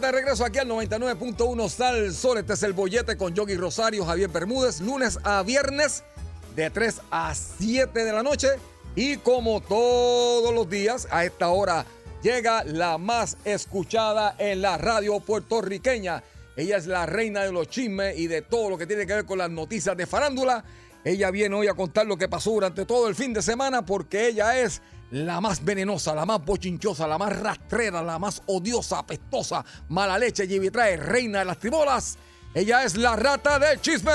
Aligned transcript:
De 0.00 0.10
regreso 0.10 0.44
aquí 0.44 0.58
al 0.58 0.68
99.1 0.68 1.68
Sal 1.68 2.14
Sol. 2.14 2.38
Este 2.38 2.54
es 2.54 2.62
el 2.62 2.72
bollete 2.72 3.16
con 3.18 3.34
Yogi 3.34 3.56
Rosario, 3.56 4.06
Javier 4.06 4.30
Bermúdez, 4.30 4.80
lunes 4.80 5.18
a 5.22 5.42
viernes 5.42 6.02
de 6.56 6.70
3 6.70 7.02
a 7.10 7.34
7 7.34 8.04
de 8.04 8.12
la 8.12 8.22
noche. 8.22 8.48
Y 8.96 9.18
como 9.18 9.60
todos 9.60 10.54
los 10.54 10.68
días, 10.70 11.06
a 11.10 11.26
esta 11.26 11.50
hora 11.50 11.84
llega 12.22 12.64
la 12.64 12.96
más 12.96 13.36
escuchada 13.44 14.34
en 14.38 14.62
la 14.62 14.78
radio 14.78 15.20
puertorriqueña. 15.20 16.22
Ella 16.56 16.78
es 16.78 16.86
la 16.86 17.04
reina 17.04 17.42
de 17.42 17.52
los 17.52 17.68
chismes 17.68 18.18
y 18.18 18.28
de 18.28 18.40
todo 18.40 18.70
lo 18.70 18.78
que 18.78 18.86
tiene 18.86 19.06
que 19.06 19.14
ver 19.14 19.26
con 19.26 19.38
las 19.38 19.50
noticias 19.50 19.94
de 19.94 20.06
farándula. 20.06 20.64
Ella 21.04 21.30
viene 21.30 21.54
hoy 21.54 21.68
a 21.68 21.74
contar 21.74 22.06
lo 22.06 22.16
que 22.16 22.28
pasó 22.28 22.52
durante 22.52 22.86
todo 22.86 23.08
el 23.08 23.14
fin 23.14 23.34
de 23.34 23.42
semana 23.42 23.84
porque 23.84 24.28
ella 24.28 24.58
es 24.58 24.80
la 25.12 25.42
más 25.42 25.62
venenosa, 25.62 26.14
la 26.14 26.24
más 26.24 26.42
bochinchosa, 26.42 27.06
la 27.06 27.18
más 27.18 27.38
rastrera, 27.38 28.02
la 28.02 28.18
más 28.18 28.42
odiosa, 28.46 29.00
apestosa, 29.00 29.62
mala 29.88 30.18
leche, 30.18 30.44
y 30.44 30.70
trae 30.70 30.96
reina 30.96 31.40
de 31.40 31.44
las 31.44 31.58
tribolas. 31.58 32.16
Ella 32.54 32.82
es 32.82 32.96
la 32.96 33.14
rata 33.14 33.58
del 33.58 33.78
chisme. 33.80 34.10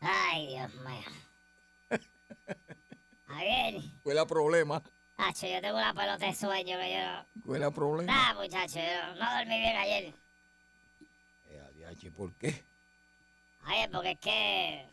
Ay, 0.00 0.46
Dios 0.46 0.74
mío. 0.74 1.90
A 3.26 3.40
ver. 3.40 3.74
¿Cuál 4.02 4.16
es 4.16 4.22
el 4.22 4.26
problema? 4.26 4.82
Hacho, 5.18 5.48
yo 5.48 5.60
tengo 5.60 5.76
una 5.76 5.92
pelota 5.92 6.26
de 6.26 6.34
sueño 6.34 6.78
que 6.78 6.94
yo 6.94 7.42
¿Cuál 7.44 7.62
es 7.62 7.68
el 7.68 7.74
problema? 7.74 8.12
Ah, 8.14 8.34
muchacho, 8.34 8.78
yo 8.78 9.14
no 9.16 9.36
dormí 9.36 9.58
bien 9.58 9.76
ayer. 9.76 10.14
Eh, 11.46 12.10
¿Por 12.16 12.34
qué? 12.34 12.64
Ay, 13.64 13.88
porque 13.92 14.12
es 14.12 14.18
que 14.20 14.86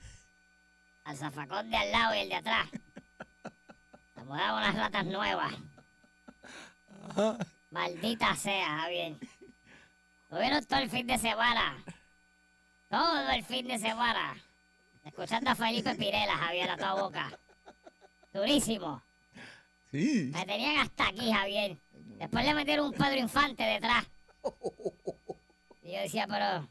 al 1.04 1.16
zafacón 1.16 1.70
de 1.70 1.78
al 1.78 1.92
lado 1.92 2.16
y 2.16 2.20
el 2.20 2.30
de 2.30 2.36
atrás 2.36 2.68
se 4.16 4.24
mudaron 4.24 4.58
unas 4.58 4.76
ratas 4.76 5.06
nuevas. 5.06 5.54
Maldita 7.70 8.36
sea, 8.36 8.80
Javier. 8.80 9.18
Tuvieron 10.28 10.66
todo 10.66 10.80
el 10.80 10.90
fin 10.90 11.06
de 11.06 11.20
semana. 11.20 11.84
Todo 12.90 13.30
el 13.30 13.44
fin 13.46 13.68
de 13.68 13.78
semana. 13.78 14.36
Escuchando 15.04 15.52
a 15.52 15.56
Felipe 15.56 15.94
Pirela, 15.94 16.36
Javier, 16.36 16.72
a 16.72 16.78
toda 16.78 16.94
boca. 16.96 17.40
Durísimo. 18.34 19.04
Me 19.96 20.46
tenían 20.46 20.78
hasta 20.78 21.08
aquí, 21.08 21.32
Javier. 21.32 21.78
Después 22.20 22.46
le 22.46 22.54
metieron 22.54 22.88
un 22.88 22.94
Pedro 22.94 23.16
Infante 23.16 23.64
detrás. 23.64 24.06
Y 25.82 25.94
yo 25.94 26.00
decía, 26.00 26.28
pero, 26.28 26.68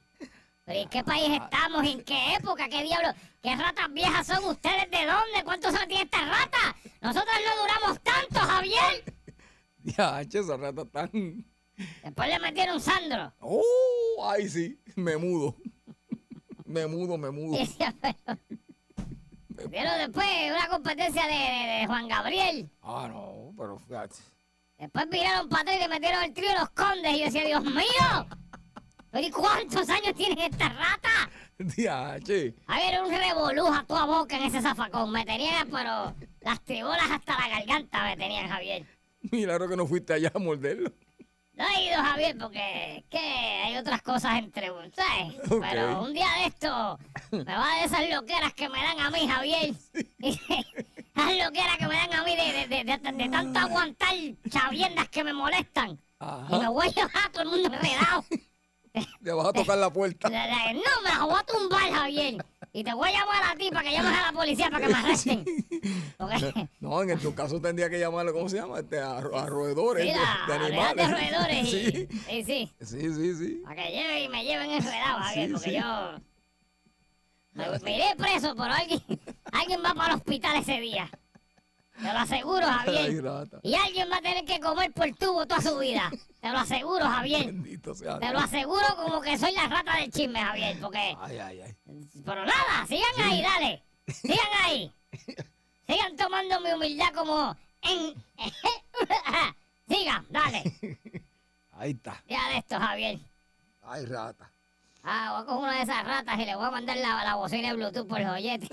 pero 0.64 0.80
¿en 0.80 0.88
qué 0.88 1.02
país 1.04 1.40
estamos? 1.40 1.86
¿En 1.86 2.02
qué 2.04 2.34
época? 2.34 2.68
¿Qué 2.68 2.82
diablo? 2.82 3.08
¿Qué 3.42 3.56
ratas 3.56 3.92
viejas 3.92 4.26
son 4.26 4.44
ustedes? 4.44 4.90
¿De 4.90 5.06
dónde? 5.06 5.44
¿Cuántos 5.44 5.74
años 5.74 5.88
tiene 5.88 6.04
esta 6.04 6.24
rata? 6.24 6.76
Nosotros 7.00 7.34
no 7.46 7.62
duramos 7.62 8.00
tanto, 8.02 8.40
Javier. 8.40 9.04
Ya, 9.82 10.20
esa 10.20 10.56
rata 10.56 10.84
tan... 10.84 11.44
Después 12.02 12.28
le 12.28 12.38
metieron 12.38 12.80
Sandro. 12.80 13.32
Oh, 13.40 14.28
ay 14.30 14.48
sí, 14.48 14.80
me 14.96 15.16
mudo. 15.16 15.56
Me 16.64 16.86
mudo, 16.86 17.18
me 17.18 17.30
mudo. 17.30 17.58
Pero 19.56 19.90
después 19.98 20.26
una 20.50 20.68
competencia 20.68 21.26
de, 21.26 21.86
Juan 21.86 22.08
Gabriel. 22.08 22.68
Ah, 22.82 23.08
no, 23.08 23.52
pero 23.56 23.78
fíjate. 23.78 24.16
Después 24.78 25.06
miraron 25.08 25.48
para 25.48 25.62
atrás 25.62 25.76
y 25.76 25.80
le 25.80 25.88
metieron 25.88 26.24
el 26.24 26.32
trío 26.32 26.48
de 26.48 26.58
los 26.58 26.70
condes. 26.70 27.12
Y 27.12 27.18
yo 27.20 27.24
decía, 27.26 27.44
Dios 27.44 27.64
mío. 27.64 28.26
¿Pero 29.10 29.26
y 29.26 29.30
cuántos 29.30 29.88
años 29.88 30.14
tiene 30.16 30.46
esta 30.46 30.68
rata? 30.70 31.30
Diache. 31.58 32.54
A 32.66 32.78
ver, 32.78 33.00
un 33.00 33.10
revoluja 33.10 33.78
a 33.78 33.86
toda 33.86 34.06
boca 34.06 34.36
en 34.36 34.42
ese 34.44 34.60
zafacón. 34.60 35.12
Me 35.12 35.24
tenía, 35.24 35.64
pero 35.70 36.14
las 36.40 36.60
tribolas 36.64 37.08
hasta 37.10 37.38
la 37.38 37.48
garganta 37.48 38.02
me 38.04 38.16
tenían, 38.16 38.48
Javier. 38.48 38.84
Milagro 39.30 39.68
que 39.68 39.76
no 39.76 39.86
fuiste 39.86 40.12
allá 40.12 40.32
a 40.34 40.38
morderlo. 40.38 40.92
No 41.56 41.64
he 41.68 41.84
ido, 41.84 42.02
Javier, 42.02 42.36
porque 42.36 43.04
que 43.08 43.18
hay 43.18 43.76
otras 43.76 44.02
cosas 44.02 44.38
entre 44.38 44.68
¿sabes? 44.92 45.34
Pero 45.48 46.02
un 46.02 46.12
día 46.12 46.28
de 46.38 46.46
esto 46.46 46.98
me 47.30 47.44
va 47.44 47.76
de 47.76 47.84
esas 47.84 48.10
loqueras 48.10 48.52
que 48.54 48.68
me 48.68 48.82
dan 48.82 48.98
a 48.98 49.10
mí, 49.10 49.28
Javier. 49.28 49.74
Esas 51.16 51.36
loqueras 51.38 51.76
que 51.78 51.86
me 51.86 51.94
dan 51.94 52.12
a 52.12 52.24
mí 52.24 52.34
de, 52.34 53.28
tanto 53.30 53.58
aguantar 53.60 54.14
chaviendas 54.50 55.08
que 55.10 55.22
me 55.22 55.32
molestan. 55.32 56.00
Y 56.50 56.58
me 56.58 56.68
voy 56.68 56.88
a 56.88 56.90
dejar 56.90 57.30
todo 57.30 57.42
el 57.44 57.50
mundo 57.50 57.68
enredado. 57.72 58.24
Le 59.20 59.32
vas 59.32 59.46
a 59.46 59.52
tocar 59.52 59.78
la 59.78 59.92
puerta. 59.92 60.28
No, 60.30 61.02
me 61.02 61.10
la 61.10 61.24
voy 61.24 61.36
a 61.38 61.42
tumbar, 61.44 61.92
Javier. 61.92 62.44
Y 62.76 62.82
te 62.82 62.92
voy 62.92 63.08
a 63.08 63.12
llamar 63.12 63.52
a 63.52 63.54
ti 63.54 63.70
para 63.70 63.88
que 63.88 63.92
llames 63.92 64.18
a 64.18 64.22
la 64.26 64.32
policía 64.32 64.68
para 64.68 64.84
que 64.84 64.92
me 64.92 64.98
arresten. 64.98 65.44
No, 66.80 67.02
en 67.02 67.18
tu 67.20 67.32
caso 67.32 67.60
tendría 67.60 67.88
que 67.88 68.00
llamarle, 68.00 68.32
¿cómo 68.32 68.48
se 68.48 68.56
llama? 68.56 68.80
Este, 68.80 68.98
a, 68.98 69.20
roedores 69.20 70.04
de, 70.04 70.52
animales. 70.52 70.96
de 70.96 71.14
roedores. 71.14 71.68
Sí. 71.70 71.92
sí. 71.92 72.08
sí, 72.24 72.44
sí. 72.44 73.14
Sí, 73.14 73.34
sí, 73.36 73.60
Para 73.62 73.76
que 73.76 73.90
lleven 73.90 74.22
y 74.24 74.28
me 74.28 74.44
lleven 74.44 74.70
enredado, 74.72 75.20
Javier, 75.20 75.52
porque 75.52 75.72
yo... 75.72 76.18
Me, 77.84 77.96
iré 77.96 78.16
preso, 78.16 78.56
pero 78.56 78.74
alguien, 78.74 79.00
alguien 79.52 79.80
va 79.84 79.94
para 79.94 80.14
el 80.14 80.16
hospital 80.16 80.56
ese 80.56 80.80
día. 80.80 81.08
Te 81.96 82.12
lo 82.12 82.18
aseguro, 82.18 82.66
Javier. 82.66 83.24
y 83.62 83.74
alguien 83.74 84.10
va 84.10 84.16
a 84.16 84.22
tener 84.22 84.44
que 84.44 84.58
comer 84.60 84.92
por 84.92 85.06
tubo 85.14 85.46
toda 85.46 85.60
su 85.60 85.78
vida. 85.78 86.10
Te 86.40 86.50
lo 86.50 86.58
aseguro, 86.58 87.04
Javier. 87.04 87.46
Bendito 87.46 87.94
sea 87.94 88.18
Te 88.18 88.32
lo 88.32 88.40
aseguro 88.40 88.84
como 88.96 89.20
que 89.20 89.38
soy 89.38 89.52
la 89.52 89.68
rata 89.68 89.96
del 89.96 90.10
chisme, 90.10 90.42
Javier, 90.42 90.78
porque... 90.80 91.16
Ay, 91.20 91.38
ay, 91.38 91.60
ay. 91.60 91.76
Pero 92.24 92.44
nada, 92.44 92.86
sigan 92.88 93.30
ahí, 93.30 93.42
dale. 93.42 93.82
Sigan 94.08 94.48
ahí. 94.64 94.92
Sigan 95.86 96.16
tomando 96.16 96.60
mi 96.60 96.72
humildad 96.72 97.12
como 97.14 97.56
en... 97.82 98.14
Sigan, 99.88 100.26
dale. 100.30 100.62
Ahí 101.76 101.90
está. 101.90 102.22
Ya 102.28 102.48
de 102.50 102.58
esto, 102.58 102.78
Javier. 102.78 103.18
Ay, 103.82 104.06
rata. 104.06 104.50
Ah, 105.02 105.32
voy 105.32 105.42
a 105.42 105.44
coger 105.44 105.68
una 105.68 105.76
de 105.76 105.82
esas 105.82 106.04
ratas 106.04 106.38
y 106.38 106.44
le 106.46 106.54
voy 106.54 106.64
a 106.64 106.70
mandar 106.70 106.96
la, 106.96 107.22
la 107.24 107.34
bocina 107.34 107.68
de 107.68 107.74
Bluetooth 107.74 108.06
por 108.08 108.20
el 108.20 108.28
joyete. 108.28 108.68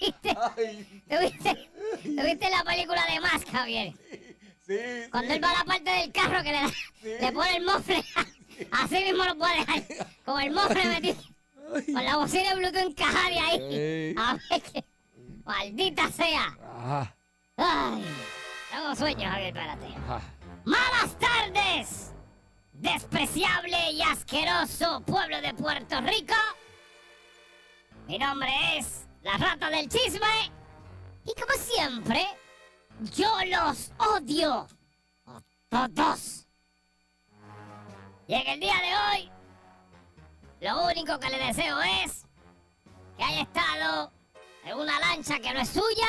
¿Viste? 0.00 0.36
¿Tuviste, 1.08 1.70
¿Tuviste 2.02 2.50
la 2.50 2.62
película 2.64 3.04
de 3.06 3.20
Mask, 3.20 3.48
Javier? 3.50 3.92
Sí, 4.66 4.76
Cuando 5.10 5.34
él 5.34 5.42
va 5.42 5.50
a 5.50 5.58
la 5.58 5.64
parte 5.64 5.90
del 5.90 6.12
carro 6.12 6.42
que 6.42 6.52
le, 6.52 7.18
le 7.20 7.32
pone 7.32 7.56
el 7.56 7.64
mofle, 7.64 8.04
así 8.70 9.04
mismo 9.04 9.24
lo 9.24 9.36
puede 9.36 9.56
dejar. 9.56 9.82
Con 10.24 10.40
el 10.40 10.52
mofle 10.52 10.84
metido. 10.86 11.16
Con 11.92 12.04
la 12.04 12.16
bocina 12.16 12.50
de 12.50 12.54
Bluetooth 12.56 12.82
encajada 12.90 13.28
de 13.28 13.38
ahí. 13.40 14.14
A 14.16 14.34
ver 14.34 14.62
qué. 14.62 14.84
Maldita 15.44 16.10
sea. 16.12 16.56
Ay. 17.56 18.04
Tengo 18.70 18.94
sueños, 18.94 19.32
Javier, 19.32 19.48
espérate. 19.48 19.86
Malas 20.64 21.18
tardes. 21.18 22.12
Despreciable 22.72 23.90
y 23.92 24.02
asqueroso 24.02 25.00
pueblo 25.02 25.40
de 25.40 25.54
Puerto 25.54 26.00
Rico. 26.02 26.34
Mi 28.06 28.18
nombre 28.18 28.50
es 28.76 29.06
la 29.22 29.36
rata 29.38 29.70
del 29.70 29.88
chisme. 29.88 30.50
Y 31.24 31.40
como 31.40 31.54
siempre, 31.56 32.26
yo 33.14 33.32
los 33.46 33.92
odio 33.98 34.66
a 35.70 35.88
todos. 35.88 36.46
Y 38.26 38.34
en 38.34 38.46
el 38.46 38.60
día 38.60 38.74
de 38.74 39.20
hoy, 39.20 39.30
lo 40.60 40.86
único 40.86 41.18
que 41.18 41.30
le 41.30 41.38
deseo 41.38 41.80
es 42.02 42.26
que 43.16 43.24
haya 43.24 43.42
estado 43.42 44.12
en 44.64 44.78
una 44.78 44.98
lancha 45.00 45.38
que 45.38 45.52
no 45.52 45.60
es 45.60 45.68
suya, 45.68 46.08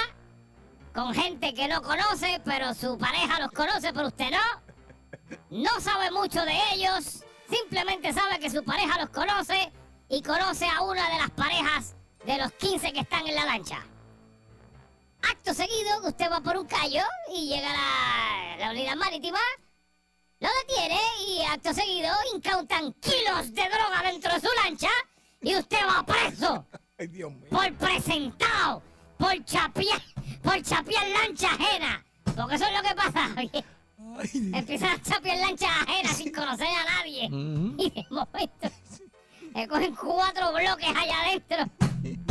con 0.94 1.14
gente 1.14 1.54
que 1.54 1.68
no 1.68 1.82
conoce, 1.82 2.42
pero 2.44 2.74
su 2.74 2.98
pareja 2.98 3.40
los 3.40 3.52
conoce, 3.52 3.94
pero 3.94 4.08
usted 4.08 4.32
no. 4.32 5.38
no 5.50 5.80
sabe 5.80 6.12
mucho 6.12 6.44
de 6.44 6.58
ellos, 6.74 7.24
simplemente 7.50 8.14
sabe 8.14 8.40
que 8.40 8.50
su 8.50 8.64
pareja 8.64 9.00
los 9.00 9.10
conoce 9.10 9.72
y 10.14 10.22
conoce 10.22 10.68
a 10.68 10.82
una 10.84 11.10
de 11.10 11.18
las 11.18 11.32
parejas 11.32 11.96
de 12.26 12.38
los 12.38 12.52
15 12.54 12.94
que 12.94 13.00
están 13.00 13.28
en 13.28 13.34
la 13.36 13.46
lancha. 13.46 13.84
Acto 15.32 15.54
seguido, 15.54 16.06
usted 16.08 16.30
va 16.32 16.42
por 16.42 16.56
un 16.58 16.68
callo 16.68 17.02
y 17.34 17.48
llega 17.48 17.70
a 17.70 17.74
la, 17.74 18.58
la 18.66 18.72
unidad 18.72 18.96
marítima, 18.96 19.40
lo 20.40 20.50
detiene 20.68 21.00
y 21.28 21.42
acto 21.46 21.74
seguido 21.74 22.14
incautan 22.36 22.94
kilos 22.94 23.54
de 23.54 23.64
droga 23.70 24.04
dentro 24.04 24.34
de 24.34 24.40
su 24.40 24.50
lancha 24.64 24.90
y 25.42 25.56
usted 25.56 25.80
va 25.88 26.06
preso 26.06 26.66
Ay, 27.00 27.08
Dios 27.08 27.32
mío. 27.32 27.50
por 27.50 27.74
presentado, 27.74 28.84
por 29.18 29.44
chapear, 29.46 30.02
por 30.44 30.62
chapear 30.62 31.08
lancha 31.10 31.48
ajena. 31.48 32.06
Porque 32.36 32.56
eso 32.56 32.66
es 32.66 32.74
lo 32.74 32.88
que 32.88 32.96
pasa, 32.96 33.30
Empiezan 34.54 34.92
a 34.92 35.02
chapear 35.02 35.38
lanchas 35.40 35.72
ajenas 35.88 36.18
sin 36.18 36.32
conocer 36.36 36.68
a 36.68 36.84
nadie. 36.84 37.24
Y 37.26 37.90
de 37.90 38.06
momento 38.12 38.70
se 39.56 39.68
cogen 39.68 39.96
cuatro 39.96 40.52
bloques 40.54 40.90
allá 40.90 41.22
adentro. 41.22 41.58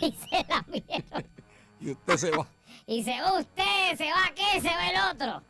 Y 0.00 0.12
se 0.12 0.46
la 0.48 0.64
vieron. 0.68 1.26
Y 1.80 1.90
usted 1.90 2.16
se 2.16 2.30
va. 2.30 2.46
Y 2.86 3.04
se 3.04 3.20
va 3.20 3.38
usted, 3.38 3.96
se 3.96 4.04
va 4.10 4.24
aquel, 4.24 4.62
se 4.62 4.68
va 4.68 4.90
el 4.90 5.14
otro. 5.14 5.42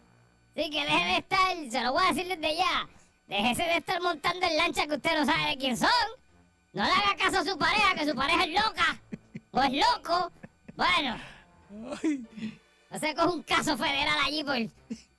Así 0.57 0.71
que 0.71 0.85
deje 0.85 1.05
de 1.05 1.17
estar, 1.19 1.71
se 1.71 1.81
lo 1.83 1.93
voy 1.93 2.05
a 2.05 2.13
decir 2.13 2.27
desde 2.27 2.57
ya. 2.57 2.89
Déjese 3.29 3.63
de 3.63 3.77
estar 3.77 4.03
montando 4.03 4.47
en 4.47 4.57
lancha 4.57 4.87
que 4.87 4.97
usted 4.97 5.19
no 5.19 5.25
sabe 5.25 5.51
de 5.51 5.57
quién 5.57 5.77
son. 5.77 5.89
No 6.73 6.85
le 6.85 6.91
haga 6.91 7.17
caso 7.17 7.39
a 7.39 7.45
su 7.45 7.57
pareja, 7.57 7.95
que 7.95 8.07
su 8.11 8.15
pareja 8.15 8.45
es 8.45 8.51
loca. 8.51 9.01
O 9.53 9.63
es 9.63 9.73
loco. 9.73 10.33
Bueno, 10.77 11.17
no 12.91 12.99
se 12.99 13.15
coge 13.15 13.29
un 13.29 13.43
caso 13.43 13.77
federal 13.77 14.19
allí 14.27 14.45
por. 14.45 14.57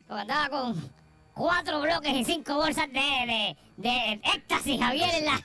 Porque 0.07 0.21
andaba 0.21 0.49
con 0.49 0.91
cuatro 1.41 1.81
bloques 1.81 2.13
y 2.13 2.23
cinco 2.23 2.53
bolsas 2.55 2.87
de, 2.91 2.99
de, 2.99 3.57
de 3.77 4.13
éxtasis, 4.35 4.79
Javier, 4.79 5.09
en 5.15 5.25
la. 5.25 5.37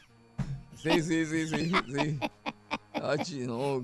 sí, 0.77 1.03
sí, 1.03 1.25
sí, 1.27 1.49
sí, 1.49 1.73
sí. 1.95 2.19
No. 3.47 3.81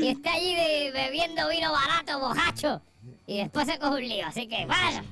Y 0.00 0.08
está 0.08 0.32
allí 0.34 0.54
de- 0.54 0.90
bebiendo 0.92 1.48
vino 1.48 1.72
barato, 1.72 2.20
bojacho. 2.20 2.80
Y 3.26 3.38
después 3.38 3.66
se 3.66 3.78
coge 3.78 3.94
un 4.02 4.08
lío. 4.08 4.26
Así 4.26 4.46
que, 4.46 4.64
bueno. 4.66 5.02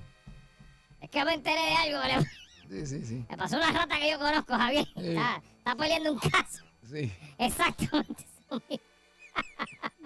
Es 1.01 1.11
que 1.11 1.25
me 1.25 1.35
enteré 1.35 1.61
de 1.61 1.75
algo. 1.75 2.25
Sí, 2.71 2.87
sí, 2.87 3.05
sí. 3.05 3.25
me 3.29 3.37
pasó 3.37 3.57
una 3.57 3.71
rata 3.71 3.99
que 3.99 4.11
yo 4.11 4.19
conozco, 4.19 4.55
Javier. 4.55 4.87
Sí. 4.97 5.09
Está, 5.09 5.43
está 5.59 5.77
peleando 5.77 6.13
un 6.13 6.19
caso. 6.19 6.65
Sí. 6.91 7.13
Exactamente. 7.39 8.25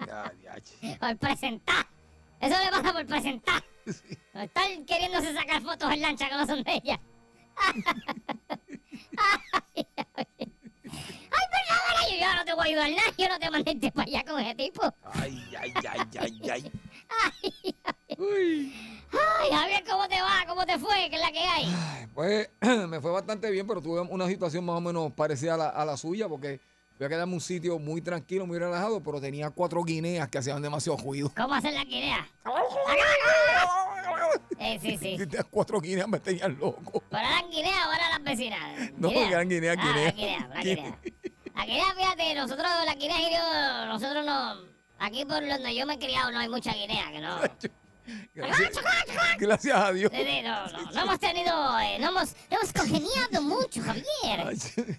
Ya, 0.05 0.31
ya. 0.43 0.97
Por 0.99 1.17
presentar. 1.17 1.87
Eso 2.39 2.55
le 2.63 2.69
pasa 2.71 2.93
por 2.93 3.05
presentar. 3.05 3.63
Sí. 3.87 4.17
Por 4.33 4.41
estar 4.41 4.65
queriéndose 4.85 5.33
sacar 5.33 5.61
fotos 5.61 5.91
en 5.91 6.01
lancha 6.01 6.27
que 6.29 6.35
no 6.35 6.45
son 6.45 6.63
de 6.63 6.73
ella. 6.73 6.99
Ay, 9.75 11.45
perdóname, 11.51 12.11
yo, 12.11 12.17
yo 12.19 12.35
no 12.35 12.45
te 12.45 12.53
voy 12.53 12.61
a 12.61 12.65
ayudar 12.69 12.89
nada. 12.91 13.09
Yo 13.17 13.29
no 13.29 13.39
te 13.39 13.49
mandé 13.49 13.91
para 13.91 14.07
allá 14.07 14.23
con 14.25 14.39
ese 14.39 14.55
tipo. 14.55 14.81
Ay, 15.03 15.43
ay, 15.59 15.73
ay, 15.89 15.99
ay, 16.19 16.41
ay. 16.51 16.71
Ay, 17.09 17.75
Uy. 18.17 18.73
ay, 19.13 19.49
Javier, 19.51 19.83
¿cómo 19.89 20.07
te 20.07 20.21
va? 20.21 20.43
¿Cómo 20.47 20.65
te 20.65 20.77
fue? 20.77 21.09
¿Qué 21.09 21.15
es 21.15 21.21
la 21.21 21.31
que 21.31 21.39
hay? 21.39 21.65
Ay, 21.65 22.07
Pues 22.13 22.49
me 22.89 22.99
fue 22.99 23.11
bastante 23.11 23.49
bien, 23.51 23.65
pero 23.67 23.81
tuve 23.81 24.01
una 24.01 24.27
situación 24.27 24.65
más 24.65 24.75
o 24.77 24.81
menos 24.81 25.13
parecida 25.13 25.53
a 25.53 25.57
la, 25.57 25.69
a 25.69 25.85
la 25.85 25.95
suya, 25.97 26.27
porque 26.27 26.59
fui 26.97 27.05
a 27.05 27.09
quedarme 27.09 27.31
en 27.31 27.35
un 27.35 27.41
sitio 27.41 27.77
muy 27.79 28.01
tranquilo, 28.01 28.45
muy 28.47 28.57
relajado, 28.57 29.01
pero 29.01 29.21
tenía 29.21 29.49
cuatro 29.51 29.83
guineas 29.83 30.27
que 30.29 30.39
hacían 30.39 30.61
demasiado 30.61 30.97
ruido. 30.97 31.31
¿Cómo 31.35 31.53
hacer 31.53 31.73
la 31.73 31.83
guinea? 31.83 32.27
Eh, 34.59 34.79
sí, 34.81 34.97
sí. 34.97 35.17
Las 35.31 35.45
cuatro 35.45 35.79
guineas 35.79 36.07
me 36.07 36.19
tenían 36.19 36.57
loco. 36.57 37.03
¿Pero 37.09 37.23
eran 37.23 37.49
guinea 37.51 37.87
o 37.89 37.93
eran 37.93 38.09
las 38.11 38.23
vecinas? 38.23 38.91
No, 38.97 39.11
eran 39.11 39.47
guinea, 39.47 39.73
Ah, 39.77 39.83
guinea. 39.85 40.05
la 40.05 40.11
guinea, 40.11 40.47
la 40.53 40.61
guinea. 40.61 40.99
La 41.55 41.65
guinea, 41.65 41.93
fíjate, 41.95 42.35
nosotros, 42.35 42.67
la 42.85 42.95
guinea 42.95 43.17
yo, 43.29 43.85
nosotros 43.87 44.25
no... 44.25 44.77
Aquí 44.99 45.25
por 45.25 45.47
donde 45.47 45.75
yo 45.75 45.85
me 45.85 45.93
he 45.93 45.99
criado 45.99 46.31
no 46.31 46.39
hay 46.39 46.49
mucha 46.49 46.73
guinea, 46.73 47.11
que 47.11 47.19
no... 47.19 47.39
Gracias, 48.33 48.71
gracias 49.37 49.75
a 49.75 49.91
Dios. 49.91 50.09
No 50.93 51.01
hemos 51.01 51.19
tenido, 51.19 51.79
eh, 51.79 51.97
no 51.99 52.07
hemos, 52.09 52.33
no 52.49 52.57
hemos 52.57 52.71
congeniado 52.73 53.41
mucho, 53.41 53.81
Javier. 53.83 54.97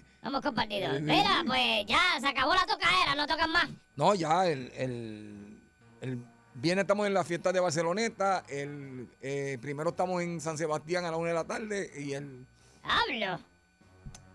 Sí, 0.91 0.97
sí. 0.97 1.01
Mira, 1.03 1.43
pues 1.45 1.85
ya 1.87 1.99
se 2.19 2.27
acabó 2.27 2.53
la 2.53 2.65
tocaera, 2.65 3.15
no 3.15 3.25
tocan 3.27 3.51
más. 3.51 3.69
No, 3.95 4.15
ya 4.15 4.47
el, 4.47 4.71
el, 4.75 5.59
el 6.01 6.23
viernes 6.53 6.83
estamos 6.83 7.07
en 7.07 7.13
la 7.13 7.23
fiesta 7.23 7.51
de 7.51 7.59
Barceloneta, 7.59 8.43
el 8.49 9.07
eh, 9.21 9.57
primero 9.61 9.89
estamos 9.89 10.21
en 10.21 10.39
San 10.41 10.57
Sebastián 10.57 11.05
a 11.05 11.11
la 11.11 11.17
una 11.17 11.29
de 11.29 11.35
la 11.35 11.43
tarde 11.45 11.91
y 11.97 12.13
el, 12.13 12.45
Hablo. 12.83 13.39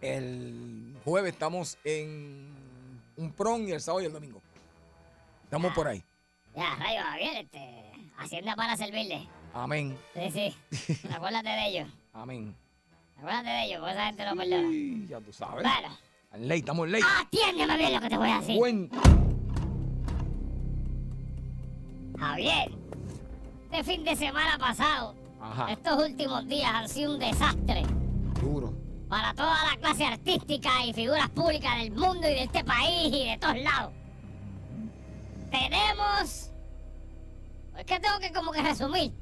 el 0.01 0.97
jueves 1.05 1.33
estamos 1.33 1.79
en 1.85 2.53
un 3.17 3.33
prom 3.33 3.67
y 3.69 3.73
el 3.73 3.81
sábado 3.81 4.03
y 4.03 4.07
el 4.07 4.13
domingo. 4.13 4.43
Estamos 5.45 5.73
por 5.75 5.87
ahí. 5.89 6.03
Ya, 6.57 6.75
rayo, 6.77 7.01
Javier, 7.03 7.45
este, 7.45 7.93
Hacienda 8.17 8.55
para 8.57 8.77
servirle. 8.77 9.29
Amén. 9.53 9.97
Sí, 10.15 10.55
sí. 10.71 11.09
Acuérdate 11.13 11.49
de 11.49 11.67
ellos. 11.69 11.89
Amén. 12.13 12.55
Acuérdate 13.19 13.49
de 13.49 13.65
ellos, 13.65 13.79
porque 13.81 13.93
esa 13.95 14.07
gente 14.07 14.25
no 14.25 14.37
perdona. 14.37 14.69
Y 14.73 15.07
ya 15.07 15.21
tú 15.21 15.33
sabes. 15.33 15.63
Bueno, 15.63 15.97
En 16.33 16.49
ley, 16.49 16.59
estamos 16.59 16.87
en 16.87 16.93
ley. 16.93 17.03
atiéndeme 17.21 17.77
bien 17.77 17.95
lo 17.95 18.01
que 18.01 18.09
te 18.09 18.17
voy 18.19 18.31
a 18.31 18.41
decir. 18.41 18.57
Buen- 18.59 18.91
Javier, 22.19 22.71
este 23.71 23.85
fin 23.85 24.05
de 24.05 24.17
semana 24.17 24.57
pasado, 24.59 25.15
Ajá. 25.41 25.73
estos 25.73 26.03
últimos 26.09 26.47
días 26.47 26.71
han 26.73 26.89
sido 26.89 27.15
un 27.15 27.19
desastre 27.19 27.83
Duro. 28.41 28.73
para 29.09 29.35
toda 29.35 29.57
la 29.71 29.77
clase 29.81 30.05
artística 30.05 30.85
y 30.87 30.93
figuras 30.93 31.29
públicas 31.31 31.77
del 31.79 31.91
mundo 31.93 32.29
y 32.29 32.35
de 32.35 32.43
este 32.45 32.65
país 32.65 33.13
y 33.13 33.29
de 33.31 33.39
todos 33.39 33.59
lados. 33.59 33.93
Tenemos... 35.51 36.51
Es 37.77 37.85
que 37.85 37.99
tengo 37.99 38.19
que 38.21 38.33
como 38.33 38.53
que 38.53 38.63
resumir. 38.63 39.13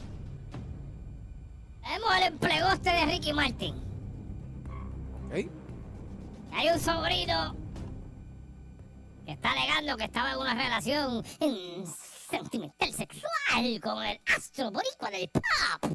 Tenemos 1.83 2.17
el 2.17 2.23
emplegoste 2.25 2.91
de 2.91 3.07
Ricky 3.07 3.33
Martin. 3.33 3.75
¿Ok? 5.27 5.51
Hay 6.53 6.69
un 6.69 6.79
sobrino 6.79 7.57
que 9.27 9.33
está 9.33 9.53
alegando 9.53 9.97
que 9.97 10.05
estaba 10.05 10.33
en 10.33 10.39
una 10.39 10.55
relación 10.55 11.25
sentimental 12.31 12.93
sexual 12.93 13.81
con 13.83 14.03
el 14.05 14.21
astro 14.35 14.71
boricua 14.71 15.11
del 15.11 15.29
pop, 15.29 15.93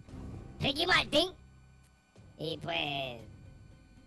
Ricky 0.60 0.86
Martin. 0.88 1.30
Y 2.38 2.58
pues, 2.58 3.22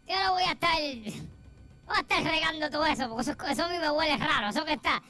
yo 0.06 0.24
no 0.24 0.32
voy 0.32 0.44
a 0.44 0.52
estar, 0.52 0.76
voy 0.76 1.96
a 1.96 2.00
estar 2.00 2.22
regando 2.22 2.70
todo 2.70 2.86
eso, 2.86 3.08
porque 3.08 3.22
eso, 3.22 3.32
eso 3.48 3.64
a 3.64 3.68
mí 3.68 3.78
me 3.78 3.90
huele 3.90 4.16
raro, 4.16 4.48
eso 4.48 4.64
que 4.64 4.74
está, 4.74 5.02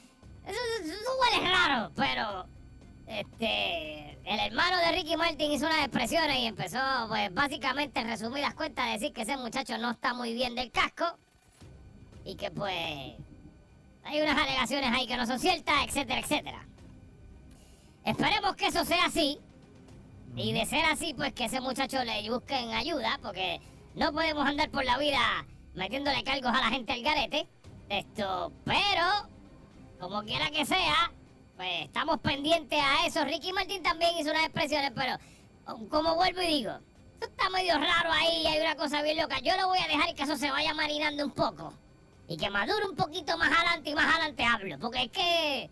eso, 0.46 0.58
eso 0.82 1.10
huele 1.20 1.50
raro, 1.50 1.92
pero, 1.94 2.46
este, 3.10 4.18
el 4.24 4.38
hermano 4.38 4.76
de 4.78 4.92
Ricky 4.92 5.16
Martin 5.16 5.50
hizo 5.50 5.66
unas 5.66 5.80
expresiones 5.80 6.38
y 6.38 6.46
empezó, 6.46 6.78
pues, 7.08 7.34
básicamente, 7.34 8.00
en 8.00 8.06
resumidas 8.06 8.54
cuentas, 8.54 8.86
a 8.86 8.92
decir 8.92 9.12
que 9.12 9.22
ese 9.22 9.36
muchacho 9.36 9.76
no 9.78 9.90
está 9.90 10.14
muy 10.14 10.32
bien 10.32 10.54
del 10.54 10.70
casco 10.70 11.18
y 12.24 12.36
que, 12.36 12.50
pues, 12.52 13.14
hay 14.04 14.22
unas 14.22 14.38
alegaciones 14.38 14.92
ahí 14.92 15.06
que 15.06 15.16
no 15.16 15.26
son 15.26 15.40
ciertas, 15.40 15.74
etcétera, 15.86 16.20
etcétera. 16.20 16.66
Esperemos 18.04 18.54
que 18.54 18.66
eso 18.68 18.84
sea 18.84 19.06
así. 19.06 19.38
Y 20.36 20.52
de 20.52 20.64
ser 20.64 20.84
así, 20.84 21.12
pues 21.12 21.32
que 21.32 21.46
ese 21.46 21.60
muchacho 21.60 22.04
le 22.04 22.30
busquen 22.30 22.70
ayuda, 22.70 23.18
porque 23.20 23.60
no 23.96 24.12
podemos 24.12 24.46
andar 24.46 24.70
por 24.70 24.84
la 24.84 24.96
vida 24.96 25.18
metiéndole 25.74 26.22
cargos 26.22 26.52
a 26.52 26.60
la 26.60 26.68
gente 26.68 26.92
al 26.92 27.02
garete. 27.02 27.48
Esto, 27.88 28.52
pero, 28.64 29.28
como 29.98 30.22
quiera 30.22 30.48
que 30.50 30.64
sea, 30.64 31.10
pues 31.60 31.82
estamos 31.84 32.18
pendientes 32.20 32.78
a 32.82 33.04
eso. 33.06 33.22
Ricky 33.26 33.52
Martin 33.52 33.82
también 33.82 34.16
hizo 34.18 34.30
unas 34.30 34.44
expresiones, 34.44 34.92
pero, 34.94 35.18
como 35.90 36.14
vuelvo 36.14 36.40
y 36.40 36.46
digo, 36.46 36.72
esto 37.12 37.26
está 37.26 37.50
medio 37.50 37.74
raro 37.74 38.10
ahí, 38.10 38.46
hay 38.46 38.60
una 38.62 38.76
cosa 38.76 39.02
bien 39.02 39.18
loca. 39.18 39.40
Yo 39.40 39.54
lo 39.58 39.68
voy 39.68 39.78
a 39.78 39.86
dejar 39.86 40.14
que 40.14 40.22
eso 40.22 40.36
se 40.38 40.50
vaya 40.50 40.72
marinando 40.72 41.22
un 41.22 41.32
poco. 41.32 41.74
Y 42.28 42.38
que 42.38 42.48
madure 42.48 42.86
un 42.86 42.96
poquito 42.96 43.36
más 43.36 43.52
adelante 43.52 43.90
y 43.90 43.94
más 43.94 44.06
adelante 44.06 44.42
hablo. 44.42 44.78
Porque 44.78 45.02
es 45.02 45.10
que 45.10 45.70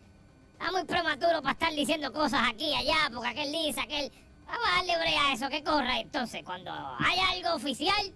está 0.52 0.71
muy 0.73 0.85
prematuro 0.85 1.40
para 1.40 1.52
estar 1.52 1.73
diciendo 1.73 2.12
cosas 2.12 2.42
aquí 2.50 2.66
y 2.66 2.75
allá, 2.75 3.09
porque 3.14 3.28
aquel 3.28 3.50
dice, 3.50 3.80
aquel... 3.80 4.12
Vamos 4.47 4.66
a 4.66 4.76
darle 4.76 4.99
brea 4.99 5.26
a 5.28 5.33
eso, 5.33 5.49
que 5.49 5.62
corra. 5.64 6.00
Entonces, 6.00 6.42
cuando 6.45 6.71
hay 6.99 7.18
algo 7.35 7.54
oficial, 7.57 8.12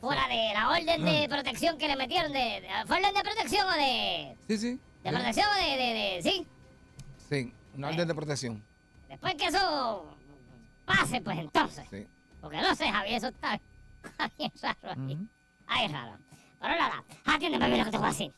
fuera 0.00 0.26
de 0.28 0.50
la 0.54 0.70
orden 0.70 1.04
de 1.04 1.28
protección 1.28 1.76
que 1.76 1.88
le 1.88 1.96
metieron, 1.96 2.32
de, 2.32 2.38
de- 2.62 2.68
¿fue 2.86 2.96
orden 2.96 3.12
de 3.14 3.20
protección 3.22 3.66
o 3.68 3.72
de... 3.72 4.36
Sí, 4.48 4.56
sí. 4.56 4.78
de 5.04 5.10
protección 5.10 5.46
o 5.50 5.54
de, 5.56 5.76
de, 5.76 5.94
de- 5.94 6.22
sí? 6.22 6.46
Sí, 7.28 7.52
una 7.74 7.88
orden 7.88 8.08
de 8.08 8.14
protección. 8.14 8.62
Después 9.08 9.34
que 9.34 9.46
eso 9.46 10.16
pase, 10.84 11.20
pues 11.20 11.38
entonces. 11.38 11.86
Sí. 11.90 12.06
Porque 12.40 12.58
no 12.60 12.74
sé, 12.74 12.88
Javier, 12.90 13.16
eso 13.16 13.28
está 13.28 13.60
bien 14.38 14.52
raro 14.62 14.78
ahí. 14.90 15.14
Ujú. 15.14 15.26
Ahí 15.66 15.84
es 15.86 15.92
raro. 15.92 16.16
Pero 16.60 16.74
nada, 16.74 17.04
atiéndeme 17.24 17.66
bien 17.66 17.78
lo 17.78 17.84
que 17.86 17.90
te 17.90 17.98
voy 17.98 18.06
a 18.06 18.10
decir. 18.10 18.32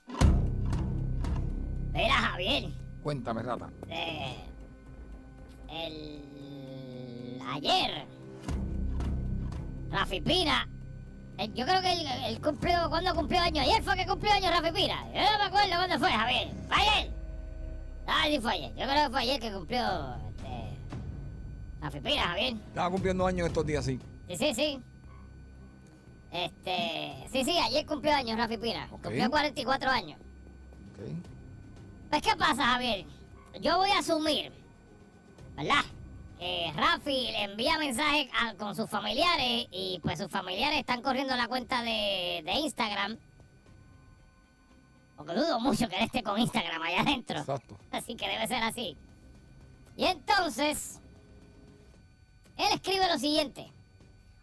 Mira, 1.92 2.14
Javier, 2.14 2.70
Cuéntame, 3.02 3.42
rata. 3.42 3.70
eh, 3.88 4.36
el... 5.70 7.40
ayer 7.54 8.06
Rafi 9.90 10.20
Pina. 10.20 10.68
eh, 11.38 11.48
Yo 11.54 11.64
creo 11.64 11.80
que 11.80 11.92
él, 11.92 12.06
él 12.26 12.40
cumplió, 12.40 12.88
¿cuándo 12.90 13.14
cumplió 13.14 13.40
años? 13.40 13.66
Ayer 13.66 13.82
fue 13.82 13.96
que 13.96 14.06
cumplió 14.06 14.32
años 14.32 14.50
Rafi 14.50 14.72
Pina. 14.72 15.04
Yo 15.12 15.20
no 15.32 15.38
me 15.38 15.44
acuerdo 15.44 15.76
cuándo 15.76 15.98
fue, 15.98 16.10
Javier. 16.10 16.48
¿Fue 16.68 16.76
ayer? 16.76 17.17
Ah, 18.10 18.24
sí 18.26 18.40
fue 18.40 18.52
ayer. 18.52 18.70
Yo 18.74 18.84
creo 18.86 19.04
que 19.06 19.10
fue 19.10 19.20
ayer 19.20 19.40
que 19.40 19.52
cumplió 19.52 19.80
este, 20.30 20.78
Rafi 21.80 22.00
Pina, 22.00 22.22
Javier. 22.28 22.54
Estaba 22.54 22.90
cumpliendo 22.90 23.26
años 23.26 23.46
estos 23.48 23.66
días, 23.66 23.84
sí. 23.84 24.00
Sí, 24.28 24.36
sí, 24.36 24.54
sí. 24.54 24.80
Este, 26.30 27.24
sí, 27.32 27.44
sí, 27.44 27.56
ayer 27.58 27.86
cumplió 27.86 28.14
años 28.14 28.36
Rafi 28.38 28.56
Pina. 28.58 28.86
Ok. 28.92 29.02
Cumplió 29.04 29.30
44 29.30 29.90
años. 29.90 30.18
Ok. 30.20 31.08
Pues, 32.10 32.22
¿qué 32.22 32.36
pasa, 32.36 32.64
Javier? 32.66 33.04
Yo 33.60 33.76
voy 33.78 33.90
a 33.90 33.98
asumir, 33.98 34.52
¿verdad? 35.56 35.84
Que 36.38 36.72
Rafi 36.76 37.28
le 37.32 37.42
envía 37.44 37.78
mensajes 37.78 38.28
a- 38.40 38.54
con 38.54 38.74
sus 38.76 38.88
familiares 38.88 39.66
y 39.70 39.98
pues 40.02 40.18
sus 40.18 40.28
familiares 40.30 40.78
están 40.78 41.02
corriendo 41.02 41.34
la 41.36 41.48
cuenta 41.48 41.82
de, 41.82 42.42
de 42.44 42.52
Instagram. 42.62 43.18
Porque 45.18 45.34
dudo 45.34 45.58
mucho 45.58 45.88
que 45.88 45.96
él 45.96 46.04
esté 46.04 46.22
con 46.22 46.38
Instagram 46.38 46.80
allá 46.80 47.00
adentro. 47.00 47.40
Exacto. 47.40 47.76
Así 47.90 48.14
que 48.14 48.28
debe 48.28 48.46
ser 48.46 48.62
así. 48.62 48.96
Y 49.96 50.04
entonces, 50.04 51.00
él 52.56 52.68
escribe 52.72 53.08
lo 53.08 53.18
siguiente. 53.18 53.72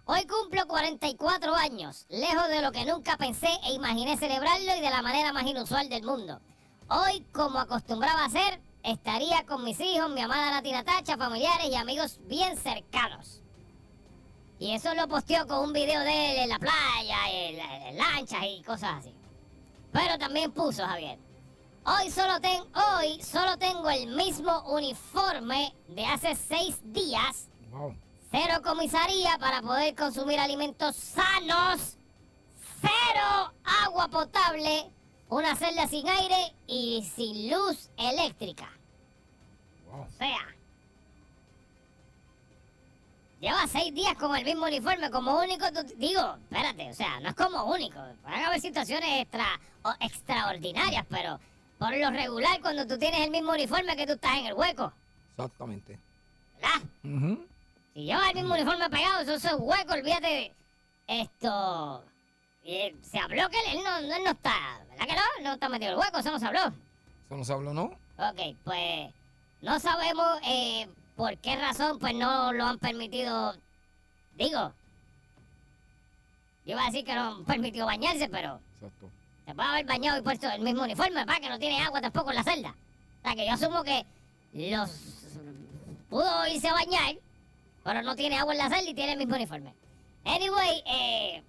Hoy 0.04 0.28
cumplo 0.28 0.68
44 0.68 1.56
años, 1.56 2.06
lejos 2.10 2.50
de 2.50 2.62
lo 2.62 2.74
que 2.74 2.86
nunca 2.86 3.16
pensé 3.16 3.48
e 3.64 3.72
imaginé 3.72 4.18
celebrarlo 4.18 4.76
y 4.76 4.82
de 4.82 4.90
la 4.90 5.02
manera 5.02 5.32
más 5.32 5.48
inusual 5.48 5.88
del 5.88 6.04
mundo. 6.04 6.42
Hoy, 6.90 7.26
como 7.32 7.58
acostumbraba 7.58 8.24
a 8.24 8.26
hacer, 8.26 8.62
estaría 8.84 9.46
con 9.46 9.64
mis 9.64 9.80
hijos, 9.80 10.10
mi 10.10 10.22
amada 10.22 10.52
Latina 10.52 10.84
Tacha, 10.84 11.16
familiares 11.16 11.68
y 11.72 11.76
amigos 11.76 12.20
bien 12.28 12.58
cercanos. 12.58 13.42
Y 14.60 14.74
eso 14.74 14.94
lo 14.94 15.08
posteó 15.08 15.48
con 15.48 15.60
un 15.60 15.74
video 15.74 16.02
de 16.02 16.32
él 16.32 16.38
en 16.44 16.50
la 16.50 16.60
playa, 16.60 17.18
en, 17.32 17.60
en 17.60 17.98
lanchas 17.98 18.44
y 18.44 18.62
cosas 18.62 19.00
así. 19.00 19.16
Pero 19.96 20.18
también 20.20 20.52
puso, 20.52 20.86
Javier, 20.86 21.18
Hoy 21.86 22.10
solo, 22.12 22.42
ten, 22.42 22.64
hoy 22.74 23.22
solo 23.22 23.58
tengo 23.58 23.90
el 23.90 24.08
mismo 24.08 24.62
uniforme 24.74 25.74
de 25.88 26.06
hace 26.06 26.36
seis 26.36 26.82
días. 26.84 27.48
Wow. 27.72 27.96
Cero 28.30 28.56
comisaría 28.64 29.38
para 29.38 29.62
poder 29.62 29.96
consumir 29.96 30.40
alimentos 30.40 30.96
sanos. 30.96 31.98
Cero 32.82 33.54
agua 33.64 34.10
potable. 34.10 34.92
Una 35.30 35.56
celda 35.56 35.88
sin 35.88 36.10
aire 36.10 36.56
y 36.68 37.10
sin 37.16 37.52
luz 37.52 37.92
eléctrica. 37.96 38.68
Wow. 39.92 40.02
O 40.02 40.10
sea, 40.18 40.55
lleva 43.46 43.68
seis 43.68 43.94
días 43.94 44.16
con 44.16 44.36
el 44.36 44.44
mismo 44.44 44.66
uniforme 44.66 45.10
como 45.12 45.40
único. 45.40 45.72
tú- 45.72 45.94
digo, 45.98 46.38
espérate, 46.44 46.90
o 46.90 46.94
sea, 46.94 47.20
no 47.20 47.30
es 47.30 47.36
como 47.36 47.64
único. 47.66 48.00
Pueden 48.24 48.44
haber 48.44 48.60
situaciones 48.60 49.22
extra, 49.22 49.46
o 49.84 49.94
extraordinarias, 50.00 51.06
pero 51.10 51.40
por 51.78 51.96
lo 51.96 52.10
regular, 52.10 52.60
cuando 52.62 52.88
tú 52.88 52.98
tienes 52.98 53.22
el 53.22 53.32
mismo 53.32 53.52
uniforme 53.52 53.96
que 53.96 54.08
tú 54.08 54.14
estás 54.14 54.38
en 54.38 54.48
el 54.48 54.54
hueco, 54.54 54.92
Exactamente. 55.38 56.00
¿verdad? 56.56 56.82
Si 57.94 58.04
llevas 58.06 58.30
el 58.30 58.36
mismo 58.36 58.54
uniforme 58.56 58.90
pegado, 58.90 59.20
eso, 59.22 59.34
es 59.36 59.56
hueco, 59.60 59.94
olvídate 59.94 60.28
de 60.28 60.54
esto. 61.08 62.04
eh, 62.64 62.96
se 63.04 63.20
habló 63.20 63.48
que 63.50 63.58
él 63.72 63.84
no, 63.84 63.98
él 63.98 64.24
no 64.24 64.32
está, 64.32 64.80
¿verdad 64.90 65.06
que 65.06 65.14
no? 65.14 65.44
No 65.44 65.54
está 65.54 65.70
metido 65.70 65.92
en 65.92 65.98
el 65.98 66.04
hueco, 66.04 66.18
eso 66.18 66.32
no 66.32 66.40
se 66.40 66.46
habló. 66.48 66.62
Eso 67.26 67.38
no 67.38 67.44
se 67.46 67.54
habló, 67.54 67.74
¿no? 67.74 67.84
Ok, 68.18 68.56
pues 68.64 69.14
no 69.62 69.80
sabemos 69.80 70.40
eh, 70.46 70.88
por 71.16 71.38
qué 71.38 71.56
razón 71.56 72.00
pues 72.00 72.14
no 72.14 72.54
lo 72.54 72.66
han 72.66 72.80
permitido. 72.80 73.56
Digo, 74.36 74.74
yo 76.66 76.72
iba 76.74 76.84
a 76.84 76.86
decir 76.88 77.06
que 77.06 77.14
no 77.16 77.38
han 77.38 77.46
permitido 77.46 77.86
bañarse, 77.86 78.28
pero 78.30 78.60
Exacto. 78.76 79.10
se 79.46 79.56
puede 79.56 79.70
haber 79.70 79.86
bañado 79.86 80.20
y 80.20 80.22
puesto 80.22 80.50
el 80.50 80.62
mismo 80.62 80.84
uniforme, 80.84 81.26
para 81.26 81.40
que 81.40 81.50
no 81.50 81.60
tiene 81.60 81.82
agua 81.82 82.02
tampoco 82.02 82.32
en 82.32 82.36
la 82.36 82.44
celda. 82.44 82.76
O 83.20 83.22
sea 83.24 83.36
que 83.36 83.46
yo 83.46 83.54
asumo 83.54 83.84
que 83.84 84.06
los 84.54 84.92
pudo 86.10 86.48
irse 86.48 86.68
a 86.68 86.74
bañar, 86.74 87.16
pero 87.84 88.02
no 88.02 88.16
tiene 88.16 88.38
agua 88.38 88.54
en 88.54 88.60
la 88.60 88.70
celda 88.70 88.90
y 88.90 88.94
tiene 88.94 89.14
el 89.14 89.18
mismo 89.18 89.36
uniforme. 89.36 89.74
Anyway, 90.26 90.84
eh, 90.86 91.44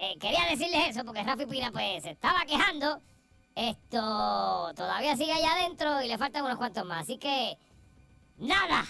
eh, 0.00 0.18
quería 0.18 0.44
decirles 0.50 0.88
eso 0.90 1.04
porque 1.04 1.22
Rafi 1.22 1.46
Pina 1.46 1.70
pues 1.72 2.02
se 2.02 2.10
estaba 2.10 2.44
quejando. 2.44 3.00
Esto 3.54 4.72
todavía 4.76 5.16
sigue 5.16 5.32
allá 5.32 5.54
adentro 5.54 6.00
y 6.02 6.08
le 6.08 6.18
faltan 6.18 6.44
unos 6.44 6.58
cuantos 6.58 6.84
más. 6.86 7.02
Así 7.02 7.18
que, 7.18 7.56
nada. 8.38 8.84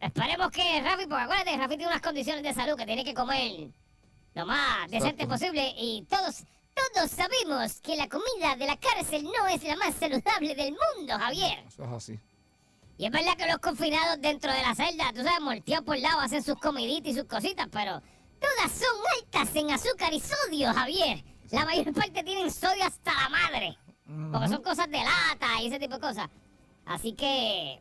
Esperemos 0.00 0.50
que 0.50 0.80
Rafi, 0.80 1.06
porque 1.06 1.22
acuérdate, 1.24 1.56
Rafi 1.56 1.76
tiene 1.76 1.88
unas 1.88 2.02
condiciones 2.02 2.42
de 2.42 2.54
salud 2.54 2.76
que 2.76 2.86
tiene 2.86 3.04
que 3.04 3.14
comer 3.14 3.68
lo 4.34 4.46
más 4.46 4.88
decente 4.88 5.26
posible 5.26 5.74
y 5.76 6.06
todos, 6.08 6.44
todos 6.74 7.10
sabemos 7.10 7.80
que 7.80 7.96
la 7.96 8.08
comida 8.08 8.54
de 8.56 8.66
la 8.66 8.76
cárcel 8.76 9.24
no 9.24 9.48
es 9.48 9.64
la 9.64 9.76
más 9.76 9.94
saludable 9.94 10.54
del 10.54 10.76
mundo, 10.96 11.18
Javier. 11.18 11.64
Eso 11.66 11.84
es 11.84 11.90
así. 11.90 12.20
Y 12.98 13.06
es 13.06 13.10
verdad 13.10 13.36
que 13.36 13.46
los 13.46 13.58
confinados 13.58 14.20
dentro 14.20 14.52
de 14.52 14.62
la 14.62 14.74
celda, 14.74 15.12
tú 15.12 15.22
sabes, 15.22 15.40
molteados 15.40 15.84
por 15.84 15.98
lado, 15.98 16.20
hacen 16.20 16.42
sus 16.42 16.56
comiditas 16.56 17.12
y 17.12 17.14
sus 17.16 17.24
cositas, 17.24 17.68
pero 17.70 18.00
todas 18.40 18.72
son 18.72 18.96
altas 19.16 19.54
en 19.56 19.70
azúcar 19.70 20.12
y 20.12 20.20
sodio, 20.20 20.72
Javier. 20.72 21.24
La 21.50 21.64
mayor 21.64 21.92
parte 21.92 22.22
tienen 22.22 22.50
sodio 22.50 22.84
hasta 22.84 23.12
la 23.12 23.28
madre. 23.28 23.78
Porque 24.32 24.48
son 24.48 24.62
cosas 24.62 24.88
de 24.90 24.98
lata 24.98 25.62
y 25.62 25.66
ese 25.68 25.78
tipo 25.78 25.94
de 25.94 26.00
cosas. 26.00 26.28
Así 26.86 27.12
que, 27.12 27.80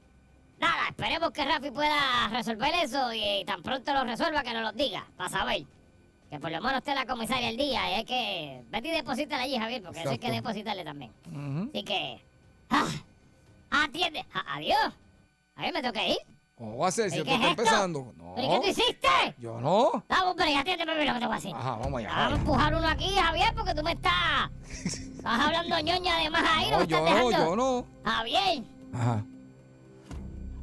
nada, 0.60 0.90
esperemos 0.90 1.32
que 1.32 1.46
Rafi 1.46 1.72
pueda 1.72 2.28
resolver 2.30 2.74
eso 2.84 3.14
y, 3.14 3.44
tan 3.46 3.62
pronto 3.62 3.94
lo 3.94 4.04
resuelva 4.04 4.44
que 4.44 4.54
nos 4.54 4.64
lo 4.64 4.72
diga, 4.72 5.06
para 5.16 5.30
saber. 5.30 5.64
Que 6.30 6.40
por 6.40 6.52
lo 6.52 6.62
menos 6.62 6.80
esté 6.80 6.94
la 6.94 7.06
comisaria 7.06 7.50
el 7.50 7.58
día 7.58 7.90
y 7.90 7.94
hay 7.96 8.06
que... 8.06 8.64
Vete 8.70 8.90
y 8.90 8.92
deposítala 8.92 9.44
allí, 9.44 9.58
Javier, 9.58 9.82
porque 9.82 10.02
eso 10.02 10.10
hay 10.10 10.18
que 10.18 10.32
depositarle 10.32 10.84
también. 10.84 11.12
Ujú. 11.32 11.70
Así 11.70 11.84
que... 11.84 12.22
¡Ah! 12.70 12.88
¡Atiende! 13.70 14.26
¡Adiós! 14.34 14.94
A 15.56 15.62
ver, 15.62 15.74
me 15.74 15.82
toca 15.82 16.06
ir. 16.06 16.18
¿Cómo 16.56 16.80
va 16.80 16.88
a 16.88 16.92
ser 16.92 17.12
si 17.12 17.18
¿Y 17.18 17.20
esto 17.20 17.34
está 17.34 17.50
empezando? 17.50 18.14
No. 18.18 18.34
¿Pero 18.36 18.50
qué 18.50 18.60
tú 18.60 18.68
hiciste? 18.68 19.08
Yo 19.38 19.62
no. 19.62 20.04
Vamos, 20.10 20.34
pero 20.36 20.50
ya 20.50 20.62
atiéndeme 20.62 21.06
lo 21.06 21.14
que 21.14 21.20
te 21.20 21.26
voy 21.26 21.34
a 21.34 21.36
decir. 21.36 21.56
Ajá, 21.56 21.76
vamos 21.76 22.00
allá. 22.00 22.10
Vamos 22.10 22.34
a 22.34 22.36
empujar 22.36 22.76
uno 22.76 22.88
aquí, 22.88 23.10
Javier, 23.16 23.54
porque 23.56 23.76
tú 23.76 23.84
me 23.84 23.92
estás... 23.92 24.50
Estás 25.18 25.40
hablando 25.40 25.80
ñoña 25.80 26.18
de 26.18 26.30
más 26.30 26.44
ahí, 26.48 26.66
no, 26.66 26.72
No, 26.72 26.78
me 26.78 26.84
estás 26.84 26.88
yo 26.88 27.00
no, 27.00 27.06
dejando. 27.06 27.32
yo 27.32 27.56
no. 27.56 27.86
Javier, 28.04 28.64
Ajá. 28.94 29.26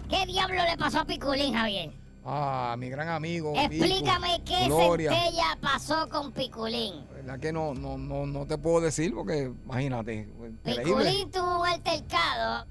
¿Qué 0.09 0.27
diablo 0.27 0.63
le 0.65 0.77
pasó 0.77 1.01
a 1.01 1.05
Piculín, 1.05 1.55
Javier? 1.55 1.93
Ah, 2.27 2.75
mi 2.79 2.89
gran 2.89 3.09
amigo. 3.09 3.53
Explícame 3.55 4.41
Pico, 4.41 4.45
qué 4.59 4.67
Gloria. 4.67 5.11
centella 5.13 5.59
pasó 5.61 6.09
con 6.09 6.33
Piculín. 6.33 7.05
¿Verdad 7.13 7.39
que 7.39 7.53
no, 7.53 7.75
no, 7.75 7.99
no, 7.99 8.25
no 8.27 8.47
te 8.47 8.57
puedo 8.57 8.81
decir? 8.81 9.15
Porque 9.15 9.53
imagínate. 9.65 10.27
Piculín 10.65 11.31
tuvo 11.31 11.61
un 11.61 11.67
altercado 11.67 12.67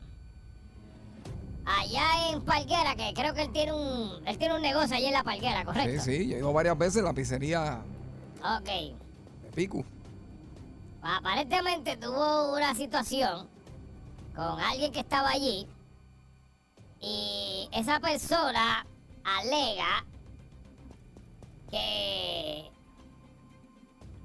allá 1.65 2.29
en 2.31 2.41
Palguera, 2.41 2.95
que 2.95 3.13
creo 3.13 3.33
que 3.35 3.43
él 3.43 3.51
tiene 3.51 3.73
un, 3.73 4.27
él 4.27 4.37
tiene 4.37 4.55
un 4.55 4.61
negocio 4.61 4.95
allí 4.95 5.05
en 5.05 5.13
la 5.13 5.23
Palguera, 5.23 5.59
Sí, 5.59 5.65
¿correcto? 5.65 6.03
sí, 6.03 6.27
yo 6.27 6.35
he 6.35 6.39
ido 6.39 6.51
varias 6.51 6.77
veces 6.77 7.01
a 7.01 7.05
la 7.05 7.13
pizzería 7.13 7.81
Ok. 8.57 8.65
de 8.65 9.51
Pico. 9.53 9.83
Aparentemente 11.01 11.95
tuvo 11.97 12.55
una 12.55 12.73
situación 12.75 13.47
con 14.35 14.59
alguien 14.59 14.91
que 14.91 15.01
estaba 15.01 15.29
allí 15.29 15.67
y 17.03 17.67
esa 17.73 17.99
persona 17.99 18.85
alega 19.23 20.05
que 21.69 22.69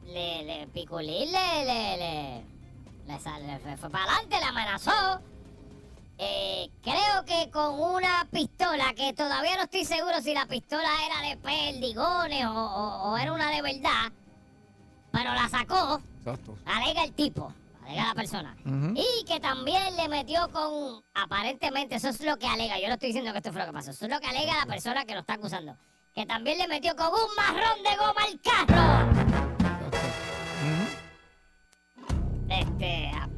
le, 0.06 0.44
le 0.44 0.66
Piculín 0.68 1.30
le, 1.32 1.64
le, 1.64 1.96
le, 1.96 2.44
le 3.06 3.58
fue, 3.60 3.76
fue 3.76 3.90
para 3.90 4.04
adelante, 4.04 4.36
le 4.38 4.44
amenazó. 4.44 5.20
Eh, 6.20 6.68
creo 6.82 7.24
que 7.26 7.48
con 7.50 7.78
una 7.80 8.26
pistola, 8.32 8.92
que 8.94 9.12
todavía 9.12 9.56
no 9.56 9.62
estoy 9.64 9.84
seguro 9.84 10.20
si 10.20 10.34
la 10.34 10.46
pistola 10.46 10.88
era 11.06 11.28
de 11.28 11.36
perdigones 11.36 12.44
o, 12.46 12.50
o- 12.52 13.10
o 13.12 13.16
era 13.16 13.32
una 13.32 13.50
de 13.50 13.62
verdad, 13.62 14.10
pero 15.12 15.32
la 15.32 15.48
sacó 15.48 16.00
Exacto. 16.18 16.56
alega 16.66 17.04
el 17.04 17.12
tipo, 17.12 17.52
alega 17.88 18.08
la 18.08 18.14
persona. 18.14 18.56
Y 18.94 19.24
que 19.24 19.40
también 19.40 19.96
le 19.96 20.08
metió 20.08 20.48
con, 20.50 21.02
aparentemente, 21.14 21.96
eso 21.96 22.08
es 22.08 22.20
lo 22.20 22.36
que 22.36 22.46
alega, 22.46 22.78
yo 22.78 22.88
no 22.88 22.94
estoy 22.94 23.08
diciendo 23.08 23.32
que 23.32 23.38
esto 23.38 23.52
fue 23.52 23.62
lo 23.62 23.68
que 23.68 23.72
pasó, 23.72 23.90
eso 23.90 24.04
es 24.04 24.10
lo 24.10 24.20
que 24.20 24.26
alega 24.26 24.58
la 24.58 24.66
persona 24.66 25.04
que 25.04 25.14
lo 25.14 25.20
está 25.20 25.34
acusando. 25.34 25.76
Que 26.14 26.26
también 26.26 26.58
le 26.58 26.68
metió 26.68 26.94
con 26.96 27.08
un 27.08 27.34
marrón 27.36 27.82
de 27.82 27.96
goma 27.96 28.22
al 28.26 28.40
carro. 28.40 29.08
Este, 32.48 33.10
a, 33.12 33.28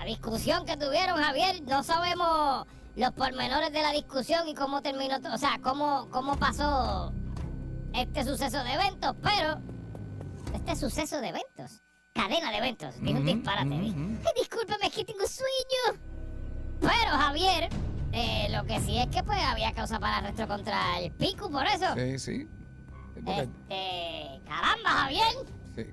a 0.00 0.04
discusión 0.04 0.64
que 0.64 0.76
tuvieron, 0.76 1.20
Javier, 1.20 1.62
no 1.62 1.82
sabemos 1.82 2.66
los 2.96 3.12
pormenores 3.12 3.72
de 3.72 3.82
la 3.82 3.90
discusión 3.90 4.46
y 4.48 4.54
cómo 4.54 4.80
terminó, 4.80 5.16
o 5.32 5.38
sea, 5.38 5.58
cómo, 5.62 6.08
cómo 6.10 6.36
pasó 6.36 7.12
este 7.92 8.24
suceso 8.24 8.62
de 8.62 8.72
eventos, 8.74 9.16
pero 9.22 9.60
este 10.54 10.76
suceso 10.76 11.20
de 11.20 11.28
eventos, 11.28 11.82
cadena 12.14 12.50
de 12.52 12.58
eventos, 12.58 12.94
dije 13.00 13.18
un 13.18 13.26
disparate. 13.26 13.74
Ay, 13.74 13.94
discúlpame, 14.36 14.86
es 14.86 14.92
que 14.94 15.04
tengo 15.04 15.26
sueño. 15.26 16.00
Pero, 16.80 17.10
Javier, 17.18 17.68
eh, 18.12 18.46
lo 18.50 18.64
que 18.64 18.80
sí 18.80 18.96
es 18.98 19.08
que 19.08 19.22
pues 19.24 19.38
había 19.40 19.72
causa 19.74 19.98
para 19.98 20.18
arresto 20.18 20.46
contra 20.46 21.00
el 21.00 21.10
Pico 21.10 21.50
por 21.50 21.66
eso. 21.66 21.86
Sí, 21.96 22.18
sí. 22.18 22.48
porque- 23.14 23.48
Este, 23.68 24.40
caramba, 24.48 24.90
Javier. 24.90 25.26
Sí. 25.74 25.86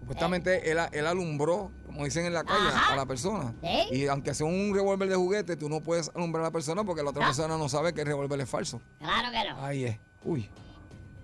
Supuestamente 0.00 0.70
él, 0.70 0.78
él 0.92 1.06
alumbró, 1.06 1.70
como 1.84 2.04
dicen 2.04 2.24
en 2.24 2.32
la 2.32 2.44
calle, 2.44 2.68
Ajá. 2.68 2.94
a 2.94 2.96
la 2.96 3.04
persona. 3.04 3.52
Sí. 3.62 3.94
Y 3.94 4.06
aunque 4.06 4.32
sea 4.32 4.46
un 4.46 4.72
revólver 4.74 5.10
de 5.10 5.16
juguete, 5.16 5.54
tú 5.56 5.68
no 5.68 5.82
puedes 5.82 6.10
alumbrar 6.14 6.44
a 6.44 6.48
la 6.48 6.50
persona 6.52 6.82
porque 6.82 7.02
la 7.02 7.10
otra 7.10 7.22
No. 7.24 7.28
persona 7.28 7.58
no 7.58 7.68
sabe 7.68 7.92
que 7.92 8.00
el 8.00 8.06
revólver 8.06 8.40
es 8.40 8.48
falso. 8.48 8.80
Claro 9.00 9.30
que 9.30 9.50
no. 9.50 9.62
Ahí 9.62 9.84
es. 9.84 9.98
Uy. 10.24 10.48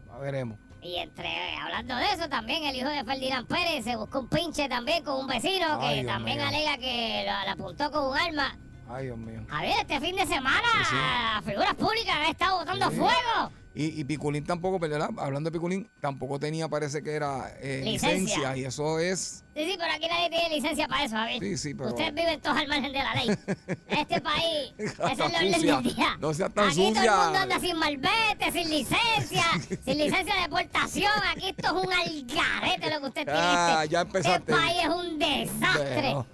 Ya 0.07 0.19
veremos. 0.19 0.59
Y 0.85 0.97
entre, 0.99 1.57
hablando 1.63 1.97
de 1.97 2.05
eso, 2.13 2.29
también 2.29 2.63
el 2.65 2.77
hijo 2.77 2.91
de 2.91 3.03
Ferdinand 3.05 3.47
Pérez 3.49 3.85
se 3.85 3.97
buscó 3.97 4.21
un 4.21 4.29
pinche 4.29 4.69
también 4.69 5.03
con 5.03 5.19
un 5.21 5.27
vecino 5.27 5.79
Ay, 5.81 5.89
que 5.97 6.03
Dios 6.03 6.13
también 6.13 6.37
mío. 6.37 6.47
alega 6.47 6.77
que 6.77 7.25
lo, 7.27 7.53
apuntó 7.53 7.91
con 7.91 8.09
un 8.11 8.19
arma. 8.19 8.55
Ay, 8.91 9.07
Dios 9.07 9.17
mío. 9.17 9.41
Javier, 9.49 9.77
este 9.81 9.99
fin 9.99 10.15
de 10.15 10.27
semana, 10.27 10.69
Sí, 10.81 10.85
sí. 10.91 10.97
las 10.97 11.43
figuras 11.47 11.75
públicas 11.75 12.15
han 12.17 12.31
estado 12.31 12.59
botando 12.59 12.91
Sí. 12.91 12.97
fuego. 12.97 13.51
Y, 13.77 14.01
y 14.01 14.05
Piculín 14.05 14.45
tampoco, 14.45 14.79
¿verdad? 14.79 15.11
Hablando 15.19 15.51
de 15.51 15.53
Piculín, 15.55 15.91
tampoco 16.01 16.39
tenía, 16.39 16.69
parece 16.69 17.03
que 17.03 17.13
era 17.13 17.53
eh, 17.59 17.81
Licencia. 17.85 18.19
licencia. 18.19 18.57
Y 18.57 18.65
eso 18.65 19.01
es. 19.01 19.43
Sí, 19.57 19.65
sí, 19.65 19.75
pero 19.77 19.93
aquí 19.93 20.07
nadie 20.09 20.31
tiene 20.31 20.49
licencia 20.55 20.87
para 20.87 21.05
eso, 21.05 21.17
Javier. 21.17 21.41
Sí, 21.43 21.57
sí, 21.57 21.75
pero- 21.75 21.89
Ustedes 21.89 22.15
viven 22.15 22.41
todos 22.41 22.57
al 22.57 22.69
margen 22.69 22.93
de 22.93 22.99
la 22.99 23.15
ley. 23.17 23.29
Este 23.89 24.21
país, 24.21 24.73
ese 24.79 24.93
es 24.95 25.19
el 25.19 25.23
orden 25.23 25.53
del 25.53 25.83
día. 25.95 26.17
No 26.21 26.33
seas 26.35 26.55
tan 26.55 26.69
aquí 26.69 26.77
todo 26.95 27.03
el 27.05 27.11
mundo 27.11 27.39
anda 27.41 27.59
sin 27.61 27.77
malvete, 27.77 28.53
sin 28.53 28.71
licencia, 28.71 29.45
sin 29.85 29.99
licencia 29.99 30.35
de 30.37 30.41
deportación. 30.43 31.13
Aquí 31.35 31.49
esto 31.49 31.67
es 31.67 31.73
un 31.87 31.93
algarete 31.93 32.91
lo 32.91 33.01
que 33.01 33.07
usted 33.09 33.25
tiene. 33.25 33.41
Ah, 33.41 33.81
este, 33.83 33.93
ya 33.93 34.01
empezaste. 34.03 34.53
Este 34.53 34.65
país 34.65 34.79
es 34.85 34.89
un 34.89 35.19
desastre. 35.19 36.01
Bueno. 36.01 36.27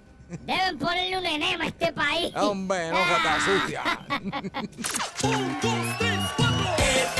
Deben 0.45 0.77
ponerle 0.79 1.17
un 1.17 1.25
enema 1.25 1.63
a 1.65 1.67
este 1.67 1.91
país. 1.91 2.31
Hombre, 2.35 2.89
no, 2.91 2.97
jota 2.97 3.39
sucia. 3.43 3.83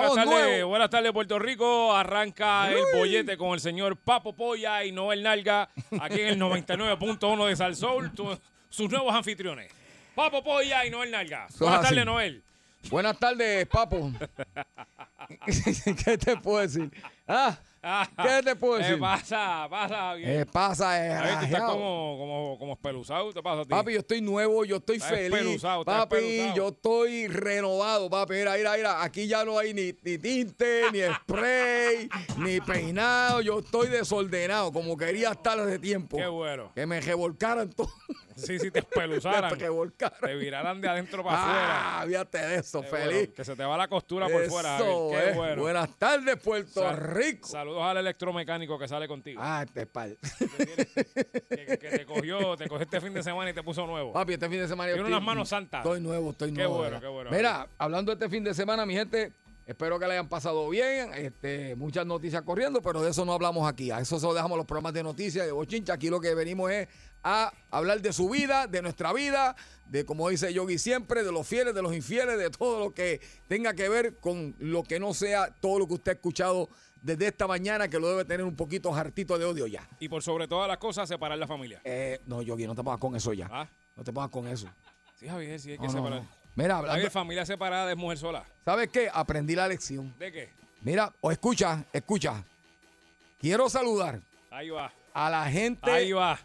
Buenas 0.00 0.14
tardes, 0.14 0.64
buenas 0.64 0.90
tardes 0.90 1.12
Puerto 1.12 1.38
Rico. 1.38 1.94
Arranca 1.94 2.70
el 2.70 2.82
bollete 2.98 3.36
con 3.36 3.54
el 3.54 3.60
señor 3.60 3.96
Papo 3.96 4.34
Polla 4.34 4.84
y 4.84 4.92
Noel 4.92 5.22
Nalga 5.22 5.68
aquí 6.00 6.20
en 6.20 6.28
el 6.28 6.38
99.1 6.40 7.46
de 7.46 7.56
Salsoul, 7.56 8.12
tu- 8.12 8.38
sus 8.70 8.90
nuevos 8.90 9.14
anfitriones. 9.14 9.70
Papo 10.14 10.42
Polla 10.42 10.84
y 10.84 10.90
Noel 10.90 11.10
Nalga. 11.10 11.46
Buenas 11.58 11.82
tardes, 11.82 12.04
Noel. 12.04 12.42
Buenas 12.90 13.18
tardes, 13.18 13.66
papo. 13.66 14.10
¿Qué 16.04 16.18
te 16.18 16.36
puedo 16.36 16.58
decir? 16.60 16.90
Ah, 17.26 17.56
¿Qué 18.22 18.42
te 18.42 18.56
puedo 18.56 18.76
decir? 18.78 18.94
¿Qué 18.94 19.00
pasa? 19.00 19.66
Pasa 19.70 20.14
bien. 20.14 20.30
¿Qué 20.38 20.46
pasa, 20.46 20.90
Ay, 20.92 21.00
tú 21.08 21.14
estás 21.14 21.40
desgraciado? 21.42 21.72
como, 21.72 22.16
como, 22.18 22.58
como 22.58 22.72
espeluzado, 22.72 23.32
¿te 23.32 23.42
pasa 23.42 23.60
a 23.60 23.64
ti? 23.64 23.70
Papi, 23.70 23.92
yo 23.92 23.98
estoy 24.00 24.20
nuevo, 24.20 24.64
yo 24.64 24.76
estoy 24.76 24.96
Estás 24.96 25.10
feliz. 25.10 25.32
espeluzado, 25.38 25.84
Papi, 25.84 26.16
espeluzado. 26.16 26.56
yo 26.56 26.68
estoy 26.68 27.28
renovado, 27.28 28.10
papi. 28.10 28.34
Mira, 28.34 28.54
mira, 28.56 28.76
mira. 28.76 29.02
Aquí 29.02 29.26
ya 29.26 29.44
no 29.44 29.58
hay 29.58 29.74
ni, 29.74 29.94
ni 30.02 30.18
tinte, 30.18 30.82
ni 30.92 31.00
spray, 31.14 32.08
ni 32.38 32.60
peinado. 32.60 33.40
Yo 33.40 33.58
estoy 33.60 33.88
desordenado, 33.88 34.72
como 34.72 34.96
quería 34.96 35.30
estar 35.32 35.58
hace 35.58 35.78
tiempo. 35.78 36.16
Qué 36.16 36.26
bueno. 36.26 36.72
Que 36.74 36.86
me 36.86 37.00
revolcaran 37.00 37.70
todo. 37.70 37.90
Sí, 38.36 38.58
sí, 38.58 38.70
te 38.70 38.80
espeluzaran. 38.80 39.58
Revolcaran. 39.58 40.18
te 40.20 40.34
viraran 40.34 40.80
de 40.80 40.88
adentro 40.88 41.22
para 41.24 41.38
afuera. 41.42 42.00
Ah, 42.00 42.04
fíjate 42.06 42.38
de 42.38 42.54
eso, 42.56 42.80
Qué 42.82 42.88
feliz. 42.88 43.14
bueno, 43.18 43.34
que 43.34 43.44
se 43.44 43.56
te 43.56 43.64
va 43.64 43.76
la 43.76 43.88
costura 43.88 44.28
por 44.28 44.44
fuera. 44.46 44.76
Eso. 44.76 45.08
Qué 45.12 45.30
es. 45.30 45.36
bueno. 45.36 45.62
Buenas 45.62 45.98
tardes, 45.98 46.36
Puerto 46.40 46.82
Sal- 46.82 46.96
Rico. 46.96 47.48
Saludos 47.48 47.82
al 47.82 47.96
electromecánico 47.98 48.78
que 48.78 48.88
sale 48.88 49.06
contigo. 49.08 49.40
Ah, 49.42 49.62
este 49.66 49.86
pal. 49.86 50.18
que, 51.50 51.78
que 51.78 51.88
te 51.90 52.06
cogió, 52.06 52.56
te 52.56 52.68
cogió 52.68 52.84
este 52.84 53.00
fin 53.00 53.14
de 53.14 53.22
semana 53.22 53.50
y 53.50 53.54
te 53.54 53.62
puso 53.62 53.86
nuevo. 53.86 54.12
Papi, 54.12 54.34
este 54.34 54.48
fin 54.48 54.58
de 54.60 54.68
semana 54.68 54.92
Tiene 54.92 55.08
unas 55.08 55.22
manos 55.22 55.48
santas. 55.48 55.80
Estoy 55.84 56.00
nuevo, 56.00 56.30
estoy 56.30 56.50
Qué 56.50 56.56
nuevo. 56.58 56.74
bueno, 56.78 56.84
¿verdad? 56.90 57.00
qué 57.00 57.08
bueno. 57.08 57.30
Mira, 57.30 57.68
hablando 57.78 58.14
de 58.14 58.24
este 58.24 58.28
fin 58.34 58.44
de 58.44 58.54
semana, 58.54 58.84
mi 58.86 58.94
gente, 58.94 59.32
espero 59.66 59.98
que 59.98 60.06
le 60.06 60.12
hayan 60.12 60.28
pasado 60.28 60.68
bien. 60.68 61.12
Este, 61.14 61.74
muchas 61.76 62.06
noticias 62.06 62.42
corriendo, 62.42 62.80
pero 62.82 63.02
de 63.02 63.10
eso 63.10 63.24
no 63.24 63.32
hablamos 63.32 63.68
aquí. 63.68 63.90
A 63.90 64.00
eso 64.00 64.18
solo 64.20 64.34
dejamos 64.34 64.56
los 64.56 64.66
programas 64.66 64.92
de 64.94 65.02
noticias 65.02 65.46
de 65.46 65.52
Bochincha. 65.52 65.94
Aquí 65.94 66.08
lo 66.10 66.20
que 66.20 66.34
venimos 66.34 66.70
es 66.70 66.88
a 67.22 67.52
hablar 67.70 68.00
de 68.02 68.12
su 68.12 68.28
vida, 68.28 68.66
de 68.66 68.82
nuestra 68.82 69.12
vida, 69.12 69.56
de 69.86 70.04
como 70.04 70.28
dice 70.28 70.52
Yogi 70.52 70.78
siempre, 70.78 71.22
de 71.24 71.32
los 71.32 71.46
fieles, 71.46 71.74
de 71.74 71.82
los 71.82 71.94
infieles, 71.94 72.36
de 72.38 72.50
todo 72.50 72.78
lo 72.80 72.92
que 72.94 73.20
tenga 73.48 73.74
que 73.74 73.88
ver 73.88 74.16
con 74.16 74.54
lo 74.58 74.82
que 74.82 75.00
no 75.00 75.14
sea 75.14 75.54
todo 75.60 75.78
lo 75.78 75.86
que 75.88 75.94
usted 75.94 76.12
ha 76.12 76.14
escuchado 76.16 76.68
desde 77.00 77.26
esta 77.26 77.46
mañana, 77.46 77.88
que 77.88 77.98
lo 77.98 78.08
debe 78.08 78.24
tener 78.24 78.44
un 78.46 78.56
poquito 78.56 78.94
hartito 78.94 79.38
de 79.38 79.44
odio 79.44 79.66
ya. 79.66 79.86
Y 80.00 80.08
por 80.08 80.22
sobre 80.22 80.48
todas 80.48 80.68
las 80.68 80.78
cosas, 80.78 81.06
separar 81.08 81.36
la 81.38 81.46
familia. 81.46 81.80
Eh, 81.84 82.18
no, 82.26 82.40
Yogi, 82.42 82.66
no 82.66 82.74
te 82.74 82.82
pongas 82.82 82.98
con 83.00 83.14
eso 83.16 83.32
ya. 83.34 83.48
Ah, 83.50 83.68
No 83.96 84.02
te 84.04 84.12
pongas 84.12 84.30
con 84.30 84.46
eso. 84.48 84.68
sí, 85.18 85.28
Javier, 85.28 85.58
sí 85.60 85.72
hay 85.72 85.78
que 85.78 85.86
No, 85.86 85.92
no, 85.92 85.98
separar. 85.98 86.22
no. 86.22 86.43
Mira, 86.56 86.76
hablando, 86.76 86.92
Javier, 86.92 87.10
familia 87.10 87.44
separada 87.46 87.90
es 87.90 87.96
mujer 87.96 88.18
sola. 88.18 88.44
¿sabes 88.64 88.88
qué? 88.90 89.10
Aprendí 89.12 89.54
la 89.54 89.66
lección. 89.68 90.14
¿De 90.18 90.30
qué? 90.32 90.50
Mira, 90.82 91.12
o 91.20 91.30
escucha, 91.32 91.84
escucha. 91.92 92.44
Quiero 93.40 93.68
saludar 93.68 94.20
Ahí 94.50 94.70
va. 94.70 94.92
a 95.12 95.30
la 95.30 95.50
gente 95.50 95.90
Ahí 95.90 96.12
va. 96.12 96.38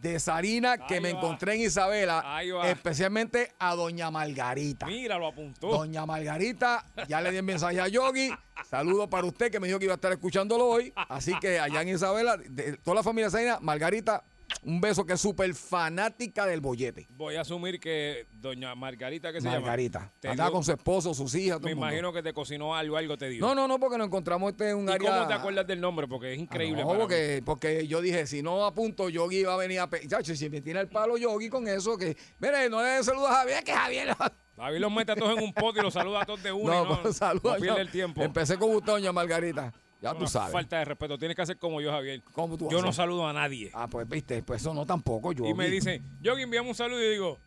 de 0.00 0.18
Sarina 0.18 0.78
que 0.86 0.94
Ahí 0.94 1.00
me 1.00 1.12
va. 1.12 1.18
encontré 1.18 1.54
en 1.54 1.60
Isabela, 1.62 2.22
Ahí 2.36 2.50
va. 2.50 2.68
especialmente 2.70 3.52
a 3.58 3.74
Doña 3.74 4.10
Margarita. 4.10 4.86
Mira, 4.86 5.16
lo 5.18 5.28
apuntó. 5.28 5.68
Doña 5.68 6.04
Margarita, 6.06 6.84
ya 7.08 7.20
le 7.20 7.30
di 7.30 7.36
el 7.36 7.42
mensaje 7.44 7.80
a 7.80 7.88
Yogi. 7.88 8.30
Saludo 8.68 9.08
para 9.08 9.26
usted 9.26 9.50
que 9.50 9.60
me 9.60 9.66
dijo 9.68 9.78
que 9.78 9.84
iba 9.86 9.94
a 9.94 9.96
estar 9.96 10.12
escuchándolo 10.12 10.66
hoy. 10.66 10.92
Así 10.96 11.38
que 11.38 11.58
allá 11.60 11.82
en 11.82 11.90
Isabela, 11.90 12.36
de 12.36 12.76
toda 12.78 12.96
la 12.96 13.02
familia 13.02 13.30
Sarina, 13.30 13.58
Margarita, 13.60 14.24
un 14.64 14.80
beso 14.80 15.04
que 15.04 15.14
es 15.14 15.20
súper 15.20 15.54
fanática 15.54 16.46
del 16.46 16.60
bollete. 16.60 17.06
Voy 17.10 17.36
a 17.36 17.40
asumir 17.42 17.80
que 17.80 18.26
doña 18.32 18.74
Margarita, 18.74 19.32
¿qué 19.32 19.40
se 19.40 19.48
Margarita. 19.48 19.98
llama? 20.00 20.12
Te 20.20 20.28
Andaba 20.28 20.48
dio- 20.50 20.54
con 20.54 20.64
su 20.64 20.72
esposo, 20.72 21.14
sus 21.14 21.34
hijas, 21.34 21.56
todo 21.58 21.64
Me 21.64 21.70
el 21.70 21.76
mundo. 21.76 21.88
imagino 21.88 22.12
que 22.12 22.22
te 22.22 22.32
cocinó 22.32 22.74
algo, 22.76 22.96
algo 22.96 23.16
te 23.18 23.28
dio. 23.28 23.40
No, 23.40 23.54
no, 23.54 23.66
no, 23.66 23.78
porque 23.80 23.98
nos 23.98 24.06
encontramos 24.06 24.52
este 24.52 24.70
en 24.70 24.76
un 24.76 24.88
¿Y 24.88 24.92
área. 24.92 25.10
cómo 25.14 25.26
te 25.28 25.34
acuerdas 25.34 25.66
del 25.66 25.80
nombre? 25.80 26.06
Porque 26.08 26.32
es 26.32 26.38
Ah, 26.38 26.42
increíble. 26.42 26.82
no, 26.82 26.88
para 26.88 26.98
mí. 26.98 27.02
porque, 27.02 27.42
porque 27.44 27.86
yo 27.86 28.00
dije, 28.00 28.26
si 28.26 28.42
no 28.42 28.64
apunto, 28.64 29.08
Yogi 29.08 29.42
va 29.44 29.54
a 29.54 29.56
venir 29.58 29.80
a... 29.80 29.88
pe- 29.90 30.06
Chacho, 30.06 30.34
si 30.36 30.48
me 30.50 30.60
tiene 30.60 30.80
el 30.80 30.88
palo 30.88 31.16
Yogi 31.16 31.48
con 31.48 31.66
eso, 31.68 31.96
que... 31.98 32.16
Mire, 32.38 32.68
no 32.70 32.82
le 32.82 32.88
den 32.88 33.04
saludos 33.04 33.30
a 33.30 33.34
Javier, 33.36 33.64
que 33.64 33.72
Javier... 33.72 34.16
Javier 34.56 34.80
los 34.82 34.92
mete 34.92 35.12
a 35.12 35.16
todos 35.16 35.36
en 35.38 35.42
un 35.44 35.52
pote 35.52 35.80
y 35.80 35.82
los 35.82 35.94
saluda 35.94 36.22
a 36.22 36.26
todos 36.26 36.42
de 36.42 36.52
una. 36.52 36.74
No, 36.84 37.00
y 37.00 37.04
no, 37.04 37.12
saludos. 37.12 37.54
no 37.54 37.60
pierde 37.60 37.80
el 37.80 37.90
tiempo. 37.90 38.22
Empecé 38.22 38.56
con 38.58 38.70
usted, 38.76 38.92
doña 38.92 39.10
Margarita. 39.10 39.72
Ya 40.02 40.14
tú 40.14 40.26
sabes. 40.26 40.52
Falta 40.52 40.78
de 40.78 40.84
respeto. 40.84 41.16
Tienes 41.16 41.36
que 41.36 41.42
hacer 41.42 41.58
como 41.58 41.80
yo, 41.80 41.90
Javier. 41.92 42.20
¿Cómo 42.32 42.58
tú 42.58 42.68
Yo 42.70 42.82
no 42.82 42.92
saludo 42.92 43.26
a 43.26 43.32
nadie. 43.32 43.70
Ah, 43.72 43.86
pues 43.88 44.08
viste, 44.08 44.42
pues 44.42 44.60
eso 44.60 44.74
no 44.74 44.84
tampoco, 44.84 45.32
yo. 45.32 45.46
y 45.46 45.54
me 45.54 45.68
dicen, 45.70 46.02
yo 46.20 46.36
enviamos 46.36 46.70
un 46.70 46.74
saludo 46.74 47.00
y 47.02 47.10
digo, 47.10 47.38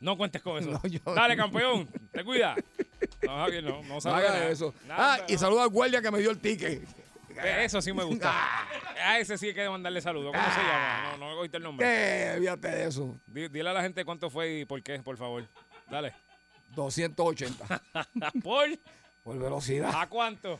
no 0.00 0.16
cuentes 0.16 0.40
con 0.42 0.58
eso. 0.62 0.70
No, 0.70 0.82
yo- 0.88 1.00
Dale, 1.14 1.36
campeón, 1.36 1.88
te 2.10 2.24
cuida. 2.24 2.56
No, 3.22 3.36
Javier, 3.36 3.62
no, 3.62 3.82
no 3.82 3.94
No 3.94 4.00
saluda 4.00 4.18
haga 4.18 4.28
nada. 4.30 4.48
eso. 4.48 4.74
Nada, 4.88 5.14
ah, 5.14 5.24
y 5.28 5.34
no. 5.34 5.38
saluda 5.38 5.62
al 5.62 5.68
guardia 5.68 6.02
que 6.02 6.10
me 6.10 6.18
dio 6.18 6.30
el 6.32 6.38
ticket. 6.40 6.82
Eh, 7.40 7.64
Eso 7.64 7.80
sí 7.80 7.92
me 7.92 8.02
gusta. 8.02 8.32
A 9.04 9.18
ese 9.18 9.38
sí 9.38 9.46
hay 9.48 9.54
que 9.54 9.68
mandarle 9.68 10.00
saludo. 10.00 10.32
¿Cómo 10.32 10.42
se 10.44 10.60
llama? 10.60 11.12
No, 11.12 11.18
no 11.18 11.38
oíste 11.38 11.56
el 11.58 11.62
nombre. 11.62 11.86
¿Qué? 11.86 12.36
Fíjate 12.40 12.68
de 12.68 12.88
eso. 12.88 13.16
Di- 13.26 13.48
Dile 13.48 13.70
a 13.70 13.72
la 13.72 13.82
gente 13.82 14.04
cuánto 14.04 14.28
fue 14.28 14.60
y 14.60 14.64
por 14.64 14.82
qué, 14.82 15.00
por 15.02 15.16
favor. 15.16 15.44
Dale. 15.88 16.12
280. 16.74 17.82
¿Por? 18.42 18.68
Por 19.22 19.38
velocidad. 19.38 19.92
¿A 19.94 20.08
cuánto? 20.08 20.58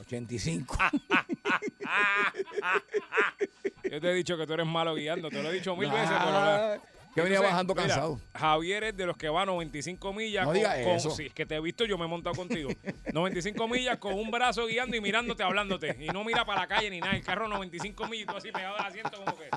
85. 0.00 0.78
Yo 3.90 4.00
te 4.00 4.10
he 4.10 4.14
dicho 4.14 4.36
que 4.36 4.46
tú 4.46 4.52
eres 4.52 4.66
malo 4.66 4.94
guiando. 4.94 5.30
Te 5.30 5.42
lo 5.42 5.50
he 5.50 5.54
dicho 5.54 5.74
mil 5.76 5.90
veces, 5.90 6.16
pero... 6.24 6.80
Que 7.14 7.22
venía 7.22 7.40
bajando 7.40 7.74
mira, 7.74 7.88
cansado. 7.88 8.20
Javier 8.34 8.84
es 8.84 8.96
de 8.96 9.04
los 9.04 9.16
que 9.16 9.28
va 9.28 9.44
95 9.44 10.12
millas. 10.12 10.44
No 10.44 10.50
con, 10.50 10.54
diga 10.54 10.80
con- 10.84 10.92
eso. 10.92 11.12
es 11.18 11.34
que 11.34 11.44
te 11.44 11.56
he 11.56 11.60
visto, 11.60 11.84
yo 11.84 11.98
me 11.98 12.04
he 12.04 12.08
montado 12.08 12.36
contigo. 12.36 12.70
95 13.12 13.66
millas 13.66 13.98
con 13.98 14.14
un 14.14 14.30
brazo 14.30 14.66
guiando 14.66 14.96
y 14.96 15.00
mirándote, 15.00 15.42
hablándote. 15.42 15.96
Y 15.98 16.06
no 16.08 16.22
mira 16.22 16.44
para 16.44 16.60
la 16.60 16.66
calle 16.68 16.88
ni 16.88 17.00
nada. 17.00 17.16
El 17.16 17.24
carro 17.24 17.48
95 17.48 18.06
millas 18.06 18.22
y 18.22 18.26
tú 18.26 18.36
así 18.36 18.52
pegado 18.52 18.78
al 18.78 18.86
asiento 18.86 19.24
como 19.24 19.36
que... 19.36 19.48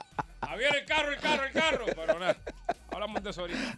Javier, 0.48 0.76
el 0.76 0.86
carro, 0.86 1.12
el 1.12 1.20
carro, 1.20 1.44
el 1.46 1.52
carro. 1.54 1.86
Pero 1.96 2.20
nada, 2.20 2.36
hablamos 2.92 3.24
de 3.24 3.30
eso 3.30 3.42
ahorita. 3.42 3.78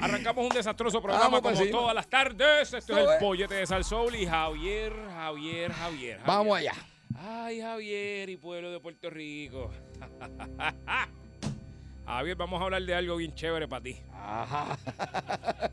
Arrancamos 0.00 0.44
un 0.44 0.50
desastroso 0.56 1.00
programa 1.00 1.24
Vamos 1.24 1.40
como 1.40 1.56
encima. 1.56 1.78
todas 1.78 1.94
las 1.94 2.08
tardes. 2.08 2.72
Esto 2.74 2.98
es 2.98 3.08
el 3.08 3.18
pollete 3.18 3.54
de 3.54 3.66
Salsoul 3.66 4.14
y 4.14 4.26
Javier, 4.26 4.92
Javier, 5.14 5.72
Javier. 5.72 6.20
Vamos 6.26 6.54
Javier. 6.56 6.72
allá. 6.72 6.82
Ay, 7.18 7.60
Javier 7.60 8.28
y 8.28 8.36
pueblo 8.36 8.70
de 8.70 8.80
Puerto 8.80 9.08
Rico. 9.10 9.70
Javier, 12.06 12.36
vamos 12.36 12.60
a 12.60 12.64
hablar 12.64 12.82
de 12.82 12.94
algo 12.94 13.16
bien 13.16 13.34
chévere 13.34 13.66
para 13.66 13.82
ti. 13.82 13.96
Ajá. 14.12 14.76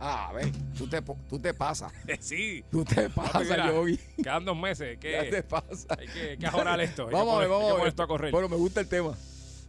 Ah, 0.00 0.28
a 0.28 0.32
ver, 0.32 0.50
tú 0.76 0.86
te, 0.86 1.00
po- 1.00 1.18
tú 1.28 1.38
te 1.38 1.54
pasas. 1.54 1.92
sí. 2.20 2.64
Tú 2.70 2.84
te 2.84 3.08
pasas, 3.10 3.42
mira, 3.48 3.68
Yogi. 3.72 3.96
Quedan 4.22 4.44
dos 4.44 4.56
meses. 4.56 4.98
Ya 5.00 5.30
te 5.30 5.42
pasa. 5.42 5.96
hay 5.98 6.06
que, 6.08 6.20
hay 6.30 6.36
que 6.38 6.46
ajorar 6.46 6.80
esto. 6.80 7.06
hay 7.06 7.12
Vamos 7.12 7.36
a 7.36 7.38
ver, 7.40 7.48
vamos 7.48 7.72
a 7.72 7.76
ver. 7.76 7.86
esto 7.88 8.02
a 8.02 8.06
correr. 8.06 8.30
Bueno, 8.32 8.48
me 8.48 8.56
gusta 8.56 8.80
el 8.80 8.88
tema. 8.88 9.16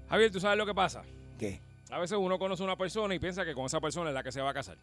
Javier, 0.09 0.31
¿tú 0.31 0.39
sabes 0.39 0.57
lo 0.57 0.65
que 0.65 0.73
pasa? 0.73 1.03
¿Qué? 1.39 1.59
A 1.89 1.99
veces 1.99 2.17
uno 2.19 2.37
conoce 2.39 2.63
a 2.63 2.65
una 2.65 2.75
persona 2.75 3.13
y 3.15 3.19
piensa 3.19 3.45
que 3.45 3.53
con 3.53 3.65
esa 3.67 3.79
persona 3.79 4.09
es 4.09 4.13
la 4.13 4.23
que 4.23 4.31
se 4.31 4.41
va 4.41 4.49
a 4.49 4.53
casar. 4.53 4.77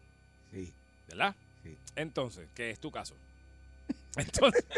Sí. 0.51 0.73
¿Verdad? 1.07 1.35
Sí. 1.63 1.77
Entonces, 1.95 2.47
¿qué 2.55 2.71
es 2.71 2.79
tu 2.79 2.89
caso? 2.91 3.15
Entonces. 4.17 4.65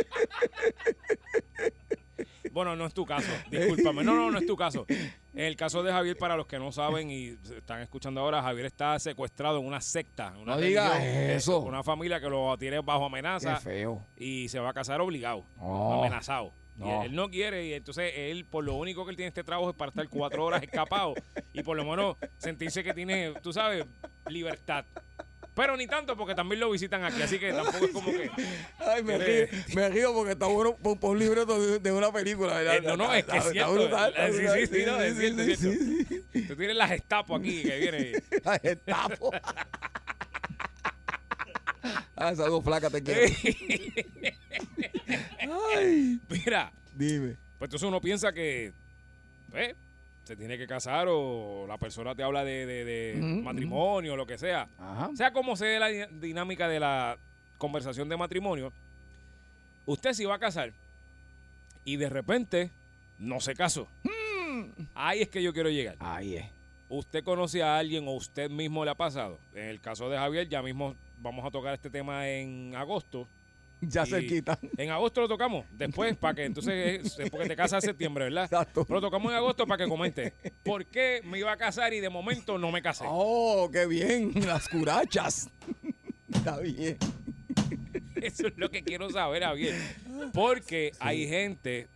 bueno, 2.52 2.76
no 2.76 2.86
es 2.86 2.94
tu 2.94 3.06
caso. 3.06 3.30
Discúlpame. 3.52 4.04
No, 4.04 4.16
no, 4.16 4.32
no 4.32 4.38
es 4.40 4.46
tu 4.46 4.56
caso. 4.56 4.86
En 4.88 5.46
el 5.46 5.56
caso 5.56 5.84
de 5.84 5.92
Javier, 5.92 6.18
para 6.18 6.36
los 6.38 6.48
que 6.48 6.58
no 6.60 6.72
saben 6.72 7.10
y 7.12 7.38
están 7.58 7.82
escuchando 7.82 8.22
ahora, 8.22 8.42
Javier 8.42 8.66
está 8.68 8.98
secuestrado 9.00 9.60
en 9.60 9.66
una 9.66 9.82
secta. 9.82 10.34
Una 10.38 10.56
No 10.56 10.62
digas 10.62 11.04
eso. 11.04 11.60
Una 11.60 11.84
familia 11.84 12.20
que 12.20 12.30
lo 12.30 12.58
tiene 12.58 12.80
bajo 12.80 13.02
Qué 13.02 13.06
amenaza 13.06 13.58
feo. 13.60 14.06
y 14.18 14.48
se 14.50 14.60
va 14.60 14.70
a 14.70 14.74
casar 14.74 15.02
obligado, 15.02 15.46
amenazado. 15.60 16.52
Y 16.78 16.80
No. 16.80 17.04
él 17.04 17.16
no 17.16 17.30
quiere 17.30 17.66
y 17.68 17.74
entonces 17.74 18.12
él, 18.16 18.44
por 18.46 18.64
lo 18.66 18.76
único 18.76 19.06
que 19.06 19.12
él 19.12 19.16
tiene 19.16 19.30
este 19.30 19.46
trabajo 19.46 19.70
es 19.70 19.76
para 19.78 19.90
estar 19.90 20.10
cuatro 20.10 20.44
horas 20.44 20.62
escapado 20.62 21.14
y 21.54 21.64
por 21.64 21.78
lo 21.78 21.86
menos 21.86 22.18
sentirse 22.38 22.84
que 22.84 22.94
tiene, 22.94 23.34
tú 23.42 23.54
sabes, 23.54 23.86
libertad. 24.28 24.84
Pero 25.56 25.78
ni 25.78 25.88
tanto 25.88 26.18
porque 26.18 26.36
también 26.36 26.60
lo 26.60 26.70
visitan 26.70 27.04
aquí, 27.06 27.22
así 27.22 27.40
que 27.40 27.54
tampoco 27.54 27.86
es 27.86 27.92
como 27.92 28.12
que... 28.12 28.30
Ay, 28.80 29.04
me 29.04 29.18
río, 29.18 29.48
me 29.74 29.90
río 29.90 30.14
porque 30.14 30.34
está 30.34 30.48
bueno 30.48 30.76
por, 30.76 31.00
por 31.00 31.12
un 31.12 31.20
libreto 31.20 31.60
de, 31.60 31.80
de 31.80 31.92
una 31.94 32.12
película. 32.12 32.56
¿verdad? 32.56 32.76
Eh, 32.76 32.82
no, 32.82 32.98
no, 32.98 33.14
es 33.14 33.24
que 33.24 33.38
es 33.38 33.50
cierto. 33.52 33.74
brutal, 33.74 34.14
sí, 34.32 34.38
sí, 34.38 34.68
sí, 34.68 34.84
no, 34.86 35.02
es 35.02 35.18
cierto, 35.18 35.44
cierto. 35.44 36.48
Tú 36.50 36.56
tienes 36.58 36.76
las 36.76 36.90
Gestapo 36.90 37.38
aquí 37.38 37.64
que 37.64 37.80
viene. 37.80 38.12
La 38.44 38.60
Gestapo. 38.60 39.32
Ah, 42.18 42.32
esas 42.32 42.48
dos 42.48 42.64
flacas 42.64 42.92
te 42.92 43.04
quiero. 43.04 43.22
Ay, 45.76 46.20
Mira, 46.30 46.72
dime. 46.94 47.36
pues 47.60 47.68
entonces 47.68 47.88
uno 47.88 48.00
piensa 48.02 48.32
que 48.32 48.72
pues, 49.52 49.76
se 50.26 50.36
tiene 50.36 50.58
que 50.58 50.68
casar 50.68 51.08
o 51.10 51.66
la 51.68 51.78
persona 51.78 52.14
te 52.16 52.24
habla 52.24 52.44
de, 52.44 52.66
de- 52.66 52.84
de 52.84 53.14
Ujú, 53.22 53.44
matrimonio 53.44 54.14
o 54.14 54.18
lo 54.18 54.26
que 54.28 54.38
sea. 54.38 54.68
Ajá. 54.78 55.12
sea 55.16 55.32
como 55.32 55.56
se 55.56 55.66
dé 55.66 55.80
la 55.80 55.88
di- 55.88 56.20
dinámica 56.20 56.68
de 56.68 56.80
la 56.80 57.18
conversación 57.58 58.10
de 58.10 58.18
matrimonio, 58.18 58.74
usted 59.86 60.12
se 60.14 60.24
iba 60.24 60.36
a 60.36 60.40
casar 60.40 60.74
y 61.84 61.96
de 61.98 62.10
repente 62.10 62.72
no 63.20 63.40
se 63.40 63.54
casó. 63.56 63.88
Ahí 64.96 65.22
es 65.22 65.30
que 65.30 65.42
yo 65.44 65.54
quiero 65.54 65.70
llegar. 65.70 65.96
Ahí 66.00 66.36
es. 66.36 66.46
¿Usted 66.90 67.24
conoce 67.24 67.62
a 67.64 67.78
alguien 67.78 68.08
o 68.08 68.12
usted 68.12 68.50
mismo 68.50 68.84
le 68.86 68.92
ha 68.92 68.96
pasado? 68.96 69.40
En 69.54 69.66
el 69.70 69.80
caso 69.82 70.10
de 70.10 70.18
Javier, 70.18 70.48
ya 70.50 70.62
mismo 70.62 70.96
vamos 71.20 71.46
a 71.46 71.52
tocar 71.52 71.74
este 71.74 71.90
tema 71.90 72.28
en 72.30 72.74
agosto. 72.76 73.28
Ya 73.90 74.06
cerquita. 74.06 74.60
En 74.78 74.90
agosto 74.90 75.22
lo 75.22 75.28
tocamos, 75.28 75.66
después, 75.72 76.16
para 76.18 76.36
que 76.36 76.46
entonces, 76.46 77.20
eh, 77.20 77.28
porque 77.30 77.48
te 77.48 77.56
casas 77.56 77.84
en 77.84 77.90
septiembre, 77.90 78.26
¿verdad? 78.26 78.46
Exacto. 78.46 78.86
Pero 78.86 79.00
lo 79.00 79.08
tocamos 79.08 79.32
en 79.32 79.38
agosto 79.38 79.66
para 79.68 79.84
que 79.84 79.90
comente. 79.90 80.34
¿Por 80.64 80.86
qué 80.86 81.22
me 81.24 81.40
iba 81.40 81.52
a 81.52 81.58
casar 81.58 81.94
y 81.94 82.00
de 82.00 82.10
momento 82.10 82.58
no 82.58 82.72
me 82.72 82.82
casé? 82.82 83.06
Oh, 83.08 83.70
qué 83.72 83.86
bien. 83.86 84.34
Las 84.46 84.68
curachas. 84.68 85.50
Está 86.34 86.60
bien. 86.60 86.98
Eso 88.16 88.48
es 88.48 88.58
lo 88.58 88.70
que 88.70 88.84
quiero 88.84 89.10
saber, 89.10 89.44
Javier. 89.44 89.76
Porque 90.34 90.92
hay 91.00 91.28
gente 91.28 91.88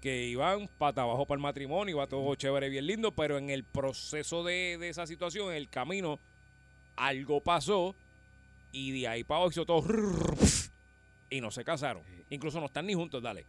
que 0.00 0.26
iban 0.26 0.68
pata 0.78 1.02
abajo 1.02 1.24
para 1.24 1.38
el 1.38 1.42
matrimonio, 1.42 1.96
iba 1.96 2.06
todo 2.06 2.34
chévere, 2.34 2.68
bien 2.68 2.86
lindo, 2.86 3.12
pero 3.12 3.38
en 3.38 3.48
el 3.48 3.64
proceso 3.64 4.44
de, 4.44 4.76
de 4.78 4.90
esa 4.90 5.06
situación, 5.06 5.48
en 5.50 5.56
el 5.56 5.70
camino, 5.70 6.20
algo 6.96 7.40
pasó 7.40 7.94
y 8.70 9.00
de 9.00 9.08
ahí 9.08 9.24
para 9.24 9.38
abajo 9.38 9.52
hizo 9.52 9.64
todo 9.64 9.82
y 11.36 11.40
no 11.40 11.50
se 11.50 11.64
casaron. 11.64 12.02
Incluso 12.30 12.60
no 12.60 12.66
están 12.66 12.86
ni 12.86 12.94
juntos, 12.94 13.22
dale. 13.22 13.44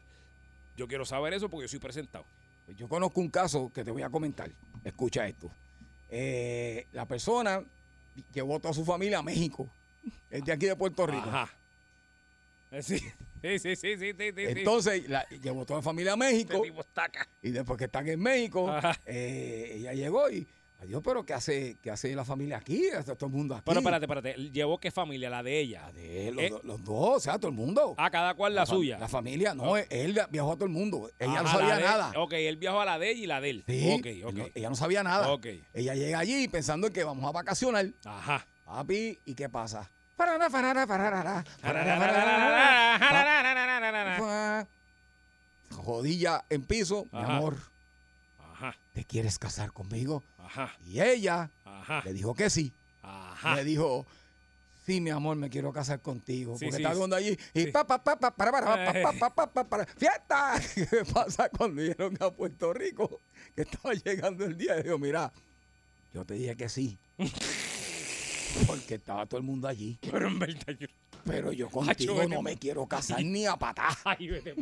Yo 0.76 0.88
quiero 0.88 1.06
saber 1.06 1.34
eso 1.34 1.50
porque 1.50 1.66
yo 1.66 1.70
soy 1.70 1.80
presentado. 1.80 2.26
Pues 2.66 2.78
yo 2.78 2.88
conozco 2.88 3.20
un 3.22 3.30
caso 3.30 3.72
que 3.74 3.84
te 3.84 3.92
voy 3.92 4.02
a 4.02 4.10
comentar. 4.10 4.50
Escucha 4.84 5.28
esto. 5.28 5.52
Eh, 6.10 6.88
la 6.94 7.06
persona 7.06 7.64
llevó 8.34 8.56
a 8.58 8.60
toda 8.60 8.74
su 8.74 8.84
familia 8.86 9.20
a 9.20 9.24
México. 9.24 9.70
Es 10.30 10.44
de 10.44 10.52
aquí 10.52 10.66
de 10.66 10.76
Puerto 10.76 11.06
Rico. 11.06 11.28
Ajá. 11.30 11.50
Eh, 12.72 12.82
Sí, 12.82 12.98
sí, 13.42 13.60
sí, 13.60 13.76
sí, 13.76 13.96
sí, 13.98 14.14
sí. 14.18 14.34
Entonces, 14.38 15.08
la- 15.08 15.28
llevó 15.30 15.66
toda 15.66 15.80
la 15.80 15.84
familia 15.84 16.14
a 16.14 16.16
Este 16.16 16.26
México. 16.34 16.62
tipo. 16.64 16.84
Y 17.44 17.52
después 17.52 17.78
que 17.78 17.86
están 17.86 18.08
en 18.08 18.20
México, 18.20 18.74
eh, 19.06 19.74
ella 19.76 19.94
llegó 19.94 20.30
y, 20.32 20.48
adiós, 20.80 21.02
pero 21.04 21.26
¿qué 21.26 21.34
hace, 21.34 21.78
qué 21.82 21.92
hace 21.92 22.14
la 22.16 22.26
familia 22.26 22.58
aquí? 22.58 22.86
Está 22.88 23.16
todo 23.16 23.28
el 23.28 23.36
mundo 23.36 23.56
aquí. 23.56 23.64
Pero 23.66 23.80
espérate, 23.80 24.06
espérate. 24.06 24.34
¿Llevó 24.52 24.80
qué 24.80 24.92
familia? 24.92 25.30
La 25.30 25.44
de 25.44 25.60
ella. 25.60 25.84
La 25.88 25.92
de 25.94 26.32
los, 26.32 26.44
Eh. 26.44 26.50
do- 26.50 26.62
los 26.64 26.84
dos, 26.84 27.18
o 27.18 27.20
sea, 27.20 27.38
todo 27.38 27.50
el 27.50 27.56
mundo. 27.56 27.96
Ah, 27.98 28.10
cada 28.12 28.34
cual 28.36 28.56
la, 28.56 28.66
suya. 28.66 28.98
La 29.00 29.08
familia, 29.08 29.54
no, 29.54 29.78
él 29.78 30.20
viajó 30.30 30.52
a 30.52 30.56
todo 30.56 30.66
el 30.66 30.72
mundo. 30.72 31.10
Ella 31.20 31.42
no 31.42 31.48
Ajá, 31.50 31.58
sabía 31.60 31.76
de- 31.78 31.84
nada. 31.84 32.14
Ok, 32.18 32.34
él 32.34 32.58
viajó 32.58 32.82
a 32.82 32.86
la 32.86 33.00
de 33.00 33.12
ella 33.12 33.24
y 33.24 33.28
la 33.28 33.42
de 33.42 33.50
él. 33.50 33.64
Sí, 33.68 33.96
Ok, 34.00 34.06
él 34.06 34.26
ok. 34.26 34.52
ella 34.56 34.70
no 34.70 34.76
sabía 34.76 35.04
nada. 35.04 35.32
Ok. 35.32 35.48
Ella 35.74 35.96
llega 35.96 36.20
allí 36.20 36.48
pensando 36.48 36.88
en 36.88 36.94
que 36.94 37.04
vamos 37.04 37.26
a 37.28 37.32
vacacionar. 37.32 37.88
Ajá. 38.06 38.46
Papi, 38.66 39.20
¿y 39.26 39.36
qué 39.36 39.48
pasa? 39.50 39.90
Farara, 40.18 40.50
farara, 40.50 40.88
farara, 40.88 41.44
farara, 41.62 41.98
farara, 41.98 44.18
fa- 44.18 44.18
fa- 44.18 44.68
Jodilla 45.76 46.46
en 46.50 46.64
piso, 46.64 47.06
mi 47.12 47.20
Ajá. 47.20 47.38
amor, 47.38 47.54
Ajá. 47.56 47.72
¿Te 48.96 49.04
quieres 49.04 49.38
casar 49.38 49.74
conmigo? 49.74 50.24
Ajá. 50.38 50.72
Y 50.88 51.02
ella 51.02 51.52
Ajá. 51.66 52.02
le 52.06 52.14
dijo 52.14 52.34
que 52.34 52.50
sí. 52.50 52.74
Ajá. 53.04 53.56
Le 53.58 53.66
dijo, 53.66 54.08
sí, 54.86 55.02
mi 55.02 55.10
amor, 55.10 55.36
me 55.36 55.50
quiero 55.50 55.74
casar 55.74 56.02
contigo. 56.02 56.54
Porque 56.54 56.72
sí, 56.72 56.78
está 56.78 56.94
sí. 56.94 57.00
donde 57.00 57.18
allí. 57.18 57.38
Y 57.54 57.64
Sí. 57.66 57.72
pa, 57.72 57.86
pa, 57.86 58.02
pa, 58.02 58.18
pa, 58.18 58.32
para, 58.34 58.52
para, 58.54 58.66
pa, 58.66 58.98
Eh. 59.00 59.04
pa, 59.04 59.12
pa, 59.12 59.30
pa, 59.36 59.54
pa, 59.54 59.64
para, 59.66 59.86
¡Fiesta! 59.86 60.54
¿Qué 60.90 61.04
pasa 61.14 61.50
cuando 61.50 61.82
llegaron 61.82 62.18
a 62.22 62.32
Puerto 62.32 62.72
Rico? 62.74 63.20
Que 63.54 63.64
estaba 63.64 63.94
llegando 63.94 64.46
el 64.46 64.58
día. 64.58 64.80
Y 64.80 64.84
dijo, 64.84 64.98
mira, 64.98 65.34
yo 66.14 66.24
te 66.26 66.36
dije 66.36 66.56
que 66.56 66.70
sí. 66.70 66.98
Porque 68.66 68.96
estaba 68.96 69.26
todo 69.26 69.38
el 69.40 69.44
mundo 69.44 69.68
allí. 69.68 70.00
Pero 70.10 70.28
en 70.28 70.40
verdad 70.40 70.74
yo... 70.80 70.88
Pero 71.26 71.52
yo 71.52 71.66
Hacho, 71.68 71.74
contigo 71.80 72.16
vete 72.16 72.30
no 72.36 72.42
me 72.42 72.56
quiero 72.56 72.86
casar 72.88 73.22
ni 73.24 73.46
a 73.46 73.58
patá. 73.58 73.90
Ay, 74.06 74.28
vete. 74.30 74.56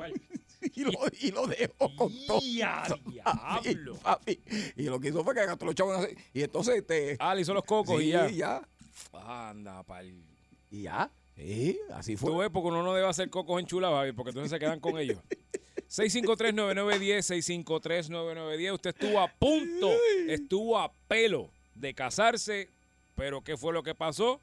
Y 0.76 0.84
lo, 0.84 0.92
y 1.20 1.32
lo 1.32 1.48
dejó 1.48 1.96
con 1.96 2.12
todo. 2.26 2.40
¡Ya, 2.42 2.84
Papi, 2.88 3.12
diablo! 3.12 3.96
papi. 3.98 4.40
Y 4.78 4.84
lo 4.84 5.00
que 5.00 5.10
hizo 5.10 5.24
fue 5.24 5.36
que 5.36 5.46
gastó 5.46 5.66
los 5.66 5.76
chavos. 5.76 6.08
Y 6.34 6.44
entonces, 6.44 6.78
este. 6.78 7.18
Ah, 7.20 7.36
le 7.36 7.42
hizo 7.42 7.54
los 7.54 7.64
cocos 7.64 8.00
sí, 8.00 8.08
y 8.08 8.12
ya. 8.12 8.30
ya. 8.30 8.62
Anda, 9.12 9.84
pal. 9.84 10.14
Y 10.72 10.84
ya. 10.84 11.12
Sí, 11.36 11.80
así 11.94 12.16
fue. 12.16 12.32
Tú 12.32 12.38
ves, 12.38 12.50
porque 12.52 12.70
uno 12.70 12.84
no 12.84 12.94
debe 12.94 13.08
hacer 13.08 13.30
cocos 13.30 13.60
enchulados, 13.60 13.98
Javier, 13.98 14.16
porque 14.16 14.30
entonces 14.30 14.52
se 14.52 14.60
quedan 14.60 14.80
con 14.80 14.98
ellos. 14.98 15.20
653-9910, 15.94 17.66
653-9910. 17.68 18.74
Usted 18.74 18.90
estuvo 18.90 19.20
a 19.20 19.28
punto, 19.28 19.92
estuvo 20.28 20.80
a 20.80 20.92
pelo 21.08 21.52
de 21.76 21.94
casarse, 21.94 22.70
pero 23.16 23.44
¿qué 23.44 23.58
fue 23.58 23.74
lo 23.74 23.84
que 23.84 23.94
pasó? 23.94 24.42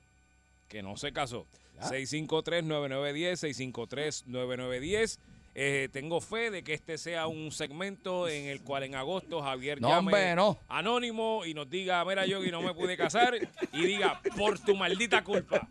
Que 0.69 0.81
no 0.83 0.97
se 0.97 1.13
casó. 1.13 1.47
Ya. 1.75 1.91
653-9910, 1.91 4.23
653-9910. 4.27 5.19
Eh, 5.63 5.91
tengo 5.93 6.23
fe 6.23 6.51
de 6.51 6.65
que 6.65 6.73
este 6.73 6.97
sea 6.97 7.27
un 7.27 7.53
segmento 7.53 8.29
en 8.29 8.47
el 8.47 8.63
cual 8.63 8.85
en 8.85 8.95
agosto 8.95 9.43
Javier 9.43 9.79
No, 9.79 9.89
llame 9.89 9.99
hombre, 9.99 10.35
no. 10.35 10.59
anónimo 10.69 11.45
y 11.45 11.53
nos 11.53 11.69
diga, 11.69 12.03
mira 12.07 12.25
Yogi, 12.25 12.51
no 12.51 12.63
me 12.63 12.73
pude 12.73 12.97
casar 12.97 13.35
y 13.75 13.83
diga, 13.85 14.23
por 14.39 14.59
tu 14.59 14.75
maldita 14.75 15.23
culpa. 15.23 15.69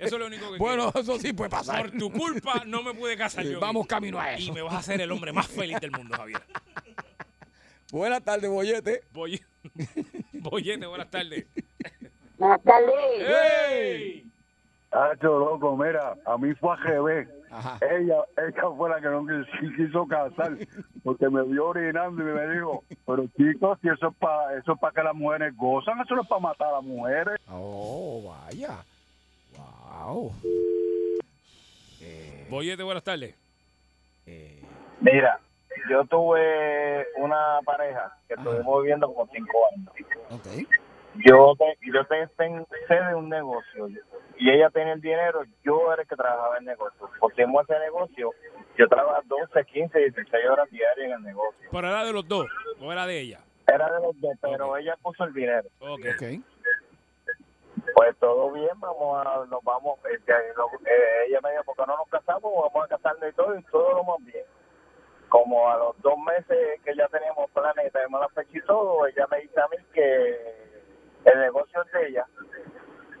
Eso 0.00 0.16
es 0.16 0.20
lo 0.20 0.26
único 0.26 0.50
que 0.50 0.58
Bueno, 0.58 0.90
quiero. 0.90 1.00
eso 1.12 1.18
sí 1.20 1.32
puede 1.32 1.48
pasar. 1.48 1.80
Por 1.82 1.90
tu 1.96 2.10
culpa 2.10 2.64
no 2.66 2.82
me 2.82 2.92
pude 2.92 3.16
casar 3.16 3.44
Yogi. 3.44 3.54
vamos 3.60 3.86
camino 3.86 4.18
a 4.18 4.32
Y 4.36 4.42
eso. 4.42 4.52
me 4.52 4.62
vas 4.62 4.74
a 4.74 4.78
hacer 4.78 5.00
el 5.00 5.12
hombre 5.12 5.32
más 5.32 5.46
feliz 5.46 5.78
del 5.78 5.92
mundo, 5.92 6.16
Javier. 6.16 6.42
Buenas 7.92 8.24
tardes, 8.24 8.50
Bollete. 8.50 9.02
Boy- 9.12 9.40
Boyete, 10.32 10.86
buenas 10.86 11.08
tardes. 11.08 11.46
Buenas 12.36 12.62
tardes. 12.64 12.94
¡Ey! 13.70 14.26
Hacho, 14.90 15.38
loco, 15.38 15.76
mira, 15.76 16.16
a 16.26 16.36
mí 16.36 16.52
fue 16.56 16.72
a 16.72 16.76
GB. 16.78 17.39
Ajá. 17.50 17.78
Ella, 17.84 18.16
ella 18.36 18.62
fue 18.76 18.88
la 18.90 19.00
que 19.00 19.08
no 19.08 19.22
quis- 19.24 19.76
quiso 19.76 20.06
casar, 20.06 20.56
porque 21.02 21.28
me 21.28 21.42
vio 21.44 21.68
orinando 21.68 22.22
y 22.22 22.24
me 22.32 22.48
dijo, 22.54 22.84
pero 23.06 23.26
chicos, 23.36 23.78
si 23.82 23.88
eso 23.88 24.08
es 24.08 24.16
para 24.18 24.56
eso 24.58 24.72
es 24.72 24.78
para 24.78 24.92
que 24.94 25.02
las 25.02 25.14
mujeres 25.14 25.56
gozan, 25.56 26.00
eso 26.00 26.14
no 26.14 26.22
es 26.22 26.28
para 26.28 26.40
matar 26.40 26.68
a 26.68 26.72
las 26.72 26.84
mujeres. 26.84 27.36
Oh, 27.48 28.22
vaya. 28.28 28.84
Wow. 29.50 30.32
Eh, 32.00 32.46
Boyete, 32.48 32.82
buenas 32.82 33.02
tardes. 33.04 33.34
eh, 34.26 34.62
Mira, 35.00 35.40
yo 35.90 36.04
tuve 36.04 37.06
una 37.18 37.58
pareja 37.64 38.12
que 38.28 38.34
estuvimos 38.34 38.82
viviendo 38.82 39.12
como 39.12 39.30
cinco 39.32 39.58
años. 39.74 39.92
ok. 40.30 40.46
Yo 41.16 41.54
te, 41.58 41.76
yo 41.92 42.04
te, 42.06 42.26
sé 42.86 42.94
de 42.94 43.14
un 43.14 43.28
negocio 43.28 43.88
y 44.38 44.50
ella 44.50 44.70
tenía 44.70 44.92
el 44.94 45.00
dinero, 45.00 45.42
yo 45.64 45.92
era 45.92 46.02
el 46.02 46.08
que 46.08 46.16
trabajaba 46.16 46.56
en 46.56 46.62
el 46.62 46.66
negocio. 46.68 47.10
Pusimos 47.18 47.68
ese 47.68 47.78
negocio, 47.80 48.30
yo 48.78 48.88
trabajaba 48.88 49.20
12, 49.26 49.64
15, 49.64 49.98
16 49.98 50.46
horas 50.50 50.70
diarias 50.70 51.06
en 51.06 51.12
el 51.12 51.22
negocio. 51.22 51.68
¿Pero 51.70 51.88
era 51.88 52.04
de 52.04 52.12
los 52.12 52.26
dos 52.26 52.46
o 52.80 52.92
era 52.92 53.06
de 53.06 53.20
ella? 53.20 53.40
Era 53.66 53.86
de 53.92 54.00
los 54.02 54.18
dos, 54.20 54.32
pero 54.40 54.76
ella 54.76 54.96
puso 55.02 55.24
el 55.24 55.32
dinero. 55.34 55.68
Ok. 55.80 56.00
Ok. 56.14 56.22
Pues 57.94 58.16
todo 58.18 58.50
bien, 58.52 58.68
vamos 58.78 59.26
a, 59.26 59.44
nos 59.46 59.62
vamos, 59.62 59.98
este, 60.10 60.32
lo- 60.56 60.70
eh, 60.86 61.26
ella 61.28 61.38
me 61.42 61.50
dijo, 61.50 61.64
¿por 61.64 61.76
qué 61.76 61.82
no 61.86 61.96
nos 61.96 62.08
casamos? 62.08 62.42
Vamos 62.72 62.84
a 62.84 62.88
casarnos 62.96 63.28
y 63.30 63.32
todo, 63.34 63.58
y 63.58 63.62
todo 63.64 63.94
lo 63.94 64.04
más 64.04 64.24
bien. 64.24 64.44
Como 65.28 65.68
a 65.70 65.76
los 65.76 66.00
dos 66.02 66.18
meses 66.18 66.80
que 66.84 66.94
ya 66.96 67.06
teníamos 67.08 67.50
planes 67.50 67.86
y 67.86 67.90
tenemos 67.90 68.20
la 68.20 68.28
fecha 68.30 68.50
y 68.58 68.60
todo, 68.62 69.06
ella 69.06 69.26
me 69.30 69.40
dice 69.42 69.60
a 69.60 69.68
mí 69.68 69.76
que 69.92 70.69
el 71.24 71.40
negocio 71.40 71.82
es 71.82 71.92
de 71.92 72.08
ella, 72.08 72.26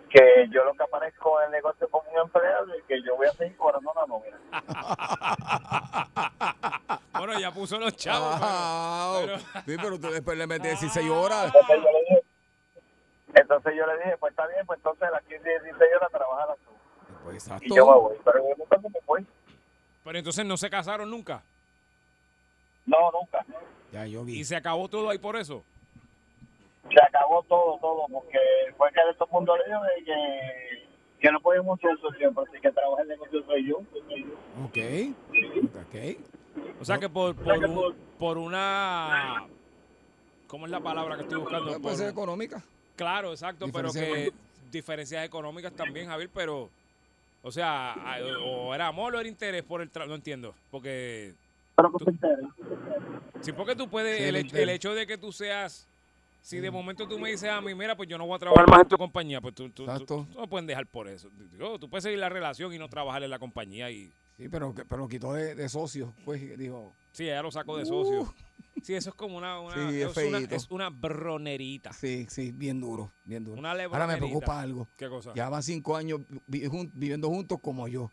que 0.08 0.48
yo 0.50 0.64
lo 0.64 0.74
que 0.74 0.82
aparezco 0.82 1.40
en 1.40 1.46
el 1.46 1.52
negocio 1.52 1.88
como 1.88 2.10
un 2.10 2.18
empleado 2.18 2.76
y 2.78 2.82
que 2.82 3.00
yo 3.02 3.16
voy 3.16 3.26
a 3.28 3.32
seguir 3.32 3.56
cobrando 3.56 3.92
la 3.94 4.06
nómina. 4.06 4.36
Bueno, 7.12 7.38
ya 7.38 7.52
puso 7.52 7.78
los 7.78 7.94
chavos. 7.96 8.34
Ah, 8.40 9.18
pero- 9.20 9.38
sí, 9.66 9.76
pero 9.76 10.00
tú 10.00 10.10
después 10.10 10.38
le 10.38 10.46
metes 10.46 10.80
16 10.80 11.10
horas. 11.10 11.52
Entonces 11.54 11.76
yo 11.76 11.82
le 11.92 12.00
dije, 12.00 12.22
entonces 13.34 13.74
yo 13.76 13.86
le 13.86 13.96
dije, 13.98 14.16
pues 14.18 14.30
está 14.30 14.46
bien, 14.46 14.64
pues 14.66 14.78
entonces 14.78 15.08
las 15.12 15.22
15 15.24 15.36
y 15.36 15.64
16 15.64 15.90
horas 15.96 16.10
trabajas 16.10 16.56
tú. 16.64 16.70
Pues 17.24 17.46
Y 17.46 17.48
yo 17.48 17.54
me 17.54 17.92
exacto. 17.92 18.00
voy, 18.00 18.16
pero 18.24 18.38
yo 18.48 18.54
nunca 18.56 18.78
me 18.78 19.00
fui. 19.04 19.26
pero 20.02 20.18
entonces 20.18 20.46
no 20.46 20.56
se 20.56 20.70
casaron 20.70 21.10
nunca. 21.10 21.42
No, 22.86 23.10
nunca. 23.12 23.44
Ya 23.92 24.06
yo 24.06 24.22
Y 24.22 24.24
vi. 24.24 24.44
se 24.44 24.56
acabó 24.56 24.88
todo 24.88 25.10
ahí 25.10 25.18
por 25.18 25.36
eso. 25.36 25.62
Se 26.88 27.04
acabó 27.04 27.42
todo, 27.44 27.78
todo, 27.80 28.06
porque 28.12 28.38
fue 28.76 28.88
que 28.90 29.00
todo 29.16 29.26
el 29.28 29.32
mundo 29.32 29.54
de 29.54 30.04
que, 30.04 30.88
que 31.20 31.30
no 31.32 31.40
podíamos 31.40 31.78
hacer 31.78 31.90
eso 31.98 32.10
siempre, 32.18 32.44
así 32.48 32.60
que 32.60 32.70
trabaja 32.72 33.02
el 33.02 33.08
negocio 33.08 33.44
soy 33.46 33.68
yo. 33.68 33.76
Ok. 34.64 34.78
Ok. 35.86 36.80
O 36.80 36.84
sea 36.84 36.98
que 36.98 37.08
por, 37.08 37.34
por, 37.36 37.64
un- 37.64 37.94
por 38.18 38.38
una... 38.38 39.46
¿Cómo 40.46 40.66
es 40.66 40.72
la 40.72 40.80
palabra 40.80 41.16
que 41.16 41.22
estoy 41.22 41.38
buscando? 41.38 41.80
Puede 41.80 41.96
ser 41.96 42.08
económica. 42.08 42.62
Claro, 42.96 43.30
exacto, 43.30 43.66
pero 43.72 43.92
que 43.92 44.32
diferencias 44.70 45.24
económicas 45.24 45.72
también, 45.72 46.08
Javier, 46.08 46.28
pero, 46.34 46.68
o 47.42 47.50
sea, 47.52 47.94
o 48.44 48.74
era 48.74 48.88
amor 48.88 49.14
o 49.14 49.20
era 49.20 49.28
interés 49.28 49.62
por 49.62 49.80
el 49.80 49.90
trabajo, 49.90 50.10
no 50.10 50.16
entiendo, 50.16 50.54
porque, 50.70 51.34
Pero 51.76 51.90
entere. 52.06 52.42
sí, 53.40 53.52
porque 53.52 53.74
tú 53.76 53.88
puedes, 53.88 54.18
Sí, 54.18 54.24
el, 54.24 54.28
el 54.30 54.36
hecho- 54.36 54.46
interés. 54.48 54.62
el 54.62 54.70
hecho 54.74 54.94
de 54.94 55.06
que 55.06 55.16
tú 55.18 55.32
seas, 55.32 55.88
si 56.42 56.58
de 56.58 56.70
momento 56.70 57.06
tú 57.06 57.18
me 57.18 57.30
dices 57.30 57.48
a 57.50 57.60
mí, 57.60 57.74
mira, 57.74 57.96
pues 57.96 58.08
yo 58.08 58.16
no 58.18 58.26
voy 58.26 58.36
a 58.36 58.38
trabajar 58.38 58.68
más 58.68 58.80
en 58.82 58.88
tu 58.88 58.96
compañía, 58.98 59.40
pues 59.40 59.54
tú, 59.54 59.70
tú, 59.70 59.86
tú- 60.06 60.26
no 60.34 60.48
pueden 60.48 60.66
dejar 60.66 60.86
por 60.86 61.08
eso. 61.08 61.30
Digo, 61.30 61.78
tú 61.78 61.88
puedes 61.90 62.02
seguir 62.04 62.18
la 62.18 62.28
relación 62.28 62.72
y 62.72 62.78
no 62.78 62.88
trabajar 62.88 63.22
en 63.22 63.30
la 63.30 63.38
compañía 63.38 63.90
y, 63.90 64.12
Sí, 64.36 64.48
pero, 64.48 64.74
pero 64.88 65.06
quitó 65.06 65.34
de, 65.34 65.54
de 65.54 65.68
socios. 65.68 66.14
Pues 66.24 66.56
dijo, 66.58 66.94
sí, 67.12 67.24
ella 67.24 67.42
lo 67.42 67.50
sacó 67.50 67.76
de 67.76 67.84
socio. 67.84 68.34
Sí, 68.82 68.94
eso 68.94 69.10
es 69.10 69.14
como 69.14 69.36
una, 69.36 69.60
una, 69.60 69.74
Uh. 69.76 69.90
Sí, 69.90 70.00
es 70.00 70.16
una, 70.16 70.38
es 70.38 70.70
una 70.70 70.88
bronerita. 70.88 71.92
sí, 71.92 72.26
sí, 72.30 72.50
bien 72.50 72.80
duro, 72.80 73.12
bien 73.24 73.44
duro. 73.44 73.58
Una 73.58 73.72
Ahora 73.72 74.06
me 74.06 74.16
preocupa 74.16 74.58
algo. 74.60 74.88
¿Qué 74.96 75.08
cosa? 75.10 75.32
Ya 75.34 75.50
van 75.50 75.62
cinco 75.62 75.94
años 75.94 76.20
vi- 76.46 76.64
jun- 76.66 76.90
viviendo 76.94 77.28
juntos 77.28 77.58
como 77.60 77.86
yo. 77.88 78.10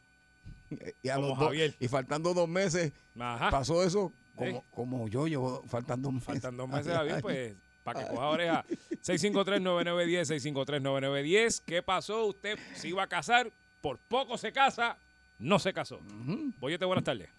Y, 1.02 1.08
a 1.08 1.16
Como 1.16 1.30
los 1.30 1.40
dos- 1.40 1.54
y 1.80 1.88
faltando 1.88 2.34
dos 2.34 2.50
meses 2.50 2.92
Ajá. 3.18 3.50
pasó 3.50 3.82
eso 3.84 4.12
como, 4.36 4.52
Sí. 4.60 4.66
como 4.72 5.08
yo, 5.08 5.28
yo 5.28 5.64
faltando 5.68 6.12
meses. 6.12 6.26
Faltan 6.26 6.58
dos 6.58 6.68
meses, 6.70 6.94
Javier, 6.94 7.22
pues 7.22 7.56
para 7.88 8.02
que 8.02 8.14
coja 8.14 8.28
oreja. 8.28 8.66
653-9910, 9.02 10.26
653-9910. 10.26 11.64
¿Qué 11.66 11.82
pasó? 11.82 12.26
Usted 12.26 12.60
se 12.74 12.90
iba 12.90 13.04
a 13.04 13.08
casar, 13.08 13.48
por 13.80 13.98
poco 13.98 14.38
se 14.38 14.52
casa, 14.52 14.98
no 15.40 15.58
se 15.58 15.72
casó. 15.72 16.02
Boyete, 16.60 16.84
buenas 16.84 17.06
tardes. 17.06 17.30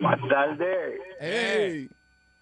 Más 0.00 0.18
tarde, 0.28 0.98
¡Ey! 1.20 1.90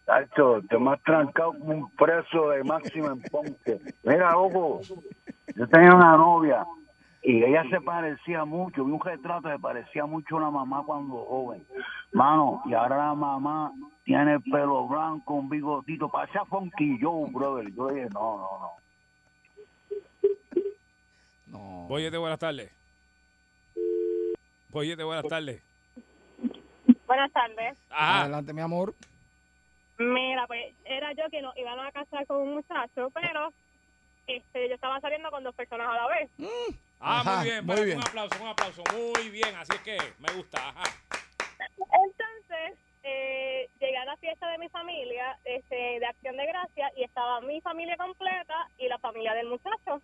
Tacho, 0.07 0.62
te 0.70 0.79
me 0.79 0.92
has 0.92 1.03
trancado 1.03 1.53
como 1.53 1.74
un 1.74 1.90
preso 1.90 2.48
de 2.48 2.64
máxima 2.64 3.09
en 3.09 3.20
Ponce. 3.20 3.81
Mira, 4.05 4.38
ojo, 4.38 4.81
yo 5.55 5.68
tenía 5.68 5.94
una 5.94 6.16
novia 6.16 6.64
y 7.22 7.44
ella 7.44 7.64
se 7.68 7.83
parecía 7.83 8.46
mucho, 8.46 8.83
vi 8.87 8.92
un 8.92 9.01
retrato, 9.01 9.51
se 9.51 9.59
parecía 9.59 10.07
mucho 10.07 10.38
a 10.38 10.42
la 10.42 10.51
mamá 10.51 10.83
cuando 10.87 11.16
joven. 11.27 11.66
Mano, 12.12 12.62
y 12.64 12.72
ahora 12.72 12.96
la 12.96 13.14
mamá 13.14 13.72
tiene 14.09 14.33
el 14.37 14.42
pelo 14.42 14.88
blanco, 14.88 15.35
un 15.35 15.51
bigotito, 15.51 16.09
parecía 16.09 16.42
Funky 16.47 16.99
Joe, 16.99 17.31
brother. 17.31 17.71
Yo 17.75 17.88
dije, 17.88 18.09
no, 18.14 18.38
no, 18.38 18.59
no. 18.59 18.73
No. 21.49 21.59
Boyete, 21.88 22.16
buenas 22.16 22.38
tardes. 22.38 22.73
Boyete, 24.71 25.05
buenas 25.05 25.27
tardes. 25.29 25.62
Buenas 27.07 27.31
tardes. 27.33 27.77
Ajá. 27.90 28.23
Adelante, 28.23 28.55
mi 28.55 28.62
amor. 28.62 28.94
Mira, 29.99 30.47
pues 30.47 30.73
era 30.87 31.12
yo 31.12 31.25
que 31.31 31.42
nos 31.42 31.55
iban 31.59 31.79
a 31.79 31.92
casar 31.92 32.27
con 32.27 32.38
un 32.38 32.55
muchacho, 32.55 33.11
pero 33.12 33.53
este, 34.27 34.71
yo 34.71 34.75
estaba 34.75 34.99
saliendo 35.01 35.31
con 35.31 35.44
dos 35.44 35.55
personas 35.55 35.87
a 35.87 35.92
la 35.94 36.07
vez. 36.07 36.31
Ah, 36.99 37.21
Ajá, 37.21 37.37
muy 37.40 37.44
bien. 37.44 37.66
muy 37.66 37.75
para- 37.75 37.85
bien. 37.85 37.99
Un 37.99 38.05
aplauso, 38.05 38.42
un 38.42 38.49
aplauso. 38.49 38.83
Muy 38.97 39.29
bien. 39.29 39.55
Así 39.57 39.73
es 39.75 39.81
que 39.83 39.99
me 40.18 40.33
gusta. 40.35 40.66
Ajá. 40.66 40.85
Entonces, 41.79 42.79
eh, 43.09 43.68
llegué 43.81 43.97
a 43.97 44.05
la 44.05 44.16
fiesta 44.16 44.49
de 44.51 44.59
mi 44.59 44.68
familia 44.68 45.38
este, 45.44 45.75
de 45.75 46.07
Acción 46.07 46.37
de 46.37 46.47
Gracia 46.47 46.92
y 46.97 47.05
estaba 47.05 47.40
mi 47.40 47.61
familia 47.61 47.97
completa 47.97 48.68
y 48.79 48.88
la 48.88 48.99
familia 48.99 49.35
del 49.35 49.47
muchacho. 49.49 50.03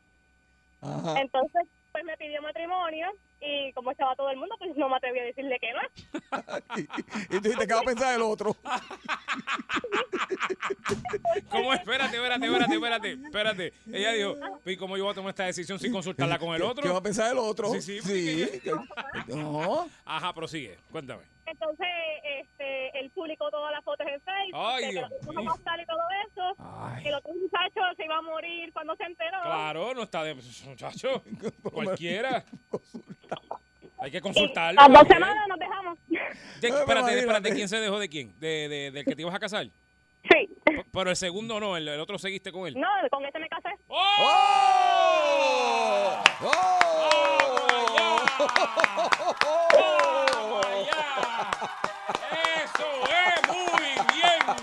Ajá. 0.80 1.20
Entonces, 1.20 1.66
pues 1.92 2.04
me 2.04 2.16
pidió 2.16 2.42
matrimonio 2.42 3.12
y 3.40 3.72
como 3.72 3.90
estaba 3.90 4.16
todo 4.16 4.30
el 4.30 4.36
mundo, 4.36 4.54
pues 4.58 4.76
no 4.76 4.88
me 4.88 4.96
atreví 4.96 5.18
a 5.20 5.24
decirle 5.24 5.58
que 5.60 5.72
no. 5.72 5.80
y, 6.76 6.86
tú 7.28 7.40
dijiste, 7.40 7.66
¿qué 7.66 7.74
va 7.74 7.80
a 7.80 7.84
pensar 7.84 8.14
el 8.14 8.22
otro? 8.22 8.56
¿Cómo? 11.50 11.72
Espérate, 11.74 12.16
espérate, 12.16 12.46
espérate, 12.46 12.74
espérate. 12.74 13.12
Espérate. 13.12 13.72
Ella 13.92 14.12
dijo, 14.12 14.36
¿y 14.64 14.76
cómo 14.76 14.96
yo 14.96 15.04
voy 15.04 15.12
a 15.12 15.14
tomar 15.14 15.30
esta 15.30 15.44
decisión 15.44 15.78
sin 15.78 15.92
consultarla 15.92 16.38
con 16.38 16.54
el 16.54 16.62
¿Qué- 16.62 16.66
otro? 16.66 16.82
¿Qué 16.82 16.88
va 16.88 16.98
a 16.98 17.02
pensar 17.02 17.30
el 17.32 17.38
otro? 17.38 17.68
Sí, 17.72 17.80
sí, 17.80 18.00
sí. 18.00 18.60
No. 19.28 19.88
Ajá, 20.04 20.32
prosigue. 20.32 20.78
Cuéntame. 20.90 21.33
Entonces, 21.46 21.86
este, 22.24 22.98
él 22.98 23.10
publicó 23.10 23.50
todas 23.50 23.70
las 23.72 23.84
fotos 23.84 24.06
en 24.06 24.20
Facebook, 24.20 24.54
Ay, 24.60 24.90
Dios 24.92 25.10
mío. 25.10 25.18
y 25.22 25.26
todo 25.86 26.00
eso. 26.28 26.54
Ay. 26.58 27.06
El 27.06 27.14
otro 27.14 27.32
muchacho 27.34 27.80
se 27.96 28.04
iba 28.04 28.16
a 28.16 28.22
morir 28.22 28.72
cuando 28.72 28.96
se 28.96 29.04
enteró. 29.04 29.40
Claro, 29.42 29.94
no 29.94 30.02
está 30.04 30.22
de 30.24 30.34
muchacho. 30.34 31.22
Cualquiera. 31.72 32.44
Hay 33.98 34.10
que 34.10 34.20
consultarlo. 34.20 34.80
A 34.80 34.88
dos 34.88 35.02
¿eh? 35.02 35.06
semanas 35.12 35.48
nos 35.48 35.58
dejamos. 35.58 35.98
De- 36.08 36.68
espérate, 36.68 37.18
espérate, 37.18 37.52
¿quién 37.54 37.68
se 37.68 37.78
dejó 37.78 37.98
de 37.98 38.08
quién? 38.08 38.38
¿De, 38.40 38.68
de- 38.68 38.90
del 38.90 39.04
que 39.04 39.14
te 39.14 39.22
ibas 39.22 39.34
a 39.34 39.38
casar? 39.38 39.66
Sí. 39.66 39.70
P- 40.64 40.84
Pero 40.92 41.10
el 41.10 41.16
segundo 41.16 41.60
no, 41.60 41.76
el, 41.76 41.86
el 41.86 42.00
otro 42.00 42.18
seguiste 42.18 42.50
con 42.52 42.66
él. 42.66 42.74
No, 42.80 42.88
con 43.10 43.24
ese 43.24 43.38
me 43.38 43.48
casé. 43.48 43.68
¡Oh! 43.88 44.16
¡Oh! 46.42 47.66
allá! 47.68 48.24
¡Eso 52.74 52.86
es! 53.04 53.48
¡Muy 53.48 53.82
bien! 54.14 54.56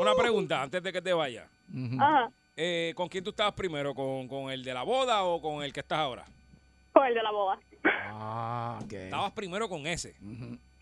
Una 0.00 0.14
pregunta 0.14 0.62
antes 0.62 0.82
de 0.82 0.92
que 0.92 1.02
te. 1.02 1.12
Ajá. 1.12 2.30
Eh, 2.56 2.92
¿Con 2.96 3.08
quién 3.08 3.22
tú 3.24 3.30
estabas 3.30 3.54
primero? 3.54 3.94
¿Con, 3.94 4.26
¿Con 4.28 4.50
el 4.50 4.64
de 4.64 4.74
la 4.74 4.82
boda 4.82 5.22
o 5.24 5.40
con 5.40 5.62
el 5.62 5.72
que 5.72 5.80
estás 5.80 5.98
ahora? 5.98 6.24
Con 6.92 7.06
el 7.06 7.14
de 7.14 7.22
la 7.22 7.30
boda. 7.30 7.58
Ah, 7.84 8.78
ok. 8.82 8.92
Estabas 8.92 9.32
primero 9.32 9.68
con 9.68 9.86
ese. 9.86 10.14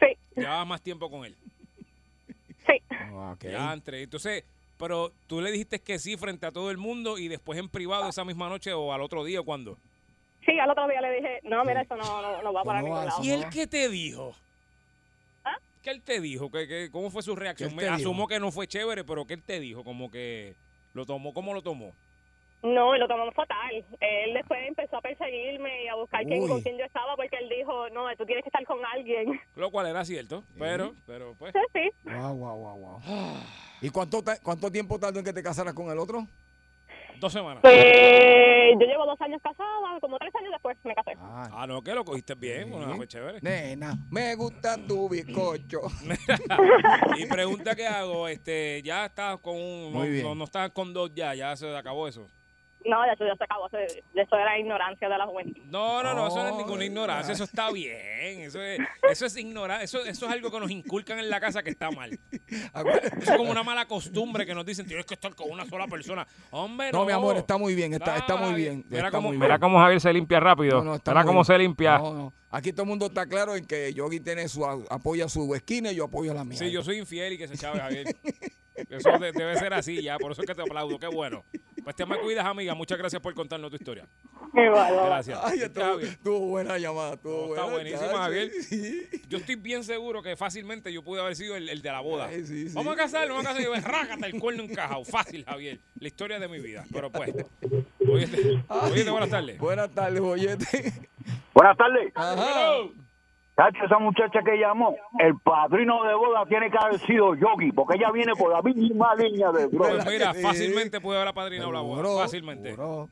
Sí, 0.01 0.07
Llevabas 0.35 0.67
más 0.67 0.83
tiempo 0.83 1.11
con 1.11 1.25
él. 1.25 1.37
sí. 2.67 2.83
Ah, 2.91 3.33
ok. 3.35 3.45
Ya 3.45 3.73
entre. 3.73 4.03
Entonces, 4.03 4.45
pero 4.79 5.13
tú 5.27 5.41
le 5.41 5.51
dijiste 5.51 5.81
que 5.81 5.99
sí 5.99 6.17
frente 6.17 6.47
a 6.47 6.53
todo 6.53 6.71
el 6.71 6.77
mundo 6.79 7.19
y 7.19 7.29
después 7.29 7.59
en 7.59 7.69
privado 7.69 8.09
esa 8.09 8.25
misma 8.25 8.49
noche 8.49 8.73
o 8.73 8.93
al 8.93 9.03
otro 9.03 9.25
día 9.25 9.41
o 9.41 9.45
cuándo. 9.45 9.79
Sí, 10.45 10.59
al 10.59 10.71
otro 10.71 10.87
día 10.87 11.01
le 11.01 11.11
dije, 11.13 11.41
no, 11.43 11.65
mira, 11.65 11.83
eso 11.83 11.97
no, 11.97 12.23
no, 12.23 12.43
no 12.43 12.53
va 12.53 12.63
para 12.63 12.81
¿Cómo 12.81 12.95
ningún 12.95 13.09
lado. 13.09 13.23
¿Y 13.25 13.31
él 13.31 13.47
qué 13.51 13.67
te 13.67 13.89
dijo? 13.89 14.35
¿Ah? 15.87 15.91
¿Qué 15.91 15.91
él 15.93 16.03
te 16.03 16.21
dijo? 16.21 16.51
¿Qué, 16.51 16.67
qué- 16.67 16.89
cómo 16.91 17.11
fue 17.11 17.23
su 17.23 17.37
reacción? 17.37 17.71
¿Qué 17.77 17.85
él 17.85 17.91
Me 17.91 17.95
asumo 17.97 18.15
dijo? 18.23 18.29
que 18.29 18.41
no 18.41 18.51
fue 18.51 18.67
chévere, 18.67 19.05
pero 19.05 19.25
¿qué 19.27 19.35
él 19.35 19.43
te 19.43 19.61
dijo? 19.61 19.85
Como 19.85 20.11
que 20.11 20.55
lo 20.95 21.07
tomó, 21.07 21.33
¿cómo 21.33 21.55
lo 21.55 21.63
tomó? 21.63 21.95
No, 22.63 22.97
lo 22.97 23.07
tomamos 23.07 23.35
fatal. 23.35 23.85
Él 24.01 24.35
después 24.35 24.59
empezó 24.67 24.97
a 24.97 25.01
perseguirme 25.01 25.85
y 25.85 25.89
a 25.89 25.95
buscar 25.95 26.25
quién, 26.25 26.41
con 26.49 26.61
quién 26.63 26.77
yo 26.79 26.85
estaba 26.85 27.15
porque 27.15 27.37
él 27.37 27.49
dijo, 27.49 27.89
no, 27.91 28.05
tú 28.17 28.25
tienes 28.27 28.43
que 28.43 28.49
estar 28.49 28.65
con 28.65 28.85
alguien. 28.85 29.41
Lo 29.57 29.71
cual 29.71 29.87
era 29.87 30.05
cierto, 30.05 30.43
pero, 30.59 30.95
pero 31.07 31.35
pues. 31.39 31.53
Sí, 31.53 31.81
sí. 32.05 32.11
Wow, 32.11 32.35
wow, 32.35 32.57
wow, 32.57 32.79
wow. 32.79 33.01
¿Y 33.81 33.91
cuánto, 33.91 34.25
cuánto 34.43 34.73
tiempo 34.73 34.99
tardó 34.99 35.19
en 35.21 35.25
que 35.25 35.33
te 35.33 35.43
casaras 35.43 35.75
con 35.75 35.91
el 35.91 35.99
otro? 35.99 36.27
Dos 37.21 37.33
semanas. 37.33 37.61
Pues 37.63 37.75
yo 38.79 38.87
llevo 38.87 39.07
dos 39.07 39.21
años 39.21 39.41
casada, 39.43 39.99
como 40.01 40.19
tres 40.19 40.35
años 40.35 40.51
después 40.53 40.77
me 40.85 40.95
casé. 40.95 41.13
Ah, 41.19 41.49
Ah, 41.53 41.67
no, 41.67 41.83
que 41.83 41.95
lo 41.95 42.05
cogiste 42.05 42.35
bien, 42.35 42.71
bueno, 42.71 42.95
fue 42.97 43.07
chévere. 43.09 43.39
nena, 43.41 43.97
me 44.11 44.35
gusta 44.35 44.77
tu 44.87 45.09
bizcocho. 45.09 45.81
y 47.19 47.27
pregunta 47.27 47.75
que 47.75 47.87
hago, 47.87 48.29
este, 48.29 48.83
ya 48.83 49.07
estás 49.07 49.39
con 49.39 49.57
un, 49.57 49.93
no, 49.93 49.99
Muy 50.01 50.11
bien. 50.11 50.25
no, 50.25 50.35
no 50.35 50.45
estás 50.45 50.71
con 50.71 50.93
dos 50.93 51.11
ya, 51.15 51.35
ya 51.35 51.57
se 51.57 51.75
acabó 51.77 52.09
eso. 52.09 52.29
No, 52.85 53.03
de 53.03 53.13
hecho 53.15 53.27
ya 53.27 53.35
se 53.35 53.43
acabó. 53.45 53.67
Eso, 53.67 53.79
eso 54.15 54.37
era 54.37 54.59
ignorancia 54.59 55.09
de 55.09 55.19
la 55.19 55.27
juventud. 55.27 55.61
No, 55.65 56.03
no, 56.05 56.15
no, 56.15 56.29
eso 56.29 56.37
no 56.43 56.49
es 56.51 56.55
ninguna 56.57 56.85
ignorancia, 56.85 57.33
eso 57.35 57.43
está 57.45 57.73
bien. 57.73 57.97
Eso 58.43 58.63
es, 58.63 58.79
eso 59.11 59.27
es 59.27 59.37
ignorar, 59.37 59.83
eso, 59.83 60.05
eso 60.05 60.27
es 60.27 60.33
algo 60.33 60.51
que 60.53 60.61
nos 60.61 60.71
inculcan 60.71 61.19
en 61.19 61.29
la 61.29 61.41
casa 61.41 61.63
que 61.65 61.71
está 61.71 61.91
mal. 61.91 62.17
Eso 62.49 63.33
es 63.33 63.37
como 63.37 63.51
una 63.51 63.65
mala 63.65 63.87
costumbre 63.87 64.47
que 64.47 64.55
nos 64.55 64.65
dicen, 64.65 64.87
tienes 64.87 65.05
que 65.05 65.15
estar 65.15 65.35
con 65.35 65.51
una 65.51 65.65
sola 65.67 65.89
persona. 65.89 66.25
Hombre, 66.51 66.93
no. 66.93 67.01
No, 67.01 67.05
mi 67.07 67.13
amor, 67.13 67.37
está 67.37 67.59
muy 67.59 67.75
bien, 67.75 67.93
está, 67.95 68.17
está 68.17 68.37
muy 68.37 68.55
bien. 68.55 68.85
Mira 68.89 69.07
está 69.07 69.19
cómo, 69.19 69.29
muy 69.29 69.37
mira 69.37 69.49
bien. 69.57 69.61
cómo 69.61 69.79
Javier 69.81 70.01
se 70.01 70.13
limpia 70.13 70.39
rápido. 70.39 70.79
No, 70.79 70.85
no, 70.85 70.95
está 70.95 71.11
mira 71.13 71.25
cómo 71.25 71.41
bien. 71.41 71.45
se 71.45 71.59
limpia. 71.59 71.99
No, 71.99 72.15
no. 72.15 72.33
Aquí 72.51 72.73
todo 72.73 72.83
el 72.83 72.89
mundo 72.89 73.07
está 73.07 73.27
claro 73.27 73.57
en 73.57 73.67
que 73.67 73.93
Yogi 73.93 74.21
tiene 74.21 74.47
su 74.49 74.65
apoya 74.65 75.29
su 75.29 75.53
esquina 75.57 75.91
y 75.91 75.97
yo 75.97 76.05
apoyo 76.05 76.33
la 76.33 76.45
mía. 76.45 76.57
Sí, 76.59 76.71
yo 76.71 76.83
soy 76.85 76.99
infiel 76.99 77.33
y 77.33 77.39
que 77.39 77.49
se 77.49 77.57
chave, 77.59 77.81
Javier. 77.81 78.07
Eso 78.91 79.11
de- 79.19 79.33
debe 79.33 79.57
ser 79.57 79.73
así 79.75 80.03
ya, 80.03 80.19
por 80.19 80.33
eso 80.33 80.43
es 80.43 80.47
que 80.47 80.55
te 80.55 80.61
aplaudo, 80.63 80.99
qué 80.99 81.07
bueno. 81.07 81.45
Pues 81.87 81.95
te 81.95 82.05
me 82.05 82.19
cuidas, 82.19 82.45
amiga. 82.45 82.75
Muchas 82.75 82.99
gracias 82.99 83.23
por 83.23 83.33
contarnos 83.33 83.71
tu 83.71 83.77
historia. 83.77 84.09
Gracias. 84.53 85.39
Ay, 85.41 85.61
estuvo, 85.61 86.41
buena 86.41 86.79
llamada, 86.79 87.15
estuvo 87.15 87.47
No, 87.47 87.55
está 87.55 87.65
buenísima. 87.67 88.09
Javier. 88.09 88.51
Sí. 88.61 89.09
Yo 89.29 89.39
estoy 89.39 89.55
bien 89.55 89.85
seguro 89.85 90.21
que 90.21 90.35
fácilmente 90.35 90.93
yo 90.93 91.05
pude 91.05 91.21
haber 91.21 91.37
sido 91.37 91.55
el, 91.55 91.69
el 91.69 91.83
de 91.83 91.93
la 91.93 92.01
boda. 92.01 92.27
Ay, 92.27 92.45
sí, 92.45 92.71
sí. 92.71 92.75
Vamos 92.75 92.93
a 92.93 92.97
casarnos, 92.97 93.37
vamos 93.37 93.57
a 93.57 93.63
yo, 93.63 93.73
rácate 93.73 94.27
el 94.27 94.41
cuerno 94.41 94.65
encajado. 94.65 95.05
Fácil, 95.05 95.45
Javier. 95.45 95.79
La 96.01 96.09
historia 96.09 96.41
de 96.41 96.49
mi 96.49 96.59
vida. 96.59 96.85
Pero 96.93 97.09
pues. 97.09 97.33
Oye, 98.01 98.61
oye, 98.69 99.09
buenas 99.09 99.31
tardes. 99.31 99.57
Buenas 99.57 99.91
tardes, 99.91 100.21
bollete. 100.21 100.93
Buenas 101.55 101.77
tardes. 101.77 102.13
Ajá. 102.17 102.79
Tacho, 103.57 103.85
esa 103.87 103.99
muchacha 103.99 104.41
que 104.45 104.59
llamó, 104.59 104.95
el 105.19 105.35
padrino 105.41 106.05
de 106.05 106.15
boda 106.15 106.45
tiene 106.47 106.71
que 106.71 106.77
haber 106.79 106.99
sido 107.01 107.35
Yogi, 107.35 107.73
porque 107.73 107.97
ella 107.97 108.11
viene 108.13 108.35
por 108.39 108.53
la 108.53 108.61
misma 108.61 109.15
línea 109.15 109.51
de 109.51 109.67
bro. 109.67 109.79
Pues 109.89 110.07
mira, 110.07 110.35
Sí. 110.35 110.43
fácilmente 110.43 111.01
pude 111.01 111.17
haber 111.17 111.29
apadrinado 111.29 111.73
la 111.73 111.81
boda. 111.81 112.23
Fácilmente. 112.23 112.71
seguro. 112.71 113.09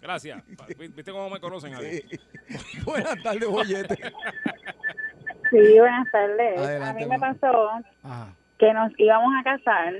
Gracias. 0.00 0.42
¿Viste 0.78 1.10
cómo 1.10 1.28
me 1.28 1.40
conocen, 1.40 1.72
Javier? 1.74 2.02
Buenas 2.86 3.20
tardes, 3.22 3.48
bollete. 3.48 3.96
Sí, 5.50 5.78
buenas 5.78 6.10
tardes. 6.12 6.58
Adelante, 6.60 6.84
a 6.88 6.92
mí 6.94 7.06
me 7.06 7.18
pasó 7.18 7.70
Ajá. 8.04 8.32
que 8.58 8.72
nos 8.72 8.92
íbamos 8.98 9.32
a 9.40 9.42
casar 9.42 9.94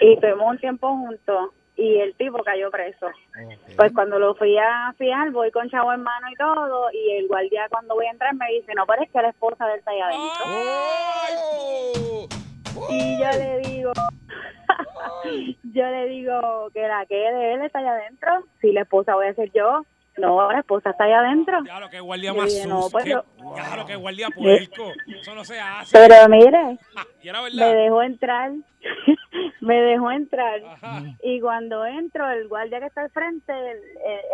y 0.00 0.16
tuvimos 0.20 0.50
un 0.50 0.58
tiempo 0.58 0.88
juntos 0.96 1.50
y 1.78 2.00
el 2.00 2.14
tipo 2.16 2.42
cayó 2.42 2.70
preso. 2.72 3.06
Pues 3.76 3.92
cuando 3.94 4.18
lo 4.18 4.34
fui 4.34 4.58
a 4.58 4.92
fiar, 4.98 5.30
voy 5.30 5.52
con 5.52 5.70
chavo 5.70 5.92
en 5.92 6.02
mano 6.02 6.26
y 6.28 6.34
todo, 6.34 6.90
y 6.92 7.12
el 7.12 7.28
guardia 7.28 7.68
cuando 7.70 7.94
voy 7.94 8.06
a 8.06 8.10
entrar 8.10 8.34
me 8.34 8.48
dice, 8.52 8.74
no, 8.74 8.84
pero 8.84 9.04
es 9.04 9.10
que 9.12 9.22
la 9.22 9.28
esposa 9.28 9.64
del 9.66 9.78
está 9.78 9.92
ahí 9.92 10.00
adentro. 10.00 10.44
¡Oh! 10.46 12.28
Y 12.90 13.18
yo 13.20 13.30
le 13.30 13.58
digo, 13.58 13.92
yo 15.62 15.86
le 15.86 16.08
digo 16.08 16.68
que 16.74 16.82
la 16.82 17.06
que 17.06 17.14
de 17.14 17.54
él 17.54 17.62
está 17.62 17.78
allá 17.78 17.92
adentro, 17.92 18.44
si 18.60 18.72
la 18.72 18.82
esposa 18.82 19.14
voy 19.14 19.28
a 19.28 19.34
ser 19.34 19.52
yo, 19.52 19.84
no, 20.18 20.50
la 20.52 20.58
esposa 20.60 20.90
está 20.90 21.04
allá 21.04 21.20
adentro. 21.20 21.58
Ya 21.64 21.80
lo 21.80 21.88
que 21.90 22.00
guardia 22.00 22.34
más 22.34 22.52
dije, 22.54 22.66
no, 22.66 22.82
sucio. 22.82 22.90
pues 22.92 23.04
yo- 23.06 23.24
Ya 23.56 23.76
lo 23.76 23.86
que 23.86 23.96
guardia 23.96 24.28
puerco. 24.34 24.92
Eso 25.20 25.34
no 25.34 25.44
se 25.44 25.60
hace. 25.60 25.96
Pero 25.98 26.28
mire, 26.28 26.78
Ah, 26.96 27.04
me 27.54 27.74
dejó 27.74 28.02
entrar, 28.02 28.52
me 29.60 29.74
dejó 29.80 30.10
entrar. 30.10 30.60
Ajá. 30.64 31.02
Y 31.22 31.40
cuando 31.40 31.84
entro, 31.86 32.28
el 32.30 32.48
guardia 32.48 32.80
que 32.80 32.86
está 32.86 33.02
al 33.02 33.10
frente, 33.10 33.52
el- 33.52 33.78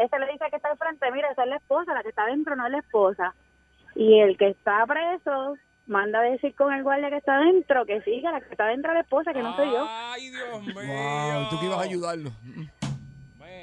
ese 0.04 0.18
le 0.18 0.26
dice 0.32 0.44
que 0.50 0.56
está 0.56 0.70
al 0.70 0.78
frente, 0.78 1.10
mira, 1.12 1.30
esa 1.30 1.42
es 1.44 1.48
la 1.50 1.56
esposa, 1.56 1.94
la 1.94 2.02
que 2.02 2.08
está 2.10 2.22
adentro 2.24 2.56
no 2.56 2.66
es 2.66 2.72
la 2.72 2.78
esposa. 2.78 3.34
Y 3.96 4.18
el 4.20 4.36
que 4.36 4.48
está 4.48 4.84
preso 4.86 5.54
manda 5.86 6.18
a 6.20 6.22
decir 6.22 6.54
con 6.54 6.72
el 6.72 6.82
guardia 6.82 7.10
que 7.10 7.18
está 7.18 7.36
adentro 7.36 7.84
que 7.84 8.00
sí, 8.02 8.22
que 8.22 8.30
la 8.30 8.40
que 8.40 8.50
está 8.50 8.64
adentro 8.64 8.90
es 8.90 8.94
la 8.94 9.00
esposa, 9.02 9.32
que 9.34 9.42
no 9.42 9.54
soy 9.54 9.70
yo. 9.70 9.86
Ay, 9.88 10.30
Dios 10.30 10.62
mío. 10.62 10.74
Wow, 10.74 11.42
¿y 11.42 11.48
tú 11.50 11.60
que 11.60 11.66
ibas 11.66 11.78
a 11.78 11.82
ayudarlo? 11.82 12.30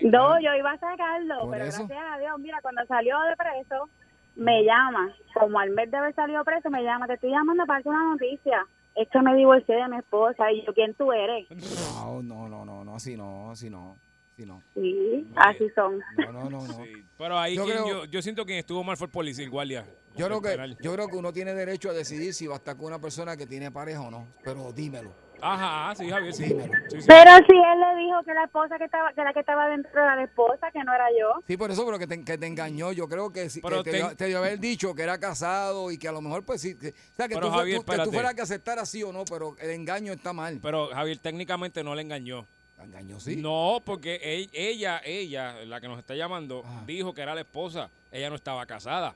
No, 0.04 0.40
yo 0.40 0.54
iba 0.56 0.72
a 0.72 0.78
sacarlo, 0.80 1.40
Por 1.42 1.52
pero 1.52 1.66
eso. 1.66 1.88
gracias 1.88 2.06
a 2.14 2.18
Dios, 2.20 2.40
mira, 2.40 2.60
cuando 2.62 2.86
salió 2.88 3.16
de 3.22 3.36
preso, 3.36 3.90
me 4.36 4.64
llama, 4.64 5.14
como 5.34 5.60
al 5.60 5.70
mes 5.72 5.92
de 5.92 5.98
haber 5.98 6.16
salido 6.16 6.44
preso, 6.44 6.70
me 6.70 6.84
llama, 6.84 7.08
te 7.08 7.14
estoy 7.16 7.32
llamando 7.32 7.66
para 7.66 7.78
darte 7.80 7.90
una 7.90 8.12
noticia. 8.12 8.66
Es 8.96 9.08
que 9.10 9.22
me 9.22 9.36
divorcié 9.36 9.76
de 9.76 9.88
mi 9.88 9.98
esposa 9.98 10.52
y 10.52 10.66
yo, 10.66 10.74
¿quién 10.74 10.94
tú 10.96 11.12
eres? 11.14 11.48
No, 11.96 12.22
no, 12.22 12.50
no, 12.50 12.66
no, 12.66 12.84
no, 12.84 12.96
así 12.96 13.16
no, 13.16 13.52
así 13.52 13.70
no, 13.70 13.98
así 14.34 14.46
no. 14.46 14.62
Sí, 14.74 15.28
así 15.38 15.70
son. 15.76 16.02
No, 16.18 16.32
no, 16.34 16.50
no, 16.50 16.68
no. 16.68 16.74
Sí, 16.84 17.06
Pero 17.18 17.38
ahí 17.40 17.56
Yo 17.56 17.64
quien- 17.66 17.78
creo- 17.78 17.88
yo, 17.88 18.06
yo 18.06 18.22
siento 18.22 18.42
que 18.44 18.48
quien 18.48 18.60
estuvo 18.60 18.84
mal 18.84 18.98
fue 18.98 19.06
el 19.08 19.12
policía, 19.12 19.46
el 19.46 19.50
guardia. 19.52 19.86
Yo 20.18 20.26
creo 20.28 20.42
que 20.42 20.76
yo 20.82 20.94
creo 20.94 21.08
que 21.08 21.16
uno 21.16 21.32
tiene 21.32 21.54
derecho 21.54 21.90
a 21.90 21.94
decidir 21.94 22.34
si 22.34 22.46
va 22.48 22.56
a 22.56 22.58
estar 22.58 22.76
con 22.76 22.88
una 22.88 23.00
persona 23.00 23.38
que 23.38 23.48
tiene 23.48 23.72
pareja 23.72 24.02
o 24.02 24.12
no, 24.12 24.28
pero 24.44 24.74
dímelo. 24.74 25.14
Ajá, 25.42 25.96
sí, 25.96 26.10
Javier, 26.10 26.34
sí. 26.34 26.44
Dímelo. 26.46 26.74
Sí, 26.90 27.02
sí. 27.02 27.08
Pero 27.08 27.32
si 27.48 27.56
él 27.56 27.80
le 27.80 28.04
dijo 28.04 28.24
que 28.24 28.34
la 28.34 28.44
esposa 28.44 28.78
que 28.78 28.86
estaba, 28.86 29.12
que 29.14 29.24
la 29.24 29.34
que 29.34 29.40
estaba 29.40 29.68
dentro 29.70 29.92
era 29.92 30.16
la 30.16 30.24
esposa, 30.24 30.72
que 30.72 30.84
no 30.84 30.94
era 30.94 31.08
yo. 31.20 31.42
Sí, 31.48 31.58
por 31.58 31.72
eso, 31.72 31.86
pero 31.86 31.98
que 32.00 32.08
te, 32.08 32.24
que 32.24 32.38
te 32.38 32.46
engañó. 32.48 32.92
Yo 32.92 33.08
creo 33.08 33.32
que, 33.32 33.48
Pero 33.62 33.84
te, 33.84 34.16
te 34.16 34.26
dio 34.28 34.38
haber 34.38 34.60
dicho 34.60 34.94
que 34.94 35.04
era 35.04 35.18
casado 35.20 35.92
y 35.92 35.98
que 35.98 36.08
a 36.08 36.12
lo 36.12 36.22
mejor, 36.22 36.44
pues 36.44 36.62
sí. 36.62 36.78
que- 36.78 36.90
o 36.90 37.16
sea, 37.16 37.28
que, 37.28 37.36
Pero, 37.36 37.48
tú, 37.48 37.54
fue- 37.54 37.60
Javier, 37.60 37.80
tú- 37.84 37.92
que 37.92 37.98
tú 38.00 38.12
fueras 38.12 38.34
que 38.36 38.42
aceptara 38.42 38.86
sí 38.86 39.04
o 39.04 39.12
no, 39.12 39.26
pero 39.26 39.56
el 39.60 39.72
engaño 39.72 40.14
está 40.14 40.32
mal. 40.34 40.60
Pero 40.62 40.88
Javier 40.90 41.18
técnicamente 41.20 41.84
no 41.84 41.96
le 41.96 42.02
engañó. 42.04 42.46
Engañó 42.82 43.20
sí. 43.20 43.36
No, 43.36 43.80
porque 43.86 44.20
ella, 44.54 45.02
ella, 45.06 45.54
la 45.66 45.80
que 45.80 45.88
nos 45.88 46.00
está 46.00 46.16
llamando, 46.16 46.64
Ah. 46.66 46.82
dijo 46.88 47.14
que 47.14 47.22
era 47.22 47.36
la 47.36 47.42
esposa. 47.42 47.90
Ella 48.12 48.30
no 48.30 48.36
estaba 48.36 48.66
casada. 48.66 49.14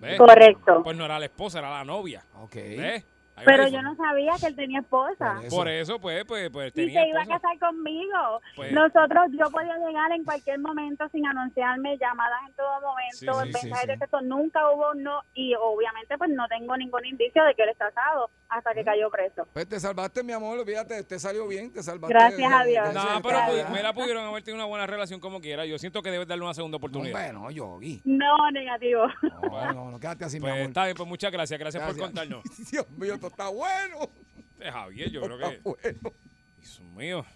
¿Ves? 0.00 0.18
Correcto. 0.18 0.80
Pues 0.82 0.96
no 0.96 1.04
era 1.04 1.18
la 1.18 1.26
esposa, 1.26 1.58
era 1.60 1.70
la 1.70 1.84
novia. 1.84 2.24
Ok. 2.40 2.54
¿Ves? 2.54 3.04
Pero 3.44 3.66
yo 3.68 3.82
no 3.82 3.96
sabía 3.96 4.32
que 4.40 4.46
él 4.46 4.56
tenía 4.56 4.80
esposa. 4.80 5.34
Por 5.36 5.44
eso. 5.46 5.56
Por 5.56 5.68
eso, 5.68 6.00
pues, 6.00 6.24
pues, 6.26 6.50
pues 6.50 6.68
Y 6.68 6.72
tenía 6.72 7.02
se 7.02 7.08
iba 7.08 7.22
a 7.22 7.26
casar 7.26 7.58
conmigo. 7.58 8.40
Pues- 8.56 8.72
Nosotros, 8.72 9.26
yo 9.32 9.50
podía 9.50 9.76
llegar 9.78 10.12
en 10.12 10.24
cualquier 10.24 10.58
momento 10.60 11.08
sin 11.10 11.26
anunciarme, 11.26 11.96
llamadas 11.98 12.40
en 12.48 12.54
todo 12.54 12.80
momento, 12.80 13.16
Sí, 13.16 13.26
sí, 13.26 13.52
mensajes 13.52 13.80
sí, 13.80 13.86
de 13.88 13.92
sí. 13.94 13.98
texto, 14.00 14.20
nunca 14.22 14.70
hubo 14.70 14.94
no, 14.94 15.20
y 15.34 15.54
obviamente 15.54 16.16
pues 16.18 16.30
no 16.30 16.46
tengo 16.48 16.76
ningún 16.76 17.04
indicio 17.06 17.42
de 17.44 17.54
que 17.54 17.62
él 17.62 17.70
es 17.70 17.78
casado 17.78 18.30
hasta 18.48 18.74
que 18.74 18.84
cayó 18.84 19.10
preso. 19.10 19.46
Pues 19.52 19.66
te 19.68 19.80
salvaste, 19.80 20.22
mi 20.22 20.32
amor, 20.32 20.64
fíjate, 20.64 21.02
te 21.04 21.18
salió 21.18 21.48
bien, 21.48 21.72
te 21.72 21.82
salvaste. 21.82 22.12
Gracias 22.14 22.52
a 22.52 22.64
Dios. 22.64 22.84
de- 22.88 22.88
de- 22.90 22.94
No, 22.94 23.14
de- 23.16 23.22
pero 23.22 23.38
de- 23.54 23.64
pu- 23.64 23.68
mira, 23.70 23.92
pudieron 23.92 24.24
haber 24.26 24.42
tenido 24.42 24.62
una 24.62 24.68
buena 24.68 24.86
relación 24.86 25.20
como 25.20 25.40
quiera. 25.40 25.64
Yo 25.64 25.78
siento 25.78 26.02
que 26.02 26.10
debes 26.10 26.28
darle 26.28 26.44
una 26.44 26.54
segunda 26.54 26.76
oportunidad. 26.76 27.14
Hombre, 27.30 27.32
no, 27.32 27.50
Yogi. 27.50 28.02
No, 28.04 28.50
negativo. 28.52 29.06
No, 29.42 29.72
no, 29.72 29.90
no, 29.92 29.98
quédate 30.00 30.24
así, 30.26 30.36
mi 30.36 30.42
Pues 30.42 30.52
amor. 30.52 30.66
está 30.66 30.84
bien, 30.84 30.96
pues 30.96 31.08
muchas 31.08 31.32
gracias. 31.32 31.58
Gracias, 31.58 31.82
por 31.82 31.94
Gracias. 31.96 32.06
contarnos. 32.06 32.42
Dios 32.72 32.90
mío, 32.90 33.18
esto 33.22 33.28
está 33.28 33.48
bueno. 33.48 34.10
Este 34.58 34.70
Javier, 34.72 35.10
yo 35.10 35.22
creo 35.22 35.36
Está 35.36 35.50
que. 35.50 35.60
bueno. 35.62 36.12
Dios 36.58 36.80
mío. 36.80 37.26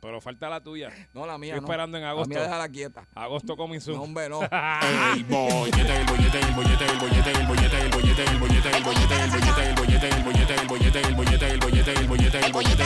Pero 0.00 0.20
falta 0.20 0.48
la 0.48 0.60
tuya. 0.62 0.92
No, 1.12 1.26
la 1.26 1.38
mía 1.38 1.54
Estoy 1.54 1.60
no. 1.62 1.66
esperando 1.66 1.98
en 1.98 2.04
agosto. 2.04 2.28
La 2.32 2.40
mía 2.40 2.42
déjala 2.48 2.68
quieta. 2.68 3.06
Agosto 3.14 3.56
coming 3.56 3.80
soon. 3.80 3.96
No, 3.96 4.02
hombre, 4.04 4.28
no. 4.28 4.42
El 4.42 5.24
bollete, 5.24 5.96
el 5.96 6.06
bollete, 6.06 6.38
el 6.40 6.52
bollete, 6.54 6.84
el 6.84 6.98
bollete, 6.98 7.30
el 7.32 7.46
bollete, 7.46 7.80
el 7.80 7.88
bollete, 7.90 8.22
el 8.24 8.38
bollete, 8.38 8.70
el 8.76 8.82
bollete, 8.84 9.18
el 9.18 9.34
bollete, 9.34 9.68
el 9.68 9.74
bollete, 9.74 10.08
el 10.08 10.24
bollete, 10.24 10.54
el 10.54 10.68
bollete, 10.68 11.00
el 11.00 11.14
bollete, 11.14 11.46
el 11.50 11.58
bollete, 11.58 11.92
el 11.92 12.06
bollete, 12.08 12.38
el 12.46 12.52
bollete. 12.52 12.84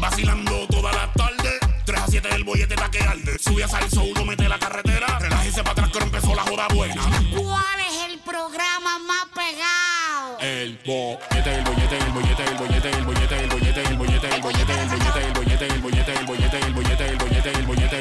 Vacilando 0.00 0.66
toda 0.68 0.92
la 0.92 1.12
tarde. 1.12 1.58
3 1.84 2.00
a 2.00 2.06
7 2.06 2.28
el 2.34 2.44
bollete 2.44 2.74
pa' 2.76 2.90
que 2.90 3.00
arde. 3.00 3.38
Sube 3.38 3.62
a 3.64 3.68
salso, 3.68 4.02
uno 4.04 4.24
mete 4.24 4.48
la 4.48 4.58
carretera. 4.58 5.18
Relájese 5.18 5.62
para 5.62 5.72
atrás 5.72 5.90
que 5.92 5.98
empezó 5.98 6.34
la 6.34 6.42
joda 6.44 6.66
buena. 6.74 7.02
¿Cuál 7.36 7.80
es 7.80 8.10
el 8.10 8.18
programa 8.20 8.98
más 9.00 9.26
pegado? 9.34 9.93
El 10.40 10.78
bollete, 10.84 11.54
el 11.54 11.64
bollete, 11.64 11.96
el 11.98 12.12
bollete, 12.12 12.42
el 12.44 12.56
bollete, 12.56 12.90
el 12.90 13.04
bollete, 13.04 13.34
el 13.40 13.48
bollete, 13.48 13.80
el 13.80 13.96
bollete, 13.96 14.28
el 14.34 14.42
bollete, 14.42 14.74
el 14.74 14.92
bollete, 14.92 15.24
el 15.24 15.32
bollete, 15.32 15.66
el 15.66 15.80
bollete, 15.80 16.12
el 16.12 16.26
bollete, 16.26 16.58
el 16.58 16.72
bollete, 16.74 17.08
el 17.08 17.16
bollete, 17.18 17.50
el 17.50 17.66
bollete. 17.66 17.98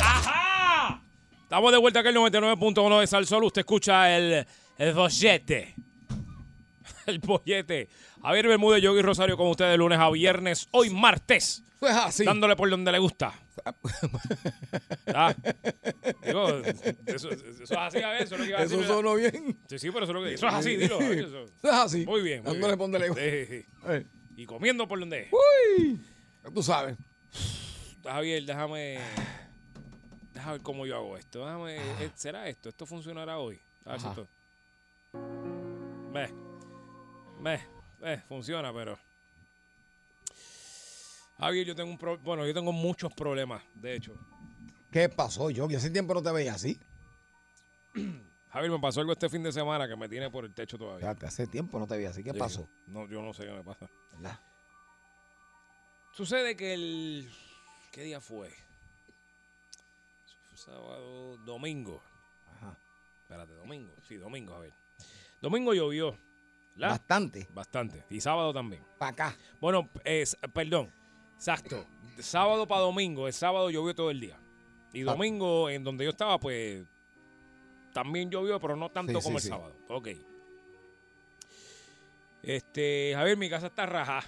¡Ajá! 0.00 1.00
Estamos 1.42 1.72
de 1.72 1.78
vuelta 1.78 2.00
aquí 2.00 2.08
el 2.08 2.16
99.1 2.16 3.00
de 3.00 3.06
Salsol. 3.06 3.44
Usted 3.44 3.60
escucha 3.60 4.16
el, 4.16 4.46
el 4.78 4.94
bollete. 4.94 5.74
El 7.06 7.18
bollete. 7.18 7.88
Javier 8.22 8.48
Bermúdez, 8.48 8.82
Yogi 8.82 9.02
Rosario 9.02 9.36
con 9.36 9.48
ustedes 9.48 9.72
de 9.72 9.76
lunes 9.78 9.98
a 9.98 10.10
viernes. 10.10 10.68
Hoy 10.72 10.90
martes. 10.90 11.64
Eso 11.76 11.88
es 11.90 11.96
así. 11.96 12.24
Dándole 12.24 12.54
por 12.56 12.70
donde 12.70 12.92
le 12.92 12.98
gusta. 12.98 13.32
Ah, 15.14 15.34
digo, 16.24 16.48
eso, 17.06 17.28
eso 17.30 17.64
es 17.64 17.70
así 17.72 17.98
a 18.00 18.08
ver, 18.10 18.22
eso 18.22 18.34
es 18.34 18.40
lo 18.40 18.44
que 18.46 18.50
iba 18.50 18.58
a 18.58 18.62
Eso 18.62 18.76
decir. 18.76 18.88
sonó 18.88 19.14
bien. 19.14 19.58
Sí, 19.68 19.78
sí, 19.78 19.90
pero 19.90 20.04
eso 20.04 20.12
es, 20.12 20.14
lo 20.14 20.22
que, 20.24 20.34
eso 20.34 20.48
es 20.48 20.54
así, 20.54 20.76
dilo. 20.76 20.98
Eso. 21.00 21.42
Eso 21.44 21.50
es 21.62 21.70
así. 21.72 22.06
Muy 22.06 22.22
bien, 22.22 22.42
muy 22.42 22.52
Dándole 22.52 22.68
bien. 22.76 22.78
por 22.78 22.84
donde 22.90 22.98
le 22.98 23.08
gusta. 23.08 23.22
Sí, 23.22 24.00
sí. 24.02 24.06
Y 24.36 24.46
comiendo 24.46 24.88
por 24.88 24.98
donde 25.00 25.24
es. 25.24 25.28
Uy. 25.32 26.00
Tú 26.54 26.62
sabes. 26.62 26.96
Javier, 28.02 28.44
déjame. 28.44 28.98
Déjame 30.32 30.52
ver 30.52 30.62
cómo 30.62 30.86
yo 30.86 30.96
hago 30.96 31.16
esto. 31.18 31.40
Déjame. 31.44 31.78
¿Será 32.14 32.48
esto? 32.48 32.70
¿Esto 32.70 32.86
funcionará 32.86 33.38
hoy? 33.38 33.60
A 33.84 33.92
ver 33.92 34.00
si 34.00 34.06
esto. 34.08 34.28
Ve. 36.12 36.32
Ve. 37.42 37.60
Ve, 38.00 38.18
funciona, 38.28 38.72
pero. 38.72 38.98
Javier, 41.38 41.66
yo 41.66 41.74
tengo 41.74 41.90
un 41.90 41.98
pro- 41.98 42.18
bueno, 42.18 42.46
yo 42.46 42.54
tengo 42.54 42.72
muchos 42.72 43.12
problemas, 43.12 43.62
de 43.74 43.96
hecho. 43.96 44.14
¿Qué 44.90 45.08
pasó, 45.08 45.50
Yogi? 45.50 45.74
Hace 45.74 45.90
tiempo 45.90 46.14
no 46.14 46.22
te 46.22 46.30
veía 46.30 46.54
así. 46.54 46.78
Javier, 48.50 48.70
me 48.70 48.78
pasó 48.78 49.00
algo 49.00 49.12
este 49.12 49.28
fin 49.28 49.42
de 49.42 49.50
semana 49.50 49.88
que 49.88 49.96
me 49.96 50.08
tiene 50.08 50.30
por 50.30 50.44
el 50.44 50.52
techo 50.54 50.76
todavía. 50.78 51.00
Fíjate, 51.00 51.26
hace 51.26 51.46
tiempo 51.46 51.78
no 51.78 51.86
te 51.86 51.96
veía 51.96 52.10
así. 52.10 52.22
¿Qué 52.22 52.34
pasó? 52.34 52.68
No, 52.86 53.06
yo 53.08 53.22
no 53.22 53.32
sé 53.32 53.44
qué 53.44 53.50
me 53.52 53.64
pasa. 53.64 53.88
¿Verdad? 54.12 54.38
Sucede 56.14 56.56
que 56.56 56.74
el. 56.74 57.32
¿Qué 57.90 58.02
día 58.02 58.20
fue? 58.20 58.50
sábado, 60.54 61.38
domingo. 61.38 62.04
Ajá. 62.46 62.78
Espérate, 63.22 63.52
domingo. 63.54 63.96
Sí, 64.06 64.16
domingo, 64.16 64.54
a 64.54 64.60
ver. 64.60 64.72
Domingo 65.40 65.74
llovió. 65.74 66.16
Bastante. 66.76 67.48
Bastante. 67.52 68.04
Y 68.10 68.20
sábado 68.20 68.52
también. 68.52 68.82
Para 68.98 69.12
acá. 69.12 69.36
Bueno, 69.60 69.88
perdón. 70.52 70.90
Exacto. 71.36 71.84
Sábado 72.18 72.66
para 72.66 72.82
domingo. 72.82 73.26
El 73.26 73.32
sábado 73.32 73.70
llovió 73.70 73.94
todo 73.94 74.10
el 74.10 74.20
día. 74.20 74.38
Y 74.92 75.02
Ah. 75.02 75.04
domingo, 75.12 75.68
en 75.70 75.84
donde 75.84 76.04
yo 76.04 76.10
estaba, 76.10 76.38
pues 76.38 76.84
también 77.92 78.30
llovió, 78.30 78.58
pero 78.60 78.76
no 78.76 78.90
tanto 78.90 79.12
Sí, 79.20 79.24
como 79.24 79.38
sí, 79.38 79.48
el 79.48 79.52
sí. 79.52 79.58
sábado. 79.58 79.76
Ok. 79.88 80.08
Este, 82.42 83.12
Javier, 83.14 83.36
mi 83.36 83.48
casa 83.48 83.66
está 83.68 83.86
rajada. 83.86 84.24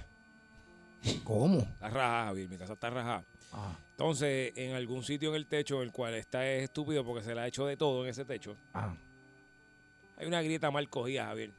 ¿Cómo? 1.25 1.59
Está 1.59 1.89
rajada, 1.91 2.25
Javier. 2.27 2.49
Mi 2.49 2.57
casa 2.59 2.73
está 2.75 2.91
rajada. 2.91 3.25
Ah, 3.53 3.77
Entonces, 3.91 4.53
en 4.57 4.75
algún 4.75 5.03
sitio 5.05 5.31
en 5.31 5.37
el 5.37 5.47
techo, 5.47 5.83
el 5.83 5.93
cual 5.93 6.15
está 6.15 6.49
es 6.49 6.65
estúpido 6.65 7.05
porque 7.05 7.23
se 7.25 7.35
le 7.35 7.41
ha 7.41 7.47
hecho 7.47 7.67
de 7.67 7.77
todo 7.77 8.05
en 8.05 8.11
ese 8.11 8.25
techo, 8.25 8.57
ah. 8.73 8.95
hay 10.17 10.27
una 10.27 10.43
grieta 10.43 10.71
mal 10.71 10.89
cogida, 10.89 11.27
Javier. 11.27 11.53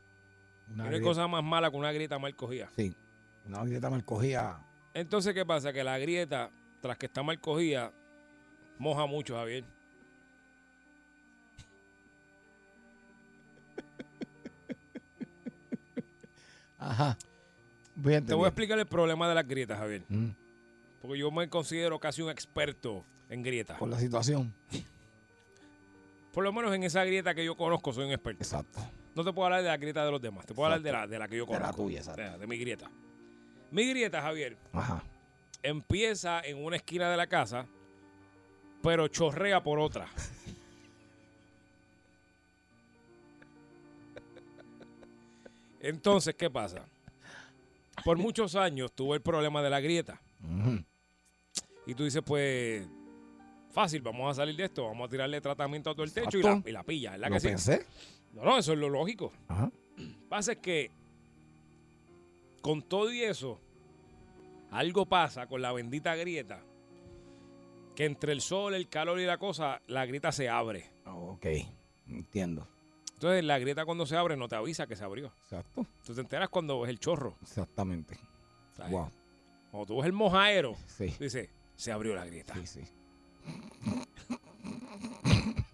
Una 0.74 0.90
hay 0.90 1.02
cosa 1.02 1.28
más 1.28 1.44
mala 1.44 1.70
que 1.70 1.78
una 1.78 1.92
grieta 1.92 2.18
mal 2.20 2.36
cogida. 2.36 2.70
Sí. 2.76 2.96
Una 3.46 3.64
grieta 3.64 3.90
mal 3.90 4.04
cogida. 4.04 4.62
Entonces, 4.94 5.34
¿qué 5.34 5.46
pasa? 5.46 5.72
Que 5.72 5.84
la 5.84 5.98
grieta, 5.98 6.50
tras 6.82 6.98
que 6.98 7.06
está 7.06 7.22
mal 7.22 7.40
cogida, 7.40 7.92
moja 8.80 9.06
mucho, 9.06 9.36
Javier. 9.36 9.64
Ajá. 16.78 17.18
Voy 17.96 18.22
Te 18.22 18.34
voy 18.34 18.46
a 18.46 18.48
explicar 18.50 18.78
el 18.78 18.86
problema 18.86 19.28
de 19.30 19.36
las 19.36 19.48
grietas, 19.48 19.78
Javier. 19.80 20.04
Mm, 20.10 20.30
Porque 21.02 21.18
yo 21.18 21.32
me 21.32 21.48
considero 21.50 22.00
casi 22.00 22.22
un 22.22 22.30
experto 22.30 23.04
en 23.30 23.42
grietas. 23.42 23.78
Por 23.78 23.90
la 23.90 24.00
situación. 24.00 24.54
Por 26.34 26.44
lo 26.44 26.52
menos 26.52 26.74
en 26.76 26.84
esa 26.84 27.04
grieta 27.06 27.34
que 27.34 27.46
yo 27.46 27.56
conozco 27.56 27.94
soy 27.94 28.06
un 28.06 28.12
experto. 28.12 28.44
Exacto. 28.44 28.80
No 29.16 29.24
te 29.24 29.32
puedo 29.34 29.46
hablar 29.46 29.62
de 29.64 29.70
la 29.70 29.78
grieta 29.78 30.04
de 30.06 30.12
los 30.12 30.22
demás. 30.22 30.46
Te 30.46 30.54
puedo 30.54 30.66
hablar 30.66 30.82
de 30.82 30.92
la, 30.92 31.08
de 31.08 31.18
la 31.20 31.28
que 31.28 31.38
yo 31.38 31.46
De 31.46 31.54
la 31.54 31.60
conozco. 31.60 31.84
tuya, 31.84 32.00
exacto. 32.00 32.22
De, 32.22 32.38
de 32.38 32.48
mi 32.48 32.58
grieta. 32.58 32.90
Mi 33.72 33.90
grieta, 33.90 34.22
Javier, 34.22 34.58
Ajá. 34.74 35.02
empieza 35.64 36.42
en 36.42 36.64
una 36.64 36.76
esquina 36.76 37.10
de 37.10 37.18
la 37.18 37.28
casa, 37.28 37.66
pero 38.84 39.08
chorrea 39.08 39.64
por 39.64 39.80
otra. 39.80 40.08
Entonces, 45.82 46.36
¿qué 46.36 46.50
pasa? 46.50 46.86
Por 48.04 48.18
muchos 48.18 48.56
años 48.56 48.92
tuve 48.94 49.16
el 49.18 49.22
problema 49.22 49.62
de 49.62 49.70
la 49.70 49.80
grieta. 49.80 50.20
Y 51.86 51.94
tú 51.94 52.04
dices, 52.04 52.22
pues, 52.26 52.88
fácil, 53.72 54.02
vamos 54.02 54.32
a 54.32 54.34
salir 54.36 54.56
de 54.56 54.66
esto, 54.66 54.86
vamos 54.86 55.08
a 55.08 55.10
tirarle 55.12 55.40
tratamiento 55.42 55.90
a 55.90 55.94
todo 55.94 56.04
el 56.04 56.12
techo 56.14 56.38
y 56.40 56.44
la, 56.44 56.62
y 56.66 56.72
la 56.72 56.84
pilla, 56.84 57.12
¿verdad 57.12 57.30
Lo 57.30 57.36
que 57.40 57.58
sí? 57.58 57.74
No, 58.36 58.44
no, 58.44 58.58
eso 58.58 58.74
es 58.74 58.80
lo 58.80 58.90
lógico. 58.90 59.32
Ajá. 59.48 59.72
Pasa 60.30 60.54
es 60.54 60.58
que 60.60 60.92
con 62.62 62.82
todo 62.82 63.12
y 63.14 63.22
eso, 63.24 63.60
algo 64.72 65.06
pasa 65.06 65.48
con 65.48 65.62
la 65.62 65.72
bendita 65.72 66.16
grieta, 66.16 66.62
que 67.96 68.06
entre 68.06 68.34
el 68.34 68.42
sol, 68.42 68.74
el 68.76 68.90
calor 68.90 69.20
y 69.20 69.26
la 69.26 69.38
cosa, 69.38 69.82
la 69.88 70.06
grieta 70.06 70.32
se 70.32 70.50
abre. 70.50 70.90
Ah, 71.06 71.16
Ok. 71.16 71.46
Entiendo. 72.08 72.68
Entonces 73.14 73.44
la 73.46 73.58
grieta 73.58 73.86
cuando 73.86 74.06
se 74.06 74.18
abre 74.18 74.36
no 74.36 74.48
te 74.50 74.56
avisa 74.56 74.86
que 74.88 74.96
se 74.98 75.04
abrió. 75.04 75.28
Exacto. 75.44 75.86
Tú 76.06 76.14
te 76.14 76.22
enteras 76.22 76.50
cuando 76.50 76.80
ves 76.82 76.90
el 76.90 77.00
chorro. 77.00 77.38
Exactamente. 77.42 78.18
¿sabes? 78.76 78.92
Wow. 78.92 79.10
Cuando 79.72 79.86
tú 79.88 79.98
ves 79.98 80.06
el 80.08 80.14
mojaero, 80.14 80.76
Sí. 80.88 81.14
dices, 81.20 81.50
se 81.76 81.92
abrió 81.92 82.14
la 82.14 82.26
grieta. 82.26 82.54
Sí, 82.56 82.68
sí. 82.68 82.82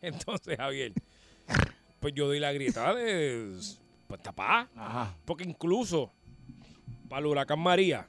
Entonces, 0.00 0.56
Javier, 0.56 0.92
pues 2.04 2.12
yo 2.12 2.26
doy 2.26 2.38
la 2.38 2.52
grieta 2.52 2.92
de 2.92 3.50
pues, 4.06 4.20
tapá. 4.22 4.68
Ajá. 4.76 5.16
Porque 5.24 5.42
incluso 5.44 6.12
para 7.08 7.20
el 7.20 7.26
huracán 7.26 7.58
María, 7.58 8.06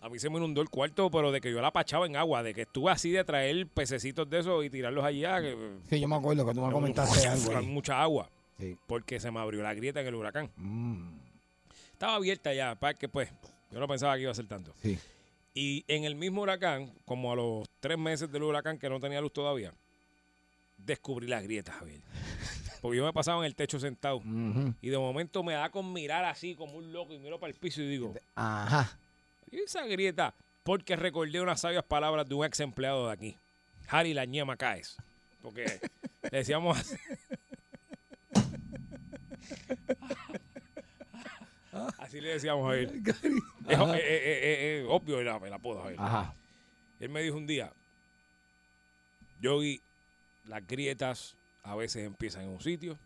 a 0.00 0.08
mí 0.08 0.18
se 0.18 0.30
me 0.30 0.38
inundó 0.38 0.62
el 0.62 0.70
cuarto, 0.70 1.10
pero 1.10 1.30
de 1.30 1.38
que 1.42 1.52
yo 1.52 1.60
la 1.60 1.70
pachaba 1.70 2.06
en 2.06 2.16
agua, 2.16 2.42
de 2.42 2.54
que 2.54 2.62
estuve 2.62 2.90
así 2.90 3.10
de 3.10 3.22
traer 3.24 3.66
pececitos 3.66 4.30
de 4.30 4.38
esos 4.38 4.64
y 4.64 4.70
tirarlos 4.70 5.04
allá. 5.04 5.42
Que, 5.42 5.76
Sí, 5.90 6.00
yo 6.00 6.08
me 6.08 6.16
acuerdo 6.16 6.46
que 6.46 6.54
tú 6.54 6.62
me 6.64 6.72
comentaste 6.72 7.28
algo. 7.28 7.54
Ahí. 7.54 7.66
mucha 7.68 8.00
agua, 8.00 8.30
Sí. 8.58 8.78
porque 8.86 9.20
se 9.20 9.30
me 9.30 9.40
abrió 9.40 9.62
la 9.62 9.74
grieta 9.74 10.00
en 10.00 10.06
el 10.06 10.14
huracán. 10.14 10.50
Mm, 10.56 11.18
Estaba 11.92 12.14
abierta 12.14 12.54
ya, 12.54 12.76
para 12.76 12.94
que 12.94 13.10
pues, 13.10 13.28
yo 13.70 13.78
no 13.78 13.86
pensaba 13.86 14.14
que 14.16 14.22
iba 14.22 14.30
a 14.30 14.34
ser 14.34 14.46
tanto. 14.46 14.72
sí. 14.82 14.98
Y 15.52 15.84
en 15.86 16.04
el 16.04 16.14
mismo 16.14 16.40
huracán, 16.42 16.94
como 17.04 17.30
a 17.32 17.36
los 17.36 17.68
tres 17.80 17.98
meses 17.98 18.32
del 18.32 18.44
huracán 18.44 18.78
que 18.78 18.88
no 18.88 18.98
tenía 19.00 19.20
luz 19.20 19.34
todavía, 19.34 19.74
descubrí 20.78 21.26
las 21.26 21.42
grietas, 21.42 21.74
Javier. 21.76 22.00
Porque 22.80 22.98
yo 22.98 23.04
me 23.04 23.12
pasaba 23.12 23.38
en 23.40 23.44
el 23.46 23.54
techo 23.54 23.78
sentado. 23.80 24.22
Y 24.80 24.88
de 24.88 24.98
momento 24.98 25.42
me 25.42 25.54
da 25.54 25.70
con 25.70 25.92
mirar 25.92 26.24
así 26.24 26.54
como 26.54 26.74
un 26.74 26.92
loco 26.92 27.12
y 27.12 27.18
miro 27.18 27.38
para 27.38 27.52
el 27.52 27.58
piso 27.58 27.82
y 27.82 27.88
digo, 27.88 28.14
Ajá. 28.34 28.98
¿y 29.50 29.58
esa 29.60 29.84
grieta? 29.86 30.34
Porque 30.62 30.96
recordé 30.96 31.40
unas 31.40 31.60
sabias 31.60 31.84
palabras 31.84 32.28
de 32.28 32.34
un 32.34 32.44
ex 32.44 32.60
empleado 32.60 33.06
de 33.06 33.12
aquí, 33.12 33.36
Harry 33.88 34.14
La 34.14 34.24
Ñema 34.24 34.56
Caes. 34.56 34.96
Porque 35.42 35.80
le 36.30 36.38
decíamos 36.38 36.78
así. 36.78 36.96
Así 41.98 42.20
le 42.20 42.30
decíamos 42.30 42.72
a 42.72 42.76
él. 42.76 43.02
Es, 43.06 43.22
eh, 43.22 43.36
eh, 43.68 44.80
eh, 44.80 44.86
obvio 44.88 45.20
el, 45.20 45.28
el 45.28 45.52
apodo 45.52 45.84
a 45.84 45.90
él. 45.90 45.96
Ajá. 45.98 46.34
Él 46.98 47.08
me 47.08 47.22
dijo 47.22 47.36
un 47.36 47.46
día, 47.46 47.72
Yogi, 49.40 49.80
las 50.46 50.66
grietas 50.66 51.36
a 51.68 51.76
veces 51.76 52.04
empiezan 52.06 52.42
en 52.42 52.48
un 52.50 52.60
sitio, 52.60 52.98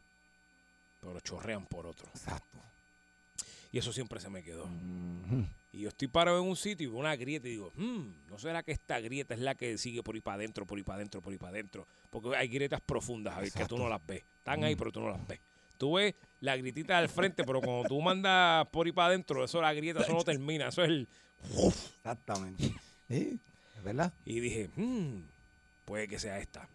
pero 1.00 1.18
chorrean 1.20 1.66
por 1.66 1.86
otro. 1.86 2.06
Exacto. 2.14 2.58
Y 3.72 3.78
eso 3.78 3.92
siempre 3.92 4.20
se 4.20 4.28
me 4.28 4.42
quedó. 4.42 4.68
Y 5.72 5.80
yo 5.80 5.88
estoy 5.88 6.06
parado 6.08 6.38
en 6.42 6.46
un 6.48 6.56
sitio 6.56 6.86
y 6.86 6.90
veo 6.90 7.00
una 7.00 7.16
grieta 7.16 7.48
y 7.48 7.52
digo, 7.52 7.72
"Hmm, 7.74 8.10
¿no 8.28 8.38
será 8.38 8.62
que 8.62 8.72
esta 8.72 9.00
grieta 9.00 9.32
es 9.34 9.40
la 9.40 9.54
que 9.54 9.78
sigue 9.78 10.02
por 10.02 10.14
ahí 10.14 10.20
para 10.20 10.34
adentro, 10.36 10.66
por 10.66 10.76
ahí 10.76 10.84
para 10.84 10.96
adentro, 10.96 11.20
por 11.22 11.32
ahí 11.32 11.38
para 11.38 11.50
adentro? 11.52 11.86
Porque 12.10 12.36
hay 12.36 12.48
grietas 12.48 12.80
profundas, 12.82 13.34
Javier, 13.34 13.52
que 13.52 13.64
tú 13.64 13.78
no 13.78 13.88
las 13.88 14.04
ves. 14.06 14.22
Están 14.38 14.62
ahí, 14.64 14.74
Mm. 14.74 14.78
pero 14.78 14.92
tú 14.92 15.00
no 15.00 15.08
las 15.08 15.26
ves. 15.26 15.40
Tú 15.78 15.94
ves 15.94 16.14
la 16.40 16.56
grietita 16.56 16.98
al 16.98 17.08
frente, 17.08 17.42
pero 17.44 17.60
cuando 17.62 17.88
tú 17.88 18.00
mandas 18.02 18.68
por 18.68 18.86
ahí 18.86 18.92
para 18.92 19.08
adentro, 19.08 19.42
eso 19.42 19.60
la 19.62 19.72
grieta, 19.72 20.02
eso 20.02 20.12
no 20.12 20.22
termina. 20.22 20.68
Eso 20.68 20.82
es 20.84 20.90
el... 20.90 21.08
Exactamente. 21.68 22.74
Sí, 23.08 23.38
verdad. 23.82 24.12
Y 24.26 24.38
dije, 24.40 24.68
"Hmm, 24.76 25.22
puede 25.84 26.06
que 26.06 26.18
sea 26.18 26.38
esta. 26.38 26.68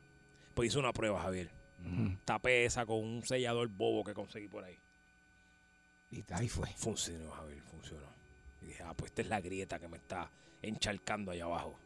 Pues 0.55 0.67
hice 0.69 0.79
una 0.79 0.91
prueba, 0.91 1.21
Javier. 1.21 1.49
Ujú. 1.85 2.17
Tapé 2.25 2.65
esa 2.65 2.85
con 2.85 2.97
un 2.97 3.23
sellador 3.25 3.67
bobo 3.69 4.03
que 4.03 4.13
conseguí 4.13 4.47
por 4.47 4.63
ahí. 4.63 4.77
Y 6.11 6.23
ahí 6.31 6.47
fue. 6.47 6.67
Funcionó, 6.75 7.31
Javier, 7.31 7.61
funcionó. 7.63 8.07
Y 8.61 8.67
dije, 8.67 8.83
ah, 8.83 8.93
pues 8.95 9.11
esta 9.11 9.21
es 9.21 9.27
la 9.27 9.41
grieta 9.41 9.79
que 9.79 9.87
me 9.87 9.97
está 9.97 10.29
encharcando 10.61 11.31
allá 11.31 11.45
abajo. 11.45 11.79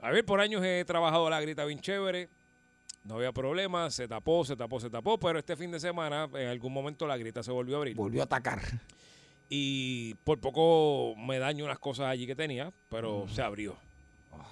A 0.00 0.10
ver, 0.10 0.24
por 0.24 0.40
años 0.40 0.62
he 0.64 0.84
trabajado 0.84 1.28
la 1.28 1.40
grieta 1.40 1.64
bien 1.64 1.80
chévere. 1.80 2.28
No 3.04 3.16
había 3.16 3.32
problema, 3.32 3.90
se 3.90 4.06
tapó, 4.06 4.44
se 4.44 4.56
tapó, 4.56 4.78
se 4.78 4.90
tapó, 4.90 5.18
pero 5.18 5.38
este 5.38 5.56
fin 5.56 5.70
de 5.70 5.80
semana, 5.80 6.28
en 6.34 6.48
algún 6.48 6.72
momento, 6.72 7.06
la 7.06 7.16
grieta 7.16 7.42
se 7.42 7.50
volvió 7.50 7.76
a 7.76 7.78
abrir. 7.78 7.96
Volvió 7.96 8.20
a 8.20 8.24
atacar. 8.24 8.60
Y 9.48 10.14
por 10.22 10.38
poco 10.38 11.16
me 11.16 11.38
daño 11.38 11.64
unas 11.64 11.78
cosas 11.78 12.06
allí 12.06 12.26
que 12.26 12.36
tenía, 12.36 12.72
pero 12.88 13.26
se 13.28 13.42
abrió. 13.42 13.76
Ah. 14.32 14.46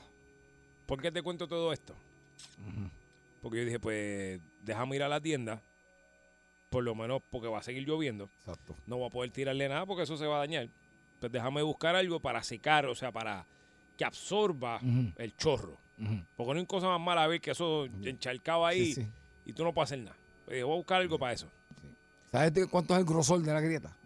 ¿Por 0.87 1.01
qué 1.01 1.13
te 1.13 1.23
cuento 1.23 1.47
todo 1.47 1.73
esto? 1.73 1.95
Ujú. 2.67 2.91
Porque 3.43 3.59
yo 3.59 3.65
dije, 3.65 3.79
pues, 3.81 4.41
déjame 4.63 4.97
ir 4.97 5.03
a 5.03 5.09
la 5.09 5.21
tienda, 5.21 5.63
por 6.71 6.85
lo 6.85 6.95
menos 6.95 7.23
porque 7.31 7.49
va 7.49 7.59
a 7.59 7.63
seguir 7.63 7.87
lloviendo. 7.87 8.29
Exacto. 8.41 8.77
No 8.87 8.97
voy 8.99 9.07
a 9.07 9.11
poder 9.11 9.31
tirarle 9.31 9.69
nada 9.69 9.87
porque 9.87 10.03
eso 10.03 10.17
se 10.17 10.27
va 10.27 10.37
a 10.37 10.41
dañar. 10.41 10.69
Pues 11.21 11.33
déjame 11.33 11.63
buscar 11.63 11.97
algo 11.97 12.21
para 12.21 12.43
secar, 12.43 12.87
o 12.87 12.95
sea, 12.95 13.11
para 13.13 13.47
que 13.97 14.05
absorba 14.05 14.81
el 15.17 15.35
chorro. 15.37 15.79
Porque 16.37 16.55
no 16.55 16.61
hay 16.61 16.67
cosa 16.67 16.87
más 16.87 17.01
mala 17.01 17.27
ver 17.27 17.41
que 17.41 17.51
eso 17.51 17.87
encharcado 17.87 18.65
ahí 18.65 18.93
Sí, 18.95 19.03
sí. 19.03 19.09
y 19.47 19.53
tú 19.53 19.65
no 19.65 19.73
puedes 19.73 19.89
hacer 19.91 19.99
nada. 20.05 20.17
Pues 20.45 20.55
dije, 20.55 20.65
voy 20.65 20.75
a 20.75 20.77
buscar 20.77 21.01
algo 21.01 21.19
para 21.19 21.33
eso. 21.33 21.51
¿Sabes 22.31 22.67
cuánto 22.71 22.95
es 22.95 23.01
el 23.01 23.07
grosor 23.07 23.41
de 23.43 23.53
la 23.53 23.61
grieta? 23.61 23.97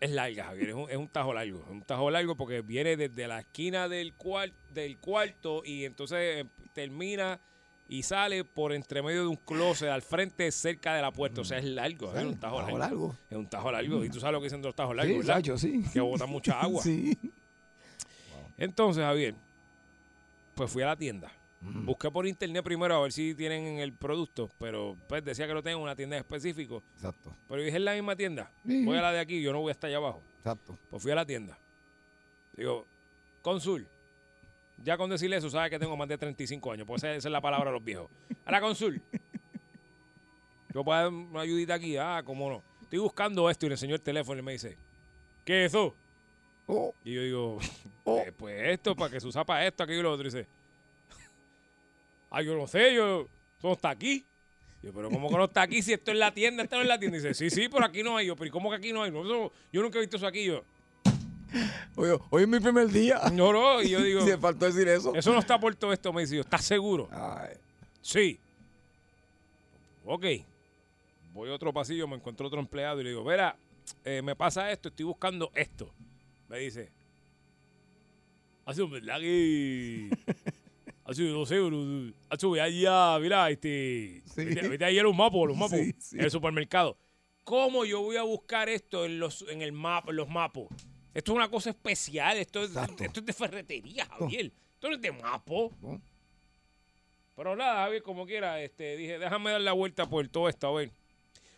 Es 0.00 0.10
larga, 0.12 0.44
Javier, 0.44 0.68
es 0.70 0.74
un, 0.74 0.88
es 0.90 0.96
un 0.96 1.08
tajo 1.08 1.34
largo. 1.34 1.60
Es 1.64 1.70
un 1.70 1.82
tajo 1.82 2.08
largo 2.10 2.36
porque 2.36 2.62
viene 2.62 2.96
desde 2.96 3.26
la 3.26 3.40
esquina 3.40 3.88
del, 3.88 4.16
cuar- 4.16 4.52
del 4.72 4.96
cuarto 4.98 5.62
y 5.64 5.84
entonces 5.84 6.44
eh, 6.44 6.48
termina 6.72 7.40
y 7.88 8.02
sale 8.02 8.44
por 8.44 8.72
entre 8.72 9.02
medio 9.02 9.22
de 9.22 9.26
un 9.28 9.36
closet 9.36 9.88
al 9.88 10.02
frente 10.02 10.50
cerca 10.52 10.94
de 10.94 11.02
la 11.02 11.10
puerta. 11.10 11.40
O 11.40 11.44
sea, 11.44 11.58
es 11.58 11.64
largo, 11.64 12.14
es 12.14 12.24
un 12.24 12.38
tajo, 12.38 12.60
largo. 12.60 12.78
largo. 12.78 13.16
Es 13.30 13.36
un 13.36 13.48
tajo 13.48 13.72
largo. 13.72 14.04
Y 14.04 14.10
tú 14.10 14.20
sabes 14.20 14.34
lo 14.34 14.40
que 14.40 14.44
dicen 14.44 14.60
los 14.62 14.74
tajos 14.74 14.94
largos, 14.94 15.12
Sí, 15.22 15.26
¿verdad? 15.26 15.56
Sí. 15.56 15.84
Que 15.92 16.00
botan 16.00 16.28
mucha 16.28 16.60
agua. 16.60 16.82
Sí. 16.82 17.16
Entonces, 18.56 19.02
Javier, 19.04 19.34
pues 20.54 20.70
fui 20.70 20.82
a 20.82 20.86
la 20.86 20.96
tienda. 20.96 21.32
Ujú. 21.62 21.80
Busqué 21.86 22.10
por 22.10 22.26
internet 22.26 22.62
primero 22.62 22.94
a 22.94 23.00
ver 23.00 23.10
si 23.12 23.34
tienen 23.34 23.78
el 23.78 23.92
producto, 23.92 24.48
pero 24.58 24.96
pues 25.08 25.24
decía 25.24 25.46
que 25.46 25.54
lo 25.54 25.62
tenían 25.62 25.78
en 25.78 25.84
una 25.84 25.96
tienda 25.96 26.16
específica. 26.16 26.74
Exacto. 26.94 27.34
Pero 27.48 27.62
dije, 27.62 27.76
es 27.76 27.82
la 27.82 27.94
misma 27.94 28.14
tienda. 28.14 28.50
Sí. 28.66 28.84
Voy 28.84 28.96
a 28.96 29.02
la 29.02 29.12
de 29.12 29.20
aquí, 29.20 29.40
yo 29.42 29.52
no 29.52 29.60
voy 29.60 29.70
hasta 29.72 29.86
allá 29.88 29.96
abajo. 29.96 30.22
Exacto. 30.38 30.78
Pues 30.90 31.02
fui 31.02 31.10
a 31.10 31.16
la 31.16 31.26
tienda. 31.26 31.58
Digo, 32.56 32.86
Consul, 33.42 33.88
Ya 34.84 34.96
con 34.96 35.10
decirle 35.10 35.36
eso, 35.36 35.50
sabes 35.50 35.70
que 35.70 35.78
tengo 35.78 35.96
más 35.96 36.08
de 36.08 36.16
35 36.18 36.72
años, 36.72 36.86
pues 36.86 37.02
esa 37.02 37.14
esa 37.14 37.28
es 37.28 37.32
la 37.32 37.40
palabra 37.40 37.66
de 37.70 37.72
los 37.76 37.84
viejos. 37.84 38.08
Ahora, 38.44 38.60
consul. 38.60 39.00
Yo 40.74 40.84
puedo 40.84 40.98
dar 40.98 41.08
una 41.08 41.40
ayudita 41.40 41.74
aquí, 41.74 41.96
ah, 41.96 42.22
cómo 42.24 42.48
no. 42.50 42.62
Estoy 42.82 42.98
buscando 43.00 43.48
esto 43.50 43.66
y 43.66 43.70
le 43.70 43.74
enseñó 43.74 43.94
el 43.94 44.00
teléfono 44.00 44.38
y 44.38 44.42
me 44.42 44.52
dice, 44.52 44.76
¿qué 45.44 45.64
es 45.64 45.72
eso? 45.72 45.94
Oh, 46.66 46.94
Y 47.04 47.14
yo 47.14 47.22
digo, 47.22 47.58
Oh. 48.04 48.18
"Eh, 48.18 48.32
pues 48.32 48.60
esto, 48.68 48.94
para 48.94 49.10
que 49.10 49.20
se 49.20 49.26
usa 49.26 49.44
para 49.44 49.66
esto, 49.66 49.82
aquello 49.82 50.00
y 50.00 50.02
lo 50.02 50.12
otro. 50.12 50.26
Y 50.26 50.30
dice, 50.30 50.46
ay, 52.30 52.44
yo 52.46 52.56
no 52.56 52.66
sé, 52.66 52.94
yo, 52.94 53.22
eso 53.58 53.68
no 53.68 53.72
está 53.72 53.90
aquí. 53.90 54.26
Y 54.82 54.86
yo, 54.86 54.92
pero 54.94 55.10
¿cómo 55.10 55.28
que 55.28 55.36
no 55.36 55.44
está 55.44 55.62
aquí? 55.62 55.82
Si 55.82 55.92
esto 55.92 56.10
es 56.12 56.18
la 56.18 56.32
tienda, 56.32 56.62
esto 56.62 56.76
no 56.76 56.82
es 56.82 56.88
la 56.88 56.98
tienda. 56.98 57.16
Y 57.18 57.20
dice, 57.20 57.34
sí, 57.34 57.50
sí, 57.50 57.68
pero 57.68 57.84
aquí 57.84 58.02
no 58.02 58.16
hay. 58.16 58.26
Yo, 58.26 58.36
pero 58.36 58.48
¿y 58.48 58.50
cómo 58.50 58.70
que 58.70 58.76
aquí 58.76 58.92
no 58.92 59.02
hay? 59.02 59.10
No, 59.10 59.22
eso- 59.24 59.52
yo 59.72 59.82
nunca 59.82 59.98
he 59.98 60.02
visto 60.02 60.16
eso 60.18 60.26
aquí. 60.26 60.44
Yo, 60.44 60.62
Oye, 61.96 62.16
hoy 62.30 62.42
es 62.42 62.48
mi 62.48 62.60
primer 62.60 62.88
día. 62.88 63.20
no, 63.32 63.52
no. 63.52 63.82
Y 63.82 63.90
yo 63.90 64.00
digo, 64.02 64.24
Se 64.24 64.36
faltó 64.38 64.66
decir 64.66 64.88
eso. 64.88 65.14
eso 65.14 65.32
no 65.32 65.38
está 65.40 65.58
por 65.58 65.74
todo 65.74 65.92
esto. 65.92 66.12
Me 66.12 66.22
dice, 66.22 66.36
yo, 66.36 66.42
¿estás 66.42 66.64
seguro? 66.64 67.08
Ay, 67.12 67.54
Sí. 68.00 68.38
Ok. 70.04 70.24
Voy 71.34 71.50
a 71.50 71.54
otro 71.54 71.72
pasillo, 71.72 72.08
me 72.08 72.16
encuentro 72.16 72.46
otro 72.46 72.58
empleado 72.60 73.00
y 73.00 73.04
le 73.04 73.10
digo, 73.10 73.22
verá, 73.24 73.56
eh, 74.04 74.22
me 74.22 74.34
pasa 74.34 74.70
esto, 74.72 74.88
estoy 74.88 75.04
buscando 75.04 75.50
esto. 75.54 75.92
Me 76.48 76.58
dice, 76.58 76.90
hace 78.64 78.82
un 78.82 78.90
verdad 78.90 79.20
que... 79.20 80.10
Hace, 81.04 81.22
no 81.22 81.46
sé, 81.46 81.56
hace, 82.28 82.44
voy 82.46 82.58
allá, 82.58 83.18
mira, 83.18 83.48
este... 83.48 84.22
Sí. 84.26 84.44
Vete, 84.44 84.68
vete 84.68 84.84
ayer 84.84 85.02
los 85.02 85.16
mapos, 85.16 85.48
los 85.48 85.56
mapos, 85.56 85.78
Sí, 85.78 85.94
sí. 85.98 86.18
en 86.18 86.24
el 86.24 86.30
supermercado. 86.30 86.98
¿Cómo 87.44 87.86
yo 87.86 88.02
voy 88.02 88.16
a 88.18 88.22
buscar 88.24 88.68
esto 88.68 89.06
en 89.06 89.18
los, 89.18 89.40
en 89.48 89.62
el 89.62 89.72
mapa, 89.72 90.10
en 90.10 90.16
los 90.16 90.28
mapos? 90.28 90.66
Esto 91.14 91.32
es 91.32 91.36
una 91.36 91.50
cosa 91.50 91.70
especial, 91.70 92.36
esto 92.36 92.62
es, 92.62 92.70
Exacto. 92.70 93.04
esto 93.04 93.20
es 93.20 93.26
de 93.26 93.32
ferretería, 93.32 94.06
Javier. 94.06 94.52
Esto 94.74 94.88
no 94.88 94.94
es 94.94 95.00
de 95.02 95.12
mapo. 95.12 95.72
¿no? 95.80 96.00
Pero 97.36 97.56
nada, 97.56 97.84
Javier, 97.84 98.02
como 98.02 98.26
quiera, 98.26 98.60
este, 98.62 98.96
dije, 98.96 99.18
déjame 99.18 99.50
dar 99.52 99.60
la 99.60 99.72
vuelta 99.72 100.06
por 100.08 100.26
todo 100.28 100.48
esto, 100.48 100.68
a 100.68 100.72
ver. 100.72 100.90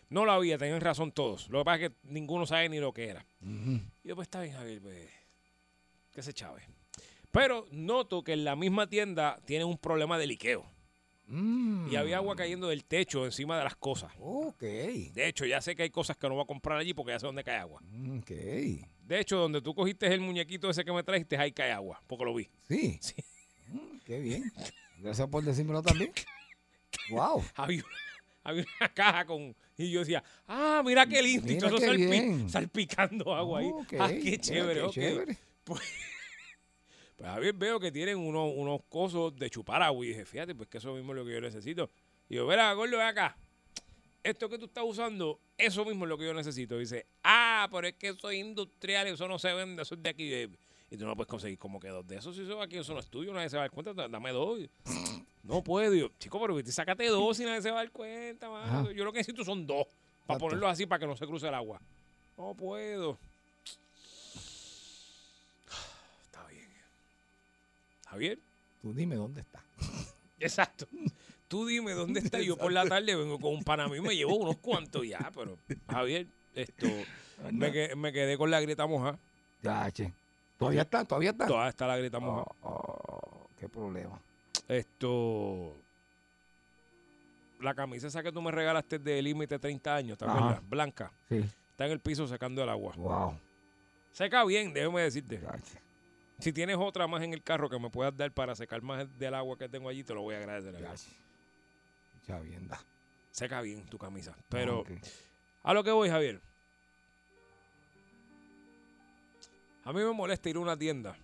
No 0.09 0.25
lo 0.25 0.31
había, 0.33 0.57
tenían 0.57 0.81
razón 0.81 1.11
todos. 1.11 1.49
Lo 1.49 1.59
que 1.59 1.65
pasa 1.65 1.83
es 1.85 1.89
que 1.89 1.95
ninguno 2.03 2.45
sabe 2.45 2.67
ni 2.69 2.79
lo 2.79 2.91
que 2.93 3.07
era. 3.07 3.25
Ujú. 3.41 3.79
Y 4.03 4.07
yo, 4.09 4.15
pues 4.15 4.25
está 4.27 4.41
bien, 4.41 4.55
Javier, 4.55 4.81
pues, 4.81 5.09
que 6.11 6.21
se 6.21 6.33
chave. 6.33 6.63
Pero 7.31 7.65
noto 7.71 8.23
que 8.23 8.33
en 8.33 8.43
la 8.43 8.55
misma 8.57 8.87
tienda 8.87 9.39
tienen 9.45 9.67
un 9.67 9.77
problema 9.77 10.17
de 10.17 10.27
liqueo. 10.27 10.65
Mm. 11.27 11.87
Y 11.89 11.95
había 11.95 12.17
agua 12.17 12.35
cayendo 12.35 12.67
del 12.67 12.83
techo 12.83 13.23
encima 13.25 13.57
de 13.57 13.63
las 13.63 13.77
cosas. 13.77 14.11
Ok. 14.19 14.59
De 14.61 15.27
hecho, 15.27 15.45
ya 15.45 15.61
sé 15.61 15.77
que 15.77 15.83
hay 15.83 15.89
cosas 15.89 16.17
que 16.17 16.27
no 16.27 16.35
voy 16.35 16.43
a 16.43 16.47
comprar 16.47 16.77
allí 16.77 16.93
porque 16.93 17.13
ya 17.13 17.19
sé 17.19 17.25
dónde 17.25 17.43
cae 17.45 17.55
agua. 17.57 17.79
Mm, 17.85 18.19
Ok. 18.19 18.31
De 19.03 19.19
hecho, 19.19 19.37
donde 19.37 19.61
tú 19.61 19.73
cogiste 19.75 20.07
el 20.07 20.21
muñequito 20.21 20.69
ese 20.69 20.85
que 20.85 20.91
me 20.91 21.03
trajiste, 21.03 21.37
ahí 21.37 21.51
cae 21.51 21.71
agua, 21.71 22.01
porque 22.07 22.25
lo 22.25 22.33
vi. 22.33 22.49
Sí. 22.67 22.97
Sí. 23.01 23.15
Mm, 23.67 23.99
qué 24.05 24.19
bien. 24.19 24.51
Gracias 24.99 25.27
por 25.27 25.43
decírmelo 25.43 25.81
también. 25.81 26.11
Wow. 27.09 27.43
había, 27.55 27.83
había 28.43 28.65
una 28.79 28.89
caja 28.93 29.25
con. 29.25 29.55
Y 29.77 29.91
yo 29.91 29.99
decía, 30.01 30.23
ah, 30.47 30.81
mira 30.85 31.05
qué 31.07 31.21
lindo. 31.21 31.51
y 31.51 31.57
todo 31.57 31.77
salpicando 32.49 33.33
agua 33.33 33.59
ahí. 33.59 33.65
Ok, 33.67 33.93
Ah, 33.99 34.07
mira 34.07 34.21
qué 34.21 34.37
chévere, 34.37 34.81
qué 34.83 34.89
chévere. 34.89 35.37
Pues 35.63 37.29
Javier 37.29 37.53
veo 37.53 37.79
que 37.79 37.91
tienen 37.91 38.17
unos, 38.17 38.51
unos 38.55 38.81
cosos 38.89 39.35
de 39.35 39.47
chupar 39.49 39.83
agua. 39.83 40.03
Y 40.03 40.09
dije, 40.09 40.25
fíjate, 40.25 40.55
pues 40.55 40.67
que 40.69 40.79
eso 40.79 40.93
mismo 40.95 41.11
es 41.13 41.19
lo 41.19 41.25
que 41.25 41.33
yo 41.33 41.41
necesito. 41.41 41.91
Y 42.27 42.35
yo, 42.35 42.47
verá, 42.47 42.73
gordo, 42.73 42.97
ven 42.97 43.05
acá. 43.07 43.37
Esto 44.23 44.47
que 44.49 44.59
tú 44.59 44.65
estás 44.65 44.83
usando, 44.85 45.39
eso 45.57 45.83
mismo 45.83 46.05
es 46.05 46.09
lo 46.09 46.17
que 46.17 46.25
yo 46.25 46.33
necesito. 46.33 46.77
dice, 46.77 47.05
ah, 47.23 47.67
pero 47.71 47.87
es 47.87 47.93
que 47.95 48.09
eso 48.09 48.29
es 48.29 48.37
industrial, 48.39 49.07
eso 49.07 49.27
no 49.27 49.39
se 49.39 49.51
vende, 49.53 49.81
eso 49.81 49.95
es 49.95 50.03
de 50.03 50.09
aquí. 50.09 50.31
Y 50.91 50.97
tú 50.97 51.05
no 51.05 51.15
puedes 51.15 51.29
conseguir 51.29 51.57
como 51.57 51.79
que 51.79 51.87
dos 51.87 52.07
de 52.07 52.17
esos. 52.17 52.35
Si 52.35 52.43
eso 52.43 52.61
aquí, 52.61 52.77
eso 52.77 52.93
no 52.93 52.99
es 52.99 53.07
tuyo, 53.07 53.33
nadie 53.33 53.49
se 53.49 53.55
va 53.57 53.63
a 53.63 53.65
dar 53.65 53.71
cuenta. 53.71 53.93
da- 53.93 54.07
Dame 54.07 54.31
dos. 54.31 54.59
No 55.43 55.63
puedo. 55.63 55.95
Yo, 55.95 56.11
chico, 56.19 56.39
pero 56.39 56.55
sácate 56.67 57.07
dos 57.07 57.39
y 57.39 57.45
nadie 57.45 57.63
se 57.63 57.71
va 57.71 57.79
a 57.79 57.83
dar 57.83 57.91
cuenta, 57.91 58.47
mano. 58.47 58.91
Yo 58.91 59.03
lo 59.03 59.11
que 59.11 59.17
necesito 59.19 59.43
son 59.43 59.65
dos. 59.65 59.87
Para 60.27 60.39
ponerlos 60.39 60.69
así 60.69 60.85
para 60.85 60.99
que 60.99 61.07
no 61.07 61.17
se 61.17 61.25
cruce 61.25 61.47
el 61.47 61.53
agua. 61.55 61.81
No 62.37 62.53
puedo. 62.53 63.17
Está 66.25 66.45
bien. 66.47 66.69
Javier, 68.07 68.37
Tú 68.83 68.93
dime 68.93 69.15
dónde 69.15 69.41
está. 69.41 69.63
exacto. 70.39 70.85
Tú 71.51 71.65
dime 71.65 71.91
dónde 71.91 72.21
está. 72.21 72.39
Yo 72.39 72.55
por 72.55 72.71
la 72.71 72.85
tarde 72.87 73.13
vengo 73.13 73.37
con 73.37 73.53
un 73.53 73.61
pana 73.65 73.89
mío 73.89 73.97
y 73.97 74.01
me 74.07 74.15
llevo 74.15 74.37
unos 74.37 74.55
cuantos 74.61 75.05
ya, 75.05 75.29
pero 75.35 75.57
Javier, 75.89 76.25
esto 76.55 76.87
me, 77.51 77.73
que- 77.73 77.93
me 77.97 78.13
quedé 78.13 78.37
con 78.37 78.49
la 78.49 78.61
grieta 78.61 78.87
moja. 78.87 79.19
Ya, 79.61 79.91
che. 79.91 80.13
Todavía 80.57 80.83
está, 80.83 81.03
todavía 81.03 81.31
está. 81.31 81.47
Todavía 81.47 81.69
está 81.69 81.87
la 81.87 81.97
grieta 81.97 82.19
moja. 82.21 82.43
Oh, 82.61 82.69
oh, 82.69 83.49
qué 83.59 83.67
problema. 83.67 84.17
Esto. 84.69 85.75
La 87.59 87.75
camisa 87.75 88.07
esa 88.07 88.23
que 88.23 88.31
tú 88.31 88.41
me 88.41 88.51
regalaste 88.51 88.97
de 88.97 89.21
límite 89.21 89.59
30 89.59 89.93
años, 89.93 90.17
¿te 90.17 90.23
acuerdas? 90.23 90.61
Blanca. 90.69 91.11
Sí. 91.27 91.43
Está 91.71 91.85
en 91.85 91.91
el 91.91 91.99
piso 91.99 92.27
secando 92.27 92.63
el 92.63 92.69
agua. 92.69 92.93
Wow. 92.95 93.37
Seca 94.13 94.45
bien, 94.45 94.71
déjame 94.73 95.01
decirte. 95.01 95.37
Ya. 95.41 95.53
Si 96.39 96.53
tienes 96.53 96.77
otra 96.79 97.07
más 97.07 97.21
en 97.23 97.33
el 97.33 97.43
carro 97.43 97.69
que 97.69 97.77
me 97.77 97.89
puedas 97.89 98.15
dar 98.15 98.31
para 98.31 98.55
secar 98.55 98.81
más 98.81 99.05
del 99.19 99.33
agua 99.33 99.57
que 99.57 99.67
tengo 99.67 99.89
allí, 99.89 100.01
te 100.05 100.13
lo 100.13 100.21
voy 100.21 100.35
a 100.35 100.37
agradecer. 100.37 100.73
Ya, 100.79 100.93
Ya 102.31 102.39
bien 102.39 102.65
da. 102.65 102.79
Seca 103.31 103.61
bien 103.61 103.85
tu 103.87 103.97
camisa. 103.97 104.33
Pero 104.47 104.85
a 105.63 105.73
lo 105.73 105.83
que 105.83 105.91
voy, 105.91 106.09
Javier. 106.09 106.39
A 109.83 109.91
mí 109.91 109.99
me 109.99 110.13
molesta 110.13 110.49
ir 110.49 110.55
a 110.55 110.59
una 110.59 110.77
tienda 110.77 111.17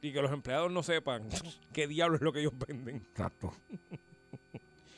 y 0.00 0.12
que 0.12 0.22
los 0.22 0.30
empleados 0.30 0.70
no 0.70 0.84
sepan 0.84 1.28
qué 1.72 1.88
diablo 1.88 2.14
es 2.14 2.22
lo 2.22 2.32
que 2.32 2.40
ellos 2.40 2.56
venden. 2.56 2.96
Exacto. 2.96 3.52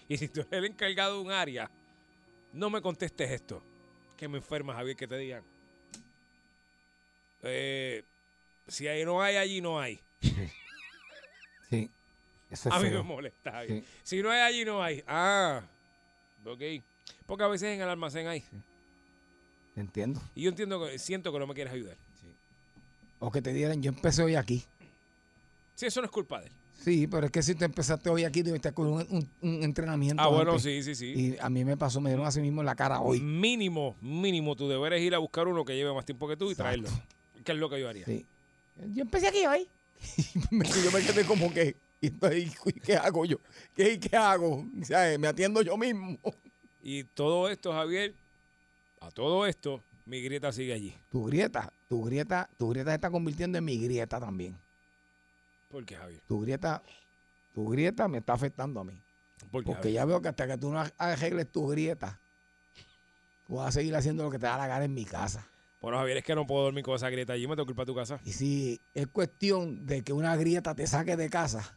Y 0.08 0.18
si 0.18 0.26
tú 0.26 0.40
eres 0.40 0.52
el 0.52 0.64
encargado 0.64 1.14
de 1.14 1.20
un 1.20 1.30
área, 1.30 1.70
no 2.52 2.68
me 2.68 2.82
contestes 2.82 3.30
esto. 3.30 3.62
Que 4.16 4.26
me 4.26 4.38
enferma, 4.38 4.74
Javier, 4.74 4.96
que 4.96 5.06
te 5.06 5.16
digan. 5.16 5.44
Eh, 7.44 8.02
si 8.66 8.88
ahí 8.88 9.04
no 9.04 9.22
hay, 9.22 9.36
allí 9.36 9.61
no 9.61 9.78
hay. 9.78 10.00
Sí. 11.70 11.88
Eso 12.51 12.68
es 12.68 12.74
A 12.74 12.78
mí 12.80 12.90
me 12.90 13.03
molesta. 13.03 13.62
Sí. 13.66 13.84
Si 14.03 14.22
no 14.22 14.30
hay, 14.30 14.40
allí 14.40 14.64
no 14.64 14.82
hay. 14.82 15.03
Ah, 15.07 15.62
ok. 16.44 16.62
Porque 17.26 17.44
a 17.44 17.48
veces 17.48 17.68
en 17.74 17.80
el 17.80 17.88
almacén 17.88 18.26
hay. 18.26 18.42
Entiendo. 19.76 20.20
Y 20.34 20.42
yo 20.42 20.51
entiendo 20.51 20.84
que 20.84 20.98
siento 20.98 21.32
que 21.32 21.38
no 21.38 21.46
me 21.46 21.55
quieres 21.55 21.72
ayudar. 21.72 21.96
O 23.20 23.30
que 23.30 23.40
te 23.42 23.53
dieran, 23.53 23.82
yo 23.82 23.90
empecé 23.90 24.22
hoy 24.22 24.34
aquí. 24.34 24.64
Si 25.74 25.86
eso 25.86 26.01
no 26.01 26.07
es 26.07 26.11
culpa 26.11 26.40
de 26.40 26.46
él. 26.46 26.53
Sí, 26.82 27.07
pero 27.07 27.26
es 27.26 27.32
que 27.32 27.42
si 27.42 27.55
tú 27.55 27.64
empezaste 27.66 28.09
hoy 28.09 28.24
aquí, 28.24 28.42
tú 28.42 28.55
estar 28.55 28.72
con 28.72 28.86
un, 28.86 29.07
un- 29.11 29.28
un 29.42 29.62
entrenamiento. 29.62 30.22
Ah, 30.22 30.28
bueno, 30.28 30.53
antes. 30.53 30.62
sí, 30.62 30.82
sí, 30.82 30.94
sí. 30.94 31.07
Y 31.14 31.36
a 31.38 31.51
mí 31.51 31.62
me 31.64 31.76
pasó, 31.76 32.01
me 32.01 32.09
dieron 32.11 32.26
así 32.26 32.40
mismo 32.40 32.62
en 32.62 32.66
la 32.66 32.74
cara 32.74 33.01
hoy. 33.01 33.20
Mínimo, 33.20 33.94
mínimo, 34.01 34.57
tu 34.57 34.66
deber 34.66 34.94
es 34.94 35.03
ir 35.03 35.14
a 35.14 35.18
buscar 35.18 35.46
uno 35.46 35.64
que 35.64 35.76
lleve 35.76 35.92
más 35.92 36.07
tiempo 36.07 36.26
que 36.26 36.36
tú 36.38 36.48
y 36.48 36.53
Exacto. 36.53 36.82
traerlo. 36.82 36.88
Que 37.44 37.53
es 37.53 37.59
lo 37.59 37.68
que 37.68 37.80
yo 37.80 37.88
haría. 37.88 38.07
Sí. 38.07 38.24
Yo 38.94 39.03
empecé 39.03 39.28
aquí 39.28 39.44
hoy. 39.46 39.68
Y 40.16 40.22
yo 40.84 40.90
me 40.90 41.03
quedé 41.03 41.24
como 41.26 41.53
que, 41.53 41.76
y 42.03 42.07
entonces, 42.09 42.57
¿y 42.66 42.72
¿qué 42.80 42.96
hago 42.96 43.24
yo? 43.24 43.38
¿Qué, 43.74 43.98
qué 44.01 44.16
hago? 44.16 44.66
O 44.80 44.84
sea, 44.84 45.16
me 45.18 45.28
atiendo 45.28 45.62
yo 45.62 45.76
mismo. 45.76 46.18
Y 46.82 47.05
todo 47.05 47.48
esto, 47.48 47.72
Javier, 47.72 48.14
a 49.01 49.11
todo 49.11 49.46
esto, 49.46 49.82
mi 50.07 50.22
grieta 50.22 50.51
sigue 50.53 50.72
allí. 50.72 50.94
Tu 51.11 51.24
grieta, 51.26 51.72
tu 51.88 52.03
grieta, 52.05 52.48
tu 52.59 52.70
grieta 52.70 52.90
se 52.90 52.94
está 52.96 53.11
convirtiendo 53.11 53.59
en 53.59 53.64
mi 53.64 53.78
grieta 53.78 54.18
también. 54.18 54.57
¿Por 55.70 55.84
qué, 55.84 55.96
Javier? 55.96 56.20
Tu 56.26 56.40
grieta, 56.40 56.82
tu 57.55 57.68
grieta 57.68 58.09
me 58.09 58.18
está 58.18 58.32
afectando 58.32 58.80
a 58.80 58.84
mí. 58.84 58.98
¿Por 59.51 59.62
qué, 59.62 59.66
Porque 59.66 59.74
Javier? 59.74 59.94
ya 59.94 60.05
veo 60.07 60.22
que 60.22 60.28
hasta 60.28 60.46
que 60.46 60.57
tú 60.57 60.70
no 60.70 60.82
arregles 60.96 61.51
tu 61.53 61.68
grieta, 61.68 62.18
tú 63.46 63.57
vas 63.57 63.68
a 63.68 63.72
seguir 63.72 63.94
haciendo 63.94 64.24
lo 64.24 64.30
que 64.30 64.38
te 64.38 64.46
da 64.46 64.57
la 64.57 64.66
gana 64.66 64.84
en 64.84 64.94
mi 64.94 65.05
casa. 65.05 65.46
Bueno, 65.80 65.98
Javier, 65.98 66.18
es 66.18 66.24
que 66.24 66.34
no 66.34 66.46
puedo 66.46 66.64
dormir 66.64 66.84
con 66.84 66.94
esa 66.94 67.09
grieta 67.09 67.32
allí, 67.32 67.46
me 67.46 67.55
tengo 67.57 67.66
que 67.66 67.72
ir 67.72 67.76
para 67.76 67.86
tu 67.86 67.94
casa. 67.94 68.20
Y 68.24 68.32
si 68.32 68.80
es 68.94 69.07
cuestión 69.07 69.86
de 69.86 70.03
que 70.03 70.12
una 70.12 70.36
grieta 70.36 70.74
te 70.74 70.86
saque 70.86 71.16
de 71.16 71.30
casa, 71.30 71.74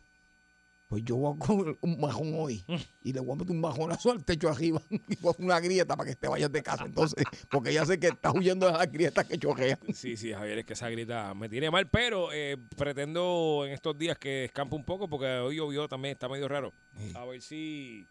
pues 0.94 1.06
yo 1.06 1.16
voy 1.16 1.40
con 1.40 1.76
un 1.82 2.00
bajón 2.00 2.36
hoy 2.36 2.64
y 3.02 3.14
le 3.14 3.20
voy 3.20 3.32
a 3.32 3.36
meter 3.40 3.56
un 3.56 3.64
bajonazo 3.64 4.12
al 4.12 4.24
techo 4.24 4.48
arriba 4.48 4.80
y 4.92 5.16
voy 5.16 5.30
a 5.30 5.32
hacer 5.32 5.44
una 5.44 5.60
grieta 5.60 5.98
para 5.98 6.08
que 6.08 6.16
te 6.16 6.28
vayas 6.28 6.52
de 6.52 6.62
casa. 6.62 6.86
Entonces, 6.86 7.26
porque 7.50 7.74
ya 7.74 7.84
sé 7.84 8.00
que 8.00 8.10
estás 8.10 8.32
huyendo 8.36 8.68
de 8.68 8.74
las 8.74 8.92
grietas 8.92 9.26
que 9.26 9.40
choquean. 9.40 9.80
Sí, 9.92 10.16
sí, 10.16 10.32
Javier, 10.32 10.60
es 10.60 10.66
que 10.66 10.74
esa 10.74 10.92
grieta 10.92 11.34
me 11.34 11.50
tiene 11.50 11.72
mal, 11.72 11.90
pero 11.90 12.32
eh, 12.32 12.58
pretendo 12.78 13.64
en 13.66 13.74
estos 13.74 13.98
días 13.98 14.20
que 14.20 14.46
escampe 14.46 14.76
un 14.76 14.84
poco 14.84 15.10
porque 15.10 15.26
hoy 15.26 15.56
llovió 15.56 15.88
también, 15.88 16.12
está 16.12 16.30
medio 16.30 16.48
raro. 16.48 16.72
Sí. 16.96 17.12
A 17.16 17.26
ver 17.26 17.42
si 17.42 18.08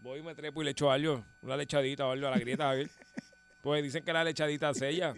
voy 0.00 0.18
y 0.18 0.22
me 0.24 0.34
trepo 0.34 0.60
y 0.60 0.64
le 0.64 0.72
echo 0.72 0.90
algo, 0.90 1.24
una 1.40 1.56
lechadita 1.56 2.04
o 2.04 2.10
algo 2.10 2.26
a 2.26 2.30
la 2.32 2.38
grieta, 2.40 2.64
Javier. 2.64 2.90
Pues 3.60 3.82
dicen 3.82 4.04
que 4.04 4.12
la 4.12 4.24
lechadita 4.24 4.72
sella, 4.72 5.14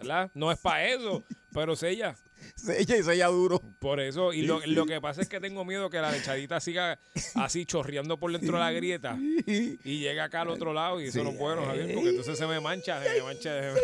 ¿verdad? 0.00 0.30
No 0.34 0.50
es 0.50 0.58
para 0.58 0.86
eso, 0.88 1.24
pero 1.52 1.76
sella. 1.76 2.14
Sella 2.56 2.96
y 2.98 3.02
sella 3.02 3.26
duro. 3.28 3.60
Por 3.78 4.00
eso, 4.00 4.32
y 4.32 4.42
lo, 4.42 4.60
lo 4.66 4.86
que 4.86 5.00
pasa 5.00 5.20
es 5.22 5.28
que 5.28 5.40
tengo 5.40 5.64
miedo 5.64 5.90
que 5.90 5.98
la 6.00 6.10
lechadita 6.10 6.58
siga 6.60 6.98
así 7.34 7.66
chorreando 7.66 8.18
por 8.18 8.32
dentro 8.32 8.54
de 8.54 8.60
la 8.60 8.72
grieta 8.72 9.16
y 9.20 9.76
llegue 9.98 10.20
acá 10.20 10.40
al 10.42 10.48
otro 10.48 10.72
lado 10.72 11.00
y 11.00 11.06
eso 11.06 11.22
no 11.22 11.30
es 11.30 11.38
bueno, 11.38 11.64
Javier, 11.66 11.94
porque 11.94 12.10
entonces 12.10 12.38
se 12.38 12.46
me 12.46 12.60
mancha, 12.60 13.02
se 13.02 13.10
me 13.14 13.22
mancha. 13.22 13.42
se 13.60 13.72
me- 13.74 13.80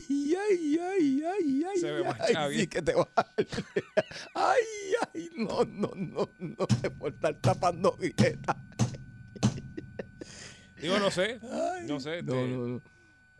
Ay, 0.00 0.34
ay, 0.36 0.78
ay, 0.80 1.22
ay, 1.24 1.64
ay. 1.70 1.78
Se 1.80 1.90
ve 1.90 2.02
más 2.04 2.20
ay, 2.20 2.34
chavi. 2.34 2.58
sí 2.60 2.66
que 2.66 2.82
te 2.82 2.94
va. 2.94 3.08
Ay, 4.34 4.60
ay, 5.14 5.30
no, 5.36 5.64
no, 5.64 5.90
no, 5.94 6.30
no. 6.38 6.66
Por 6.98 7.12
estar 7.12 7.34
tapando 7.34 7.92
grietas. 7.92 8.56
Digo, 10.80 10.98
no 10.98 11.10
sé. 11.10 11.38
No 11.86 12.00
sé. 12.00 12.22
No, 12.22 12.46
no, 12.46 12.66
no. 12.68 12.82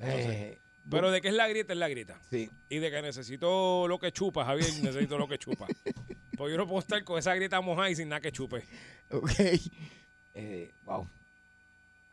Eh, 0.00 0.60
Pero 0.90 1.10
de 1.10 1.20
que 1.20 1.28
es 1.28 1.34
la 1.34 1.48
grieta, 1.48 1.72
es 1.72 1.78
la 1.78 1.88
grieta. 1.88 2.18
sí. 2.30 2.50
Y 2.68 2.78
de 2.78 2.90
que 2.90 3.02
necesito 3.02 3.86
lo 3.88 3.98
que 3.98 4.10
chupa, 4.12 4.44
Javier, 4.44 4.68
necesito 4.82 5.18
lo 5.18 5.28
que 5.28 5.38
chupa. 5.38 5.66
Porque 6.36 6.52
yo 6.52 6.56
no 6.58 6.66
puedo 6.66 6.78
estar 6.80 7.02
con 7.04 7.18
esa 7.18 7.34
grieta 7.34 7.60
mojada 7.60 7.90
y 7.90 7.96
sin 7.96 8.08
nada 8.08 8.20
que 8.20 8.30
chupe. 8.32 8.64
Ok. 9.10 9.30
Eh, 10.34 10.72
wow. 10.84 11.08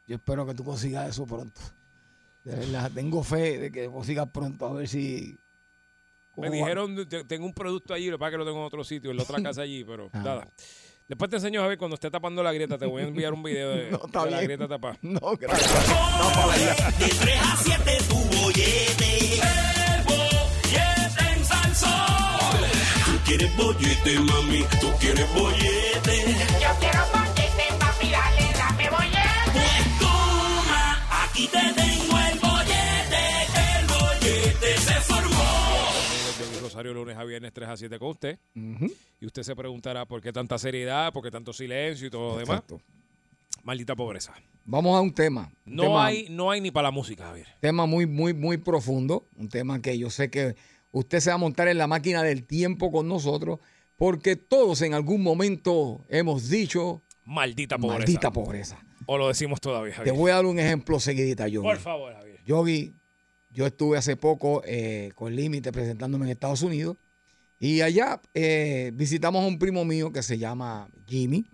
Yo 0.07 0.15
espero 0.15 0.45
que 0.45 0.53
tú 0.53 0.63
consigas 0.63 1.09
eso 1.09 1.25
pronto. 1.25 1.61
De 2.43 2.55
verdad, 2.55 2.91
tengo 2.93 3.23
fe 3.23 3.57
de 3.59 3.71
que 3.71 3.85
consigas 3.87 4.27
pronto. 4.29 4.65
A 4.67 4.73
ver 4.73 4.87
si. 4.87 5.37
Me 6.37 6.47
¿Cómo 6.47 6.49
va? 6.49 6.55
dijeron, 6.57 7.07
te- 7.07 7.23
tengo 7.23 7.45
un 7.45 7.53
producto 7.53 7.93
allí, 7.93 8.07
lo 8.09 8.17
que 8.17 8.19
pasa 8.19 8.29
es 8.29 8.33
que 8.33 8.37
lo 8.39 8.45
tengo 8.45 8.59
en 8.59 8.65
otro 8.65 8.83
sitio, 8.83 9.09
en 9.11 9.17
la 9.17 9.23
otra 9.23 9.41
casa 9.43 9.61
allí, 9.61 9.83
pero 9.83 10.09
Ah. 10.11 10.19
nada. 10.23 10.47
Después 11.07 11.29
te 11.29 11.35
enseño 11.37 11.61
a 11.63 11.67
ver 11.67 11.77
cuando 11.77 11.93
esté 11.95 12.09
tapando 12.09 12.41
la 12.41 12.51
grieta, 12.51 12.77
te 12.79 12.85
voy 12.87 13.03
a 13.03 13.05
enviar 13.05 13.31
un 13.33 13.43
video 13.43 13.69
de, 13.69 13.91
No, 13.91 14.01
está 14.05 14.25
de 14.25 14.31
la 14.31 14.37
bien. 14.39 14.43
grieta 14.49 14.67
tapada. 14.67 14.97
No, 15.01 15.19
gracias. 15.39 15.87
No, 15.89 16.29
para 16.41 16.53
allá. 16.53 16.91
De 16.97 17.07
3 17.07 17.39
a 17.41 17.57
7 17.57 17.97
tu 18.09 18.15
bollete. 18.15 19.35
El 19.35 20.03
bollete 20.03 21.33
en 21.37 21.45
Salsón. 21.45 21.91
Tú 23.05 23.19
quieres 23.25 23.55
bollete, 23.55 24.19
mami. 24.19 24.65
Tú 24.81 24.91
quieres 24.99 25.33
bollete. 25.33 26.35
Yo 26.61 26.69
quiero 26.79 26.99
bollete, 27.13 27.65
papi, 27.79 28.09
dale, 28.09 28.53
dame 28.57 28.89
bollete. 28.89 29.51
Pues 29.53 29.99
toma, 29.99 31.23
aquí 31.23 31.47
te 31.47 31.59
tengo 31.59 31.84
Rosario 36.75 36.93
lunes 36.93 37.15
a 37.15 37.23
viernes 37.23 37.53
3 37.53 37.69
a 37.69 37.77
7 37.77 37.97
con 37.99 38.09
usted. 38.09 38.37
Y 38.53 39.25
usted 39.25 39.43
se 39.43 39.55
preguntará 39.55 40.05
por 40.05 40.21
qué 40.21 40.33
tanta 40.33 40.57
seriedad, 40.57 41.13
por 41.13 41.23
qué 41.23 41.31
tanto 41.31 41.53
silencio 41.53 42.07
y 42.07 42.09
todo 42.09 42.33
lo 42.33 42.37
demás. 42.39 42.63
Maldita 43.63 43.95
pobreza. 43.95 44.33
Vamos 44.65 44.97
a 44.97 44.99
un 44.99 45.13
tema. 45.13 45.49
un 45.65 45.75
No 45.75 45.83
tema, 45.83 46.05
hay, 46.05 46.27
no 46.29 46.51
hay 46.51 46.59
ni 46.59 46.71
para 46.71 46.89
la 46.89 46.91
música, 46.91 47.27
Javier. 47.27 47.47
tema 47.61 47.85
muy, 47.85 48.05
muy, 48.05 48.33
muy 48.33 48.57
profundo. 48.57 49.25
Un 49.37 49.47
tema 49.47 49.81
que 49.81 49.97
yo 49.97 50.09
sé 50.09 50.29
que 50.29 50.55
usted 50.91 51.21
se 51.21 51.29
va 51.29 51.35
a 51.35 51.37
montar 51.37 51.69
en 51.69 51.77
la 51.77 51.87
máquina 51.87 52.23
del 52.23 52.43
tiempo 52.45 52.91
con 52.91 53.07
nosotros, 53.07 53.59
porque 53.95 54.35
todos 54.35 54.81
en 54.81 54.93
algún 54.93 55.23
momento 55.23 56.01
hemos 56.09 56.49
dicho 56.49 57.01
Maldita 57.23 57.77
pobreza. 57.77 57.99
maldita 57.99 58.31
pobreza. 58.31 58.83
O 59.05 59.17
lo 59.17 59.29
decimos 59.29 59.61
todavía, 59.61 59.91
Te 59.93 59.97
Javier. 59.97 60.15
voy 60.15 60.31
a 60.31 60.35
dar 60.35 60.45
un 60.45 60.59
ejemplo 60.59 60.99
seguidita, 60.99 61.47
yo. 61.47 61.61
Por 61.61 61.77
favor, 61.77 62.11
Javier. 62.13 62.41
Yogi, 62.45 62.91
yo 63.55 63.65
estuve 63.65 63.97
hace 63.97 64.17
poco 64.17 64.61
eh, 64.65 65.11
con 65.15 65.33
Límite 65.33 65.71
presentándome 65.71 66.25
en 66.25 66.31
Estados 66.31 66.61
Unidos 66.61 66.97
y 67.57 67.81
allá 67.81 68.21
eh, 68.33 68.91
visitamos 68.93 69.43
a 69.45 69.47
un 69.47 69.57
primo 69.57 69.85
mío 69.85 70.11
que 70.11 70.21
se 70.23 70.37
llama 70.37 70.89
Jimmy. 71.07 71.45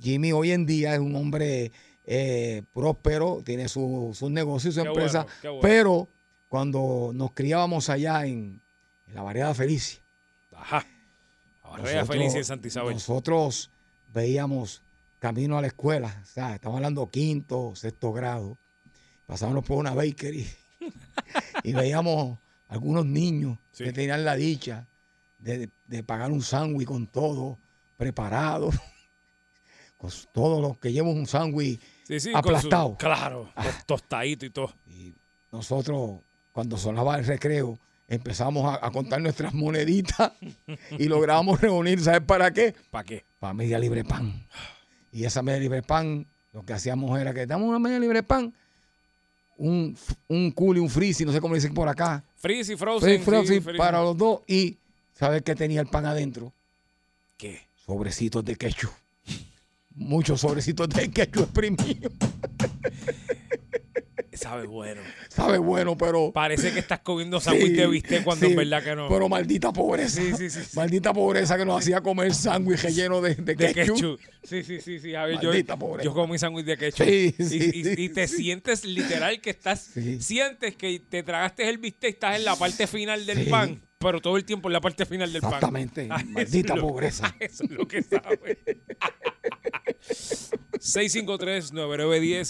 Jimmy 0.00 0.32
hoy 0.32 0.50
en 0.52 0.64
día 0.64 0.94
es 0.94 1.00
un 1.00 1.14
hombre 1.14 1.70
eh, 2.04 2.62
próspero, 2.72 3.42
tiene 3.44 3.68
su, 3.68 4.12
sus 4.14 4.30
negocios, 4.30 4.74
su 4.74 4.82
Qué 4.82 4.88
empresa, 4.88 5.24
bueno, 5.24 5.38
qué 5.42 5.48
bueno. 5.48 5.62
pero 5.62 6.08
cuando 6.48 7.10
nos 7.14 7.32
criábamos 7.32 7.90
allá 7.90 8.24
en, 8.24 8.62
en 9.06 9.14
la 9.14 9.22
variedad 9.22 9.54
Felicia, 9.54 10.00
Ajá. 10.56 10.86
Feliz 12.06 12.34
en 12.34 12.44
Santa 12.44 12.68
Isabel. 12.68 12.94
nosotros 12.94 13.70
veíamos 14.12 14.82
camino 15.18 15.58
a 15.58 15.60
la 15.60 15.66
escuela, 15.66 16.18
o 16.22 16.26
sea, 16.26 16.54
estamos 16.54 16.76
hablando 16.76 17.10
quinto, 17.10 17.74
sexto 17.76 18.10
grado, 18.12 18.56
pasábamos 19.26 19.64
por 19.66 19.76
una 19.76 19.92
bakery 19.94 20.46
y 21.64 21.72
veíamos 21.72 22.38
algunos 22.68 23.04
niños 23.06 23.58
Sí. 23.70 23.84
que 23.84 23.92
tenían 23.92 24.24
la 24.24 24.34
dicha 24.36 24.86
de, 25.38 25.70
de 25.86 26.02
pagar 26.02 26.30
un 26.30 26.42
sándwich 26.42 26.86
con 26.86 27.06
todo 27.06 27.58
preparado, 27.96 28.70
con 29.96 30.10
todo 30.32 30.60
lo 30.60 30.78
que 30.78 30.92
lleva 30.92 31.08
un 31.08 31.26
sándwich 31.26 31.80
Sí, 32.04 32.20
sí, 32.20 32.32
con 32.32 32.42
su- 32.42 32.48
aplastado. 32.48 32.96
claro, 32.98 33.50
Ah. 33.56 33.62
tos- 33.64 33.86
tostadito 33.86 34.44
y 34.46 34.50
todo. 34.50 34.72
Y 34.86 35.14
nosotros, 35.50 36.20
cuando 36.52 36.76
sonaba 36.76 37.16
el 37.18 37.24
recreo, 37.24 37.78
empezamos 38.08 38.64
a, 38.66 38.84
a 38.84 38.90
contar 38.90 39.20
nuestras 39.22 39.54
moneditas 39.54 40.32
y 40.98 41.04
lográbamos 41.08 41.60
reunir, 41.60 42.00
¿sabes 42.00 42.22
para 42.22 42.50
qué? 42.52 42.74
¿Para 42.90 43.04
qué? 43.04 43.24
para 43.38 43.54
media 43.54 43.78
libre 43.78 44.04
pan. 44.04 44.46
Y 45.10 45.24
esa 45.24 45.42
media 45.42 45.58
libre 45.60 45.82
pan, 45.82 46.26
lo 46.52 46.64
que 46.64 46.72
hacíamos 46.74 47.18
era 47.20 47.32
que 47.34 47.46
damos 47.46 47.68
una 47.68 47.78
media 47.78 47.98
libre 47.98 48.22
pan, 48.22 48.54
un, 49.58 49.96
un 50.28 50.50
cool 50.52 50.76
y 50.78 50.80
un 50.80 50.88
freezy, 50.90 51.24
no 51.24 51.32
sé 51.32 51.40
cómo 51.40 51.54
le 51.54 51.58
dicen 51.60 51.74
por 51.74 51.88
acá, 51.88 52.24
Freezy, 52.36 52.74
Fre- 52.74 52.78
Frozen. 52.78 53.22
frozen 53.22 53.54
sí, 53.56 53.60
freezy. 53.60 53.78
para 53.78 54.00
los 54.02 54.16
dos 54.16 54.40
y 54.48 54.76
¿sabes 55.14 55.42
qué 55.42 55.54
tenía 55.54 55.80
el 55.80 55.86
pan 55.86 56.06
adentro? 56.06 56.52
¿Qué? 57.36 57.60
Sobrecitos 57.86 58.44
de 58.44 58.56
ketchup. 58.56 58.90
Muchos 59.94 60.40
sobrecitos 60.40 60.88
de 60.88 61.10
ketchup 61.10 61.42
exprimido. 61.58 62.10
Sabe 64.42 64.66
bueno. 64.66 65.00
Sabe 65.28 65.58
bueno, 65.58 65.96
pero... 65.96 66.32
Parece 66.32 66.72
que 66.72 66.80
estás 66.80 67.00
comiendo 67.00 67.40
sándwich 67.40 67.76
de 67.76 67.86
bistec 67.86 68.24
cuando 68.24 68.46
sí, 68.46 68.52
en 68.52 68.58
verdad 68.58 68.82
que 68.82 68.96
no. 68.96 69.08
Pero 69.08 69.28
maldita 69.28 69.72
pobreza. 69.72 70.20
Sí, 70.20 70.32
sí, 70.36 70.50
sí, 70.50 70.60
sí. 70.64 70.76
Maldita 70.76 71.12
pobreza 71.12 71.56
que 71.56 71.64
nos 71.64 71.78
hacía 71.82 72.00
comer 72.00 72.34
sándwich 72.34 72.82
lleno 72.88 73.20
de, 73.20 73.34
de 73.36 73.54
de 73.54 73.56
ketchup. 73.74 73.94
ketchup. 73.96 74.20
Sí, 74.42 74.62
sí, 74.64 74.80
sí, 74.80 74.98
sí. 74.98 75.12
Javier, 75.12 75.40
yo, 75.40 75.48
Maldita 75.50 75.76
pobreza. 75.78 76.04
yo 76.04 76.14
comí 76.14 76.38
sándwich 76.38 76.66
de 76.66 76.76
ketchup. 76.76 77.06
Sí, 77.06 77.34
y, 77.38 77.44
sí, 77.44 77.70
y- 77.72 78.04
y 78.04 78.08
te 78.08 78.26
sientes 78.28 78.84
literal 78.84 79.40
que 79.40 79.50
estás. 79.50 79.90
Sientes 80.20 80.76
que 80.76 81.00
te 81.00 81.22
tragaste 81.22 81.68
el 81.68 81.78
bistec, 81.78 82.14
estás 82.14 82.36
en 82.36 82.44
la 82.44 82.56
parte 82.56 82.86
final 82.86 83.24
del 83.26 83.46
pan, 83.48 83.80
pero 84.02 84.20
todo 84.20 84.36
el 84.36 84.44
tiempo 84.44 84.68
en 84.68 84.72
la 84.74 84.80
parte 84.80 85.06
final 85.06 85.32
del 85.32 85.40
pan. 85.42 85.52
Exactamente. 85.54 86.08
Maldita 86.28 86.74
es 86.74 86.80
lo- 86.80 86.88
pobreza. 86.88 87.34
Eso 87.40 87.64
es 87.64 87.70
lo 87.70 87.86
que 87.86 88.02
sabe. 88.02 88.58
653-9910, 90.82 92.44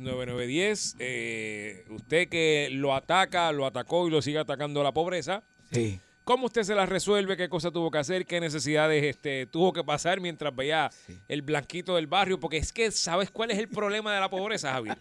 653-9910. 0.00 0.96
Eh, 0.98 1.84
usted 1.90 2.28
que 2.28 2.68
lo 2.72 2.94
ataca, 2.94 3.50
lo 3.52 3.66
atacó 3.66 4.06
y 4.06 4.10
lo 4.10 4.22
sigue 4.22 4.38
atacando 4.38 4.82
la 4.82 4.92
pobreza. 4.92 5.42
Sí. 5.72 6.00
¿Cómo 6.24 6.46
usted 6.46 6.64
se 6.64 6.74
la 6.74 6.86
resuelve? 6.86 7.36
¿Qué 7.36 7.48
cosa 7.48 7.70
tuvo 7.70 7.90
que 7.90 7.98
hacer? 7.98 8.26
¿Qué 8.26 8.40
necesidades 8.40 9.04
este, 9.04 9.46
tuvo 9.46 9.72
que 9.72 9.84
pasar 9.84 10.20
mientras 10.20 10.54
veía 10.54 10.90
el 11.28 11.42
blanquito 11.42 11.94
del 11.94 12.08
barrio? 12.08 12.40
Porque 12.40 12.56
es 12.56 12.72
que, 12.72 12.90
¿sabes 12.90 13.30
cuál 13.30 13.52
es 13.52 13.58
el 13.58 13.68
problema 13.68 14.12
de 14.12 14.18
la 14.20 14.28
pobreza, 14.28 14.72
Javier? 14.72 14.98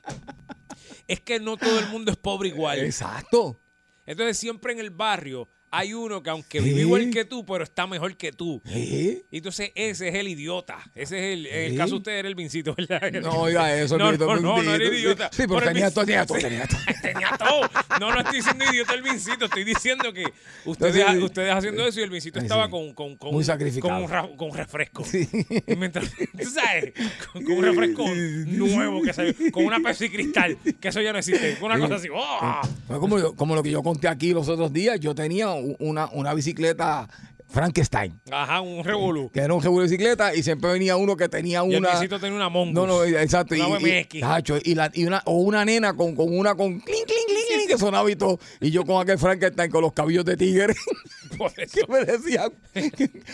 Es 1.08 1.20
que 1.22 1.40
no 1.40 1.58
todo 1.58 1.80
el 1.80 1.88
mundo 1.88 2.12
es 2.12 2.18
pobre 2.18 2.50
igual. 2.50 2.80
Exacto. 2.80 3.60
Entonces 4.06 4.38
siempre 4.38 4.72
en 4.74 4.80
el 4.80 4.92
barrio 4.92 5.50
hay 5.78 5.94
uno 5.94 6.22
que 6.24 6.30
aunque 6.30 6.60
vive 6.62 6.82
igual 6.82 7.10
que 7.12 7.26
tú, 7.26 7.46
pero 7.46 7.64
está 7.64 7.86
mejor 7.88 8.16
que 8.16 8.32
tú. 8.32 8.62
Sí. 8.66 9.24
Y 9.32 9.38
entonces 9.38 9.72
ese 9.76 10.08
es 10.10 10.16
el 10.16 10.28
idiota. 10.28 10.78
Ese 10.96 11.18
es 11.18 11.38
el, 11.38 11.46
en 11.48 11.72
el 11.72 11.78
caso 11.78 11.92
de 11.92 11.98
usted 11.98 12.12
era 12.14 12.28
el 12.28 12.36
vincito, 12.36 12.74
¿verdad? 12.76 13.12
No 13.22 13.32
oiga 13.42 13.76
eso, 13.80 13.98
No, 14.06 14.12
no, 14.14 14.36
no, 14.40 14.62
no 14.64 14.74
era 14.74 14.84
idiota. 14.86 15.30
Sí, 15.32 15.44
pero 15.48 15.62
tenía 15.62 15.92
todo, 15.92 16.06
tenía 16.06 16.26
todo, 16.26 16.38
tenía 16.42 16.68
todo. 16.68 16.80
Tenía 17.02 17.38
todo. 17.38 17.62
No, 18.00 18.12
no 18.14 18.20
estoy 18.20 18.38
diciendo 18.38 18.66
idiota 18.72 18.94
el 18.94 19.02
vincito, 19.02 19.46
estoy 19.46 19.64
diciendo 19.64 20.14
que 20.14 20.24
ustedes, 20.66 21.22
ustedes 21.24 21.54
haciendo 21.54 21.86
eso 21.88 22.00
y 22.00 22.04
el 22.04 22.10
vincito 22.10 22.40
estaba 22.40 22.66
sí. 22.66 22.72
con, 22.72 22.94
con, 22.94 23.16
con, 23.18 23.30
Muy 23.32 23.40
un- 23.40 23.46
sacrificado. 23.46 23.94
con 23.94 24.04
un, 24.04 24.10
ra- 24.10 24.30
con 24.38 24.50
un 24.52 24.56
refresco. 24.58 25.04
Sí. 25.06 25.28
Y 25.68 25.76
mientras, 25.76 26.10
tú 26.12 26.50
sabes, 26.50 26.94
con, 27.34 27.44
con 27.44 27.54
un 27.58 27.64
refresco 27.64 28.06
nuevo 28.16 29.02
que 29.02 29.14
salió, 29.14 29.34
con 29.52 29.66
una 29.66 29.80
Pepsi 29.80 30.10
Cristal, 30.10 30.58
que 30.80 30.88
eso 30.88 31.02
ya 31.02 31.12
no 31.12 31.20
existe, 31.20 31.56
con 31.60 31.72
una 31.72 31.80
cosa 31.80 31.96
así. 31.96 32.08
¡oh! 32.14 32.62
Como, 33.00 33.36
como 33.36 33.56
lo 33.56 33.64
que 33.64 33.72
yo 33.72 33.84
conté 33.84 34.08
aquí 34.08 34.32
los 34.34 34.48
otros 34.48 34.72
días. 34.72 35.00
Yo 35.00 35.14
tenía 35.16 35.50
una, 35.80 36.08
una 36.12 36.34
bicicleta 36.34 37.08
Frankenstein, 37.48 38.20
Ajá, 38.32 38.60
un 38.62 38.84
revolú. 38.84 39.30
que 39.32 39.40
era 39.40 39.54
un 39.54 39.62
jebu 39.62 39.78
de 39.80 39.84
bicicleta, 39.86 40.34
y 40.36 40.42
siempre 40.44 40.72
venía 40.72 40.98
uno 40.98 41.16
que 41.16 41.30
tenía 41.30 41.64
Y 41.66 41.74
el 41.74 41.78
una. 41.80 41.92
vincito 41.92 42.20
tenía 42.20 42.36
una 42.36 42.50
Mongoose. 42.50 42.74
No, 42.74 42.86
no, 42.88 43.04
exacto. 43.04 43.54
Una 43.56 43.80
y, 43.80 44.08
y- 44.12 44.20
tacho, 44.20 44.58
y, 44.62 44.76
la- 44.76 44.92
y 44.94 45.06
una, 45.06 45.22
o 45.26 45.36
una 45.38 45.64
nena 45.64 45.94
con, 45.96 46.16
con 46.16 46.36
una 46.38 46.56
con 46.56 46.80
clink, 46.80 47.06
clink, 47.06 47.26
clink, 47.28 47.48
clink, 47.56 47.68
que 47.70 47.78
sonaba 47.78 48.10
y 48.12 48.16
todo. 48.16 48.40
Y 48.60 48.72
yo 48.72 48.84
con 48.84 49.02
aquel 49.02 49.18
Frankenstein 49.20 49.70
con 49.72 49.82
los 49.84 49.94
cabellos 49.94 50.26
de 50.26 50.36
tigre, 50.36 50.74
Por 51.38 51.52
eso. 51.58 51.78
que 51.86 51.92
me 51.94 52.04
decían, 52.04 52.52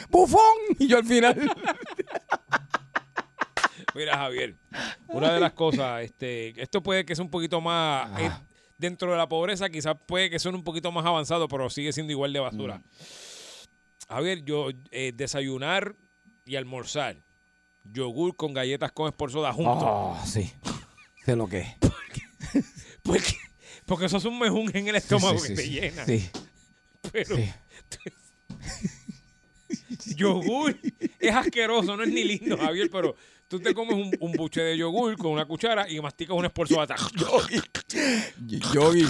¡bufón! 0.09 0.41
Y 0.77 0.88
yo 0.88 0.97
al 0.97 1.05
final. 1.05 1.36
Mira, 3.95 4.17
Javier, 4.17 4.55
una 5.09 5.34
de 5.34 5.39
las 5.39 5.51
cosas, 5.53 6.01
este, 6.03 6.61
esto 6.61 6.82
puede 6.82 7.03
que 7.05 7.15
sea 7.15 7.25
un 7.25 7.32
poquito 7.32 7.59
más. 7.59 8.09
Dentro 8.82 9.11
de 9.11 9.17
la 9.17 9.29
pobreza, 9.29 9.69
quizás 9.69 9.95
puede 10.05 10.29
que 10.29 10.39
sea 10.39 10.51
un 10.51 10.63
poquito 10.63 10.91
más 10.91 11.05
avanzado, 11.05 11.47
pero 11.47 11.69
sigue 11.69 11.93
siendo 11.93 12.11
igual 12.11 12.34
de 12.34 12.39
basura. 12.39 12.79
Mm. 12.79 12.84
Javier, 14.09 14.43
yo 14.43 14.69
eh, 14.89 15.13
desayunar 15.15 15.95
y 16.43 16.55
almorzar 16.55 17.23
yogur 17.84 18.36
con 18.36 18.53
galletas 18.53 18.91
con 18.91 19.07
esporzoda 19.07 19.53
juntos. 19.53 19.84
Ah, 19.86 20.25
sí. 20.25 20.51
Sé 21.23 21.36
lo 21.36 21.47
que 21.47 21.59
es. 21.59 21.67
Porque, 23.03 23.36
porque 23.86 24.05
eso 24.05 24.17
es 24.17 24.25
un 24.25 24.38
mejún 24.38 24.69
en 24.75 24.88
el 24.88 24.95
estómago 24.95 25.39
Sí, 25.39 25.47
sí, 25.47 25.55
que 25.55 25.55
te 25.55 25.69
llena. 25.69 26.05
Sí, 26.05 26.29
Pero 27.11 27.36
yogur 30.15 30.77
es 31.19 31.34
asqueroso, 31.34 31.97
no 31.97 32.03
es 32.03 32.09
ni 32.09 32.23
lindo, 32.23 32.57
Javier, 32.57 32.89
pero 32.91 33.15
tú 33.51 33.59
te 33.59 33.73
comes 33.73 33.95
un, 33.95 34.09
un 34.21 34.31
buche 34.31 34.61
de 34.61 34.77
yogur 34.77 35.17
con 35.17 35.33
una 35.33 35.45
cuchara 35.45 35.87
y 35.89 35.99
masticas 35.99 36.37
un 36.37 36.45
esporzoda. 36.45 36.95
Yogi, 38.73 39.05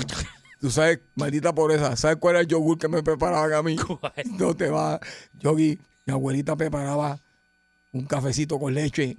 Tú 0.59 0.71
sabes, 0.71 0.99
maldita 1.13 1.53
pobreza, 1.53 1.95
¿sabes 1.95 2.17
cuál 2.17 2.35
era 2.35 2.41
el 2.41 2.47
yogur 2.47 2.79
que 2.79 2.87
me 2.87 3.03
preparaban 3.03 3.53
a 3.53 3.61
mí? 3.61 3.75
No 4.39 4.55
te 4.55 4.69
va, 4.69 4.99
Yogi, 5.39 5.79
mi 6.05 6.13
abuelita 6.13 6.55
preparaba 6.55 7.19
un 7.91 8.05
cafecito 8.05 8.59
con 8.59 8.73
leche 8.73 9.15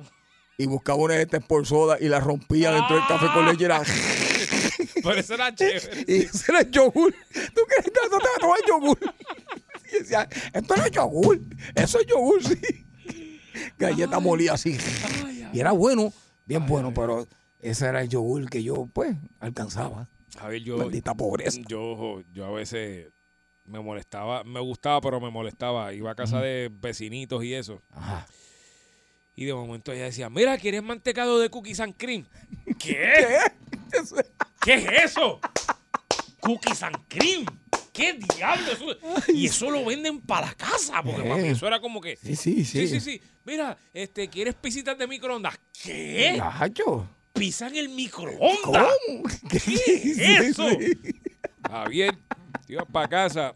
y 0.59 0.67
buscaba 0.67 0.99
una 0.99 1.15
de 1.15 1.23
estas 1.23 1.45
por 1.45 1.67
soda 1.67 1.99
y 2.01 2.09
la 2.09 2.19
rompía 2.19 2.73
dentro 2.73 2.97
del 2.97 3.07
café 3.07 3.27
con 3.33 3.47
leche 3.47 3.63
y 3.63 3.65
era... 3.65 3.83
Pero 5.05 5.15
eso 5.15 5.35
era 5.35 5.55
chévere. 5.55 6.05
Y 6.09 6.17
ese 6.23 6.51
era 6.51 6.61
el 6.61 6.71
yogur. 6.71 7.15
¿Tú 7.33 7.61
crees 7.69 7.85
que 7.85 8.09
no 8.11 8.19
te 8.19 8.25
vas 8.25 8.37
a 8.37 8.41
tomar 8.41 8.59
yogur? 8.67 8.99
Y 9.93 9.99
decía, 10.01 10.29
esto 10.53 10.77
no 10.77 10.85
es 10.85 10.91
yogur, 10.91 11.41
eso 11.77 12.01
es 12.01 12.07
yogur, 12.07 12.43
sí. 12.43 12.87
Galleta 13.79 14.21
molida 14.21 14.55
así. 14.55 14.77
Y 15.53 15.61
era 15.61 15.73
bueno, 15.73 16.13
bien 16.47 16.67
bueno, 16.67 16.93
pero 16.95 17.27
ese 17.61 17.87
era 17.87 18.03
el 18.03 18.09
yogur 18.09 18.49
que 18.49 18.63
yo, 18.63 18.89
pues, 18.93 19.17
alcanzaba. 19.41 20.09
A 20.41 20.49
ver, 20.49 20.63
yo, 20.63 20.79
Maldita 20.79 21.15
pobreza. 21.15 21.61
yo, 21.69 22.23
yo 22.33 22.47
a 22.47 22.51
veces 22.51 23.13
me 23.65 23.81
molestaba, 23.81 24.45
me 24.45 24.61
gustaba, 24.61 25.01
pero 25.01 25.21
me 25.21 25.31
molestaba. 25.31 25.93
Iba 25.93 26.13
a 26.13 26.15
casa 26.15 26.41
de 26.41 26.71
vecinitos 26.73 27.45
y 27.45 27.55
eso. 27.55 27.83
Ajá. 27.91 28.27
Y 29.35 29.45
de 29.45 29.55
momento 29.55 29.93
ella 29.93 30.05
decía, 30.05 30.29
mira, 30.29 30.59
¿quieres 30.59 30.83
mantecado 30.83 31.39
de 31.39 31.49
cookies 31.49 31.81
and 31.81 31.97
cream? 31.97 32.27
¿Qué? 32.79 33.39
¿Qué 34.63 34.75
es 34.75 34.87
eso? 35.05 35.41
Cookies 36.41 36.83
and 36.83 36.97
cream. 37.09 37.47
¿Qué 37.93 38.15
diablo? 38.15 38.73
Eso- 38.73 39.33
y 39.35 39.47
eso 39.47 39.71
lo 39.71 39.85
venden 39.85 40.21
para 40.21 40.47
la 40.49 40.55
casa, 40.55 41.03
porque 41.03 41.23
Eh. 41.27 41.29
papi, 41.29 41.47
eso 41.49 41.67
era 41.67 41.81
como 41.81 42.01
que... 42.01 42.17
Sí, 42.17 42.35
sí, 42.37 42.65
sí. 42.65 42.87
Sí, 42.87 42.89
sí, 42.89 43.01
sí. 43.01 43.21
Mira, 43.45 43.77
este, 43.93 44.29
¿quieres 44.29 44.55
pisitas 44.55 44.97
de 44.99 45.07
microondas? 45.07 45.59
¿Qué? 45.83 46.35
Nacho. 46.39 47.09
¿Pizza 47.33 47.69
en 47.69 47.77
el 47.77 47.89
microondas? 47.91 48.59
¿Cómo? 48.63 49.23
¿Qué 49.51 49.57
es 49.97 50.19
eso? 50.19 50.67
Javier, 51.69 52.15
ibas 52.69 52.87
para 52.91 53.09
casa 53.09 53.53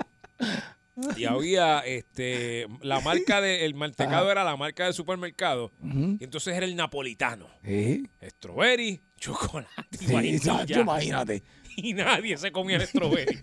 y 1.16 1.24
había 1.24 1.80
este 1.80 2.66
la 2.80 3.00
marca 3.00 3.40
de 3.42 3.66
el 3.66 3.74
mantecado 3.74 4.30
era 4.32 4.44
la 4.44 4.56
marca 4.56 4.84
del 4.84 4.94
supermercado 4.94 5.70
y 6.18 6.24
entonces 6.24 6.56
era 6.56 6.64
el 6.64 6.74
napolitano 6.74 7.46
Sí, 7.62 8.08
strawberry 8.22 9.02
chocolate 9.18 9.98
y 10.00 10.12
vainilla. 10.12 10.64
Imagínate. 10.80 11.42
y 11.88 11.92
nadie 11.94 12.36
se 12.36 12.50
comía 12.52 12.76
el 12.76 12.86
strawberry 12.86 13.38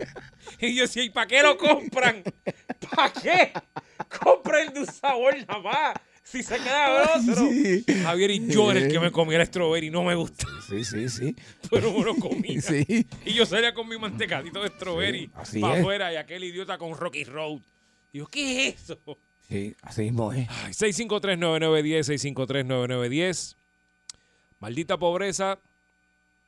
y 0.59 0.75
yo 0.75 0.83
decía 0.83 1.03
¿y 1.03 1.09
para 1.09 1.27
qué 1.27 1.41
lo 1.41 1.57
compran? 1.57 2.23
¿para 2.95 3.11
qué? 3.13 3.51
compren 4.23 4.73
de 4.73 4.81
un 4.81 4.85
sabor 4.87 5.35
nada 5.47 5.59
más 5.59 5.93
si 6.23 6.41
se 6.41 6.55
queda 6.57 7.03
grosero 7.15 7.47
Sí. 7.49 7.83
Javier 8.03 8.31
y 8.31 8.47
yo 8.47 8.71
era 8.71 8.79
el 8.79 8.91
que 8.91 8.99
me 8.99 9.11
comía 9.11 9.39
el 9.41 9.45
strawberry 9.47 9.89
no 9.89 10.03
me 10.03 10.15
gusta 10.15 10.47
Sí, 10.69 10.83
sí, 10.83 11.09
sí. 11.09 11.35
pero 11.69 11.91
me 11.91 12.03
lo 12.03 12.15
comía 12.15 12.61
Sí. 12.61 13.05
y 13.25 13.33
yo 13.33 13.45
salía 13.45 13.73
con 13.73 13.87
mi 13.87 13.97
mantecadito 13.97 14.61
de 14.63 14.69
strawberry 14.69 15.29
Sí, 15.43 15.59
para 15.59 15.79
afuera 15.79 16.13
y 16.13 16.15
aquel 16.15 16.43
idiota 16.43 16.77
con 16.77 16.95
Rocky 16.97 17.23
Road. 17.25 17.59
Y 18.13 18.19
yo, 18.19 18.27
¿qué 18.27 18.67
es 18.69 18.75
eso? 18.89 18.99
Sí, 19.49 19.75
así 19.81 20.03
mismo 20.03 20.31
es. 20.31 20.47
Ay, 20.49 20.71
653-9910, 20.71 22.33
653-9910. 22.33 23.55
Maldita 24.59 24.97
pobreza. 24.97 25.59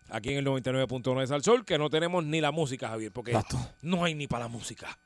Aquí 0.09 0.29
en 0.31 0.37
el 0.37 0.45
99.9 0.45 1.19
de 1.21 1.27
Sal 1.27 1.43
Sol, 1.43 1.65
que 1.65 1.77
no 1.77 1.89
tenemos 1.89 2.23
ni 2.23 2.39
la 2.41 2.51
música, 2.51 2.89
Javier, 2.89 3.11
porque 3.11 3.31
Exacto. 3.31 3.57
no 3.81 4.03
hay 4.03 4.13
ni 4.13 4.27
para 4.27 4.45
la 4.45 4.49
música. 4.49 4.97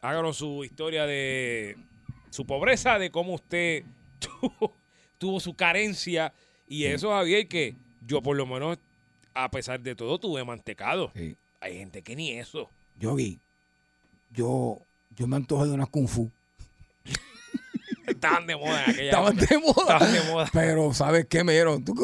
Háganos 0.00 0.36
su 0.38 0.64
historia 0.64 1.06
de 1.06 1.76
su 2.30 2.46
pobreza, 2.46 2.98
de 2.98 3.10
cómo 3.10 3.34
usted 3.34 3.84
tuvo, 4.18 4.72
tuvo 5.18 5.40
su 5.40 5.54
carencia. 5.54 6.32
Y 6.68 6.84
eso, 6.84 7.10
Javier, 7.10 7.48
que 7.48 7.74
yo 8.06 8.22
por 8.22 8.36
lo 8.36 8.46
menos, 8.46 8.78
a 9.34 9.50
pesar 9.50 9.80
de 9.80 9.94
todo, 9.94 10.18
tuve 10.18 10.44
mantecado. 10.44 11.10
sí. 11.14 11.36
Hay 11.58 11.78
gente 11.78 12.02
que 12.02 12.14
ni 12.14 12.32
eso. 12.32 12.70
Yogi, 13.00 13.40
yo, 14.30 14.78
yo 15.16 15.26
me 15.26 15.36
antojo 15.36 15.66
de 15.66 15.72
una 15.72 15.86
kung 15.86 16.06
fu. 16.06 16.30
Estaban 18.06 18.46
de 18.46 18.56
moda 18.56 18.84
en 18.84 18.90
aquella 18.90 19.04
Estaban 19.10 19.36
de 19.36 19.58
moda. 19.58 19.72
Estaban 19.94 20.12
de 20.12 20.20
moda. 20.32 20.50
Pero, 20.52 20.94
¿sabes 20.94 21.26
qué 21.26 21.44
me 21.44 21.52
dieron? 21.52 21.84
Tú 21.84 21.94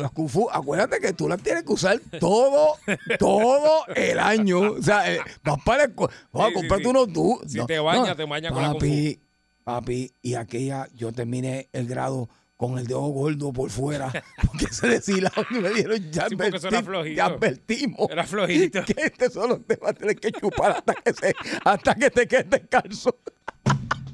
las 0.00 0.10
Kung 0.12 0.28
Fu, 0.28 0.48
acuérdate 0.50 0.98
que 1.00 1.12
tú 1.12 1.28
las 1.28 1.42
tienes 1.42 1.64
que 1.64 1.72
usar 1.72 2.00
todo, 2.18 2.76
todo 3.18 3.86
el 3.94 4.18
año. 4.18 4.60
O 4.72 4.82
sea, 4.82 5.12
eh, 5.12 5.20
vas 5.42 5.58
para 5.64 5.84
el, 5.84 5.94
co- 5.94 6.10
vas 6.32 6.46
Sí, 6.48 6.50
a 6.50 6.54
comprarte 6.54 6.84
sí. 6.84 6.90
unos 6.90 7.12
tú. 7.12 7.40
Si 7.46 7.64
te 7.66 7.78
bañas, 7.78 8.16
te 8.16 8.24
bañas 8.24 8.52
con 8.52 8.62
la 8.62 8.68
Kung 8.70 8.80
Fu. 8.80 8.86
Papi, 8.86 9.20
papi, 9.64 10.12
y 10.22 10.34
aquella, 10.34 10.88
yo 10.94 11.12
terminé 11.12 11.68
el 11.72 11.86
grado 11.86 12.28
con 12.56 12.78
el 12.78 12.86
dedo 12.86 13.00
gordo 13.00 13.54
por 13.54 13.70
fuera, 13.70 14.12
porque 14.46 14.66
se 14.70 14.86
deshilaron 14.88 15.46
y 15.50 15.54
me 15.60 15.70
dieron 15.70 16.10
ya 16.10 16.28
Sí, 16.28 16.36
flojito. 16.36 17.06
ya 17.16 17.24
advertimos. 17.26 18.10
Era 18.10 18.24
flojito. 18.26 18.82
Que 18.86 18.94
este 19.04 19.30
solo 19.30 19.60
te 19.60 19.76
va 19.76 19.90
a 19.90 19.92
tener 19.94 20.16
que 20.16 20.30
chupar 20.32 20.72
hasta 20.72 20.92
que, 20.94 21.12
se, 21.14 21.34
hasta 21.64 21.94
que 21.94 22.10
te 22.10 22.28
quedes 22.28 22.50
descalzo. 22.50 23.16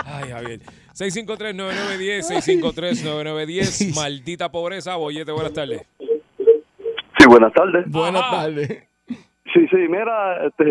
Ay, 0.04 0.30
Javier. 0.30 0.60
653-9910, 0.96 2.22
653-9910. 2.40 3.94
Maldita 3.94 4.48
pobreza. 4.50 4.96
Bollete, 4.96 5.30
buenas 5.32 5.52
tardes. 5.52 5.86
Sí, 7.18 7.26
buenas 7.28 7.52
tardes. 7.52 7.84
Buenas 7.90 8.30
tardes. 8.30 8.88
Sí, 9.52 9.66
sí, 9.70 9.76
mira, 9.88 10.46
este, 10.46 10.64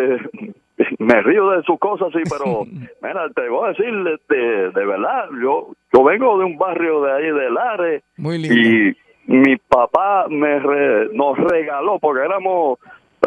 me 0.99 1.21
río 1.21 1.49
de 1.51 1.63
sus 1.63 1.77
cosas, 1.79 2.09
sí, 2.13 2.19
pero 2.29 2.65
mira, 3.01 3.29
te 3.35 3.47
voy 3.49 3.65
a 3.65 3.69
decir, 3.69 3.85
este, 4.13 4.35
de 4.35 4.85
verdad, 4.85 5.25
yo, 5.41 5.73
yo 5.93 6.03
vengo 6.03 6.37
de 6.39 6.45
un 6.45 6.57
barrio 6.57 7.01
de 7.01 7.11
ahí 7.13 7.25
de 7.31 7.49
Lares 7.51 8.03
Muy 8.17 8.37
lindo. 8.37 8.55
y 8.55 8.97
mi 9.27 9.57
papá 9.57 10.27
me 10.29 10.59
re- 10.59 11.09
nos 11.13 11.37
regaló, 11.37 11.97
porque 11.99 12.25
éramos 12.25 12.77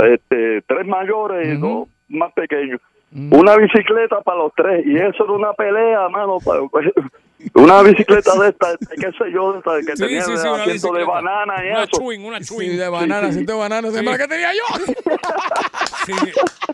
este, 0.04 0.62
tres 0.62 0.86
mayores 0.86 1.48
y 1.48 1.52
Ujú. 1.56 1.66
dos 1.66 1.88
más 2.08 2.32
pequeños, 2.34 2.80
Ujú. 3.10 3.40
una 3.40 3.56
bicicleta 3.56 4.20
para 4.20 4.38
los 4.38 4.52
tres 4.54 4.84
y 4.86 4.96
eso 4.96 5.24
era 5.24 5.32
una 5.32 5.52
pelea, 5.54 6.08
mano, 6.10 6.36
una 7.54 7.82
bicicleta 7.82 8.38
de 8.38 8.48
esta, 8.50 8.76
qué 9.00 9.10
sé 9.12 9.32
yo, 9.32 9.52
de 9.52 9.58
esta, 9.60 9.70
que 9.78 9.96
Sí, 9.96 10.02
tenía 10.02 10.22
sí, 10.22 10.36
sí, 10.36 10.46
asiento 10.48 10.92
de 10.92 11.04
banana 11.04 11.54
y 11.64 11.68
Una 11.70 11.82
eso. 11.84 11.98
chewing, 11.98 12.24
una 12.24 12.38
Sí, 12.42 12.54
chewing. 12.54 12.76
de 12.76 12.88
banana, 12.88 13.32
siento 13.32 13.52
de 13.52 13.58
banana, 13.58 13.90
¿se 13.90 13.98
Sí. 14.00 14.04
la 14.04 14.18
que 14.18 14.28
tenía 14.28 14.50
yo? 14.52 14.84
Sí, 16.08 16.12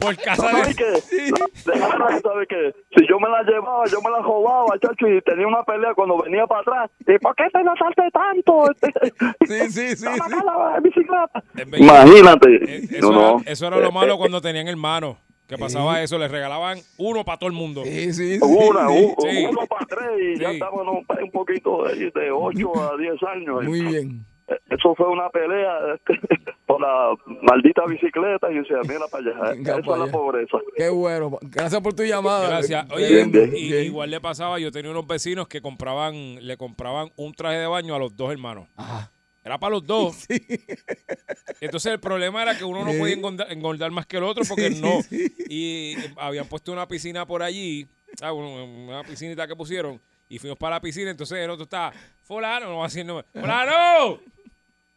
por 0.01 0.17
casa 0.17 0.37
¿Sabes 0.49 0.69
de... 0.69 0.75
qué? 0.77 1.33
Déjame, 1.67 2.21
¿sabes 2.21 2.49
qué? 2.49 2.73
Si 2.97 3.07
yo 3.09 3.19
me 3.19 3.29
la 3.29 3.43
llevaba, 3.43 3.85
yo 3.87 4.01
me 4.01 4.11
la 4.11 4.19
robaba, 4.21 4.79
chacho, 4.79 5.09
y 5.09 5.21
tenía 5.23 5.47
una 5.47 5.65
pelea 5.65 5.93
cuando 5.95 6.19
venía 6.23 6.47
para 6.47 6.61
atrás. 6.61 6.91
¿Y 7.01 7.19
por 7.19 7.35
qué 7.35 7.45
te 7.53 7.63
la 7.65 7.75
salte 7.77 8.03
tanto? 8.13 8.65
Sí, 9.47 9.71
sí, 9.73 9.97
sí, 9.97 10.05
la 10.05 10.81
bicicleta. 10.81 11.43
Imagínate. 11.77 12.55
Eh, 12.77 12.89
Eso, 12.93 13.11
no, 13.13 13.21
no. 13.21 13.41
Era, 13.41 13.51
eso 13.53 13.67
era 13.67 13.79
lo 13.79 13.91
malo 13.93 14.17
cuando 14.19 14.41
tenían 14.41 14.69
hermanos. 14.69 15.17
Que 15.47 15.59
pasaba 15.59 16.03
eso, 16.03 16.19
les 16.19 16.31
regalaban 16.31 16.79
uno 16.99 17.25
para 17.25 17.39
todo 17.39 17.49
el 17.49 17.55
mundo. 17.57 17.83
Sí, 17.85 18.13
sí, 18.15 18.39
sí. 18.39 18.41
Una, 18.43 18.89
sí. 18.89 18.95
un- 19.17 19.31
Sí. 19.31 19.47
uno 19.51 19.67
para 19.67 19.87
tres 19.87 20.09
y 20.37 20.41
ya 20.41 20.51
estábamos 20.53 20.87
un, 20.89 21.07
un 21.25 21.31
poquito 21.31 21.85
de, 21.85 22.11
de 22.11 22.31
8 22.31 22.93
a 22.93 22.97
10 22.97 23.23
años. 23.25 23.65
Muy 23.65 23.83
bien. 23.83 24.25
Eh, 24.49 24.59
Eso 24.71 24.95
fue 24.95 25.07
una 25.09 25.29
pelea 25.31 25.73
este, 25.95 26.19
por 26.67 26.81
la 26.81 27.15
maldita 27.43 27.85
bicicleta 27.87 28.51
y 28.51 28.57
decía, 28.57 28.77
mira 28.89 29.07
para 29.11 29.25
allá, 29.33 29.51
Venga 29.55 29.79
esa 29.79 29.93
es 29.93 29.99
la 29.99 30.07
pobreza. 30.07 30.59
Qué 30.77 30.89
bueno. 30.89 31.39
Gracias 31.43 31.81
por 31.83 31.93
tu 31.95 32.03
llamada. 32.05 32.49
Gracias. 32.49 32.87
Bien, 32.89 32.97
Oye, 32.97 33.25
bien, 33.27 33.53
y- 33.57 33.69
bien. 33.71 33.85
igual 33.85 34.11
le 34.11 34.21
pasaba, 34.21 34.59
yo 34.59 34.71
tenía 34.71 34.91
unos 34.91 35.07
vecinos 35.07 35.47
que 35.49 35.61
compraban, 35.61 36.37
le 36.47 36.57
compraban 36.57 37.11
un 37.17 37.33
traje 37.35 37.59
de 37.59 37.67
baño 37.67 37.95
a 37.95 37.99
los 37.99 38.17
dos 38.17 38.33
hermanos. 38.33 38.69
Ajá. 38.77 39.11
Era 39.45 39.59
para 39.59 39.73
los 39.73 39.87
dos. 39.87 40.25
Entonces 41.61 41.93
el 41.93 42.01
problema 42.01 42.43
era 42.43 42.57
que 42.57 42.65
uno 42.65 42.85
no 42.85 42.93
podía 42.99 43.15
engordar, 43.15 43.53
engordar 43.53 43.91
más 43.91 44.07
que 44.07 44.17
el 44.17 44.25
otro 44.25 44.43
porque 44.49 44.73
Sí, 44.73 44.81
no. 44.81 45.03
sí. 45.03 45.33
Y 45.49 45.97
habían 46.17 46.47
puesto 46.49 46.73
una 46.73 46.89
piscina 46.89 47.27
por 47.27 47.43
allí, 47.43 47.87
ah, 48.23 48.31
bueno, 48.31 48.65
una 48.65 49.03
piscinita 49.05 49.47
que 49.47 49.55
pusieron, 49.55 50.01
y 50.29 50.39
fuimos 50.39 50.59
para 50.59 50.77
la 50.77 50.81
piscina, 50.81 51.11
entonces 51.11 51.39
el 51.39 51.51
otro 51.51 51.65
estaba, 51.65 51.93
fulano, 52.23 52.67
no 52.71 52.79
va 52.79 52.85
a 52.87 52.89
decir 52.89 53.05
no, 53.05 53.23
fulano, 53.33 54.19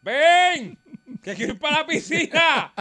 ven, 0.08 0.78
que 1.22 1.36
quiero 1.36 1.54
ir 1.54 1.60
para 1.60 1.80
la 1.82 1.86
piscina. 1.88 2.74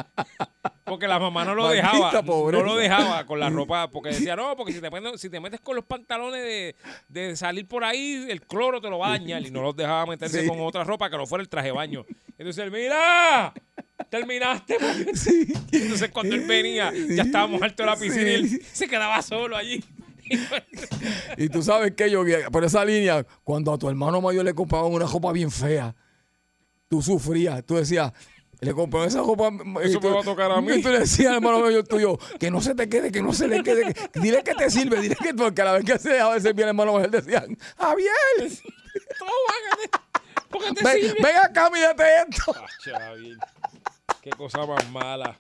Porque 0.85 1.09
la 1.09 1.18
mamá 1.18 1.45
no 1.45 1.55
lo 1.55 1.64
Maldita 1.64 1.91
dejaba, 1.93 2.22
pobreza. 2.22 2.62
no 2.64 2.72
lo 2.72 2.77
dejaba 2.79 3.27
con 3.27 3.41
la 3.41 3.51
ropa, 3.51 3.91
porque 3.91 4.11
decía, 4.11 4.37
no, 4.37 4.57
porque 4.57 4.72
si 4.72 4.81
te, 4.81 4.89
metes- 4.89 5.18
si 5.18 5.29
te 5.29 5.41
metes 5.41 5.61
con 5.61 5.74
los 5.74 5.85
pantalones 5.85 6.43
de, 6.45 6.77
de 7.09 7.35
salir 7.37 7.66
por 7.66 7.83
ahí, 7.83 8.24
el 8.29 8.41
cloro 8.43 8.81
te 8.81 8.89
lo 8.89 8.99
va 9.01 9.09
a 9.09 9.11
dañar, 9.18 9.43
y 9.45 9.51
no 9.51 9.62
los 9.62 9.74
dejaba 9.74 10.07
meterse 10.07 10.43
Sí. 10.43 10.49
con 10.49 10.61
otra 10.61 10.85
ropa 10.85 11.11
que 11.11 11.16
no 11.16 11.27
fuera 11.27 11.43
el 11.43 11.49
traje 11.49 11.68
de 11.68 11.72
baño. 11.72 12.07
Entonces 12.39 12.64
él, 12.64 12.70
mira, 12.70 13.53
terminaste. 14.11 14.77
porque-". 14.79 15.53
Entonces 15.77 16.11
cuando 16.11 16.37
él 16.37 16.43
venía, 16.47 16.93
ya 16.95 17.24
estábamos 17.24 17.61
alto 17.62 17.83
de 17.83 17.87
la 17.91 17.97
piscina 17.97 18.31
y 18.31 18.35
él 18.35 18.62
se 18.72 18.87
quedaba 18.87 19.20
solo 19.22 19.57
allí. 19.57 19.83
Y 21.37 21.49
tú 21.49 21.62
sabes 21.62 21.93
que 21.95 22.11
yo, 22.11 22.22
por 22.53 22.64
esa 22.64 22.85
línea, 22.85 23.24
cuando 23.45 23.72
a 23.72 23.79
tu 23.79 23.89
hermano 23.89 24.20
mayor 24.20 24.45
le 24.45 24.55
compraban 24.55 24.93
una 24.93 25.07
ropa 25.07 25.33
bien 25.33 25.51
fea, 25.51 25.95
tú 26.89 27.03
sufrías, 27.03 27.64
tú 27.64 27.76
decías, 27.76 28.12
le 28.61 28.72
compraron 28.72 29.09
esa 29.09 29.18
ropa. 29.20 29.51
Eso 29.82 30.01
tú- 30.01 30.09
me 30.09 30.14
va 30.14 30.20
a 30.20 30.24
tocar 30.24 30.51
a 30.53 30.61
mí. 30.62 30.72
Y 30.74 30.82
tú 30.82 30.89
le 30.89 31.01
decías 31.01 31.28
al 31.30 31.37
hermano 31.37 31.61
mayor 31.61 31.87
tuyo, 31.87 32.18
que 32.39 32.51
no 32.51 32.61
se 32.61 32.74
te 32.74 32.89
quede, 32.89 33.11
que 33.12 33.22
no 33.22 33.32
se 33.32 33.49
le 33.49 33.62
quede, 33.62 33.93
que- 33.95 34.20
dile 34.20 34.43
que 34.43 34.55
te 34.55 34.70
sirve, 34.70 35.01
dile 35.01 35.16
que 35.16 35.34
porque 35.34 35.62
a 35.62 35.66
la 35.66 35.72
vez 35.72 35.84
que 35.84 35.99
se 35.99 36.18
a 36.20 36.28
veces 36.30 36.55
viene 36.55 36.62
el 36.62 36.68
hermano 36.68 36.93
mayor 36.95 37.11
decían, 37.11 37.57
Javier, 37.76 38.11
¿Por 40.51 40.62
qué 40.62 40.72
te 40.74 40.84
ven, 40.84 41.01
sirve? 41.03 41.16
ven 41.22 41.37
acá, 41.43 41.70
mírate 41.70 42.05
esto. 42.28 42.55
Ah. 42.57 43.14
Qué 44.22 44.30
cosa 44.30 44.64
más 44.66 44.89
mala. 44.91 45.39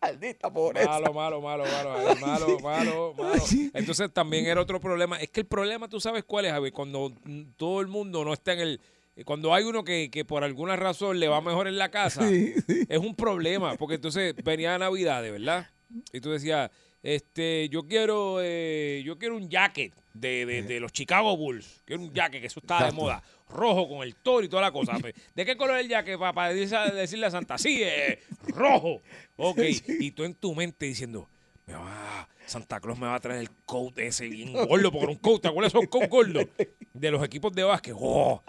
Maldita 0.00 0.50
pobreza. 0.52 0.88
Malo, 0.88 1.12
malo, 1.12 1.40
malo, 1.40 1.64
malo, 1.64 2.16
malo, 2.20 2.58
malo, 2.60 3.14
malo. 3.16 3.44
Entonces 3.72 4.12
también 4.12 4.46
era 4.46 4.60
otro 4.60 4.80
problema. 4.80 5.16
Es 5.18 5.30
que 5.30 5.40
el 5.40 5.46
problema, 5.46 5.88
tú 5.88 6.00
sabes 6.00 6.24
cuál 6.24 6.44
es, 6.46 6.52
Javier, 6.52 6.72
cuando 6.72 7.12
todo 7.56 7.80
el 7.80 7.86
mundo 7.88 8.24
no 8.24 8.32
está 8.32 8.52
en 8.54 8.60
el... 8.60 8.80
Cuando 9.24 9.52
hay 9.54 9.64
uno 9.64 9.84
que, 9.84 10.10
que 10.10 10.24
por 10.24 10.42
alguna 10.44 10.74
razón 10.76 11.20
le 11.20 11.28
va 11.28 11.40
mejor 11.40 11.68
en 11.68 11.76
la 11.78 11.90
casa, 11.90 12.22
es 12.88 12.98
un 12.98 13.14
problema, 13.14 13.76
porque 13.76 13.96
entonces 13.96 14.34
venía 14.42 14.76
Navidad, 14.78 15.22
¿verdad? 15.22 15.68
Y 16.12 16.20
tú 16.20 16.30
decías, 16.30 16.70
este, 17.02 17.68
yo 17.68 17.82
quiero, 17.86 18.38
eh, 18.40 19.02
yo 19.04 19.18
quiero 19.18 19.36
un 19.36 19.48
jacket 19.50 19.92
de, 20.14 20.46
de- 20.46 20.62
de 20.62 20.80
los 20.80 20.92
Chicago 20.92 21.36
Bulls. 21.36 21.82
Quiero 21.84 22.02
un 22.02 22.12
jacket, 22.14 22.40
que 22.40 22.46
eso 22.46 22.60
está 22.60 22.76
de 22.76 22.80
Exacto. 22.84 23.02
moda. 23.02 23.22
Rojo 23.50 23.86
con 23.86 24.02
el 24.02 24.14
toro 24.14 24.44
y 24.46 24.48
toda 24.48 24.62
la 24.62 24.72
cosa. 24.72 24.96
¿De 25.34 25.44
qué 25.44 25.56
color 25.56 25.76
es 25.76 25.82
el 25.84 25.90
jacket 25.90 26.18
para 26.18 26.54
decirle 26.54 27.26
a 27.26 27.30
Santa? 27.30 27.58
Sí, 27.58 27.82
eh, 27.82 28.18
rojo. 28.46 29.02
Ok. 29.36 29.58
Y 30.00 30.12
tú 30.12 30.24
en 30.24 30.34
tu 30.34 30.54
mente 30.54 30.86
diciendo, 30.86 31.28
me 31.66 31.74
va, 31.74 32.26
Santa 32.46 32.80
Claus 32.80 32.98
me 32.98 33.06
va 33.06 33.16
a 33.16 33.20
traer 33.20 33.40
el 33.42 33.50
coat 33.66 33.98
ese 33.98 34.26
bien 34.28 34.54
gordo, 34.54 34.90
porque 34.90 35.04
era 35.04 35.12
un 35.12 35.18
coat, 35.18 35.42
¿te 35.42 35.48
acuerdas 35.48 35.74
esos 35.74 35.86
coat 35.90 36.08
gordos? 36.08 36.46
De 36.94 37.10
los 37.10 37.22
equipos 37.22 37.52
de 37.52 37.62
básquet. 37.64 37.94
Oh. 37.98 38.42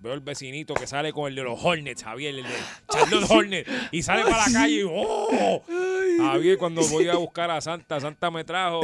Veo 0.00 0.12
el 0.14 0.20
vecinito 0.20 0.74
que 0.74 0.86
sale 0.86 1.12
con 1.12 1.28
el 1.28 1.34
de 1.34 1.42
los 1.42 1.58
Hornets, 1.64 2.02
Javier, 2.04 2.34
el 2.34 2.42
de 2.44 2.48
Charlotte 2.92 3.30
Hornets, 3.30 3.70
y 3.90 4.02
sale 4.02 4.22
para 4.22 4.46
la 4.46 4.52
calle 4.52 4.80
y 4.80 4.84
¡oh! 4.88 5.62
Javier, 6.18 6.58
cuando 6.58 6.82
voy 6.88 7.08
a 7.08 7.16
buscar 7.16 7.50
a 7.50 7.60
Santa, 7.60 8.00
Santa 8.00 8.30
me 8.30 8.44
trajo 8.44 8.80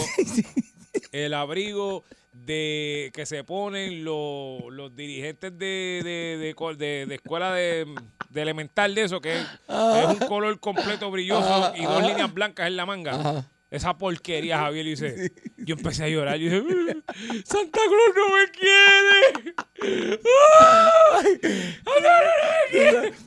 el 1.12 1.34
abrigo 1.34 2.04
de 2.32 3.10
que 3.12 3.26
se 3.26 3.44
ponen 3.44 4.04
los, 4.04 4.62
los 4.70 4.94
dirigentes 4.96 5.56
de, 5.58 6.00
de, 6.02 6.36
de 6.38 6.74
de- 6.76 7.06
de 7.06 7.14
escuela 7.14 7.52
de, 7.52 7.86
de 8.30 8.42
elemental 8.42 8.94
de 8.94 9.02
eso, 9.02 9.20
que 9.20 9.34
es, 9.36 9.46
es 9.68 10.06
un 10.06 10.26
color 10.28 10.58
completo 10.60 11.10
brilloso 11.10 11.72
y 11.76 11.82
dos 11.84 12.02
líneas 12.02 12.32
blancas 12.32 12.66
en 12.68 12.76
la 12.76 12.86
manga. 12.86 13.44
Esa 13.70 13.96
porquería, 13.96 14.58
Javier, 14.62 14.86
y 14.86 14.90
dice, 14.90 15.32
yo 15.58 15.74
empecé 15.76 16.04
a 16.04 16.08
llorar, 16.08 16.36
yo 16.38 16.50
dije, 16.50 16.96
Santa 17.44 17.78
Claus 17.80 18.14
no 18.16 18.36
me 18.36 18.50
quiere. 18.50 19.54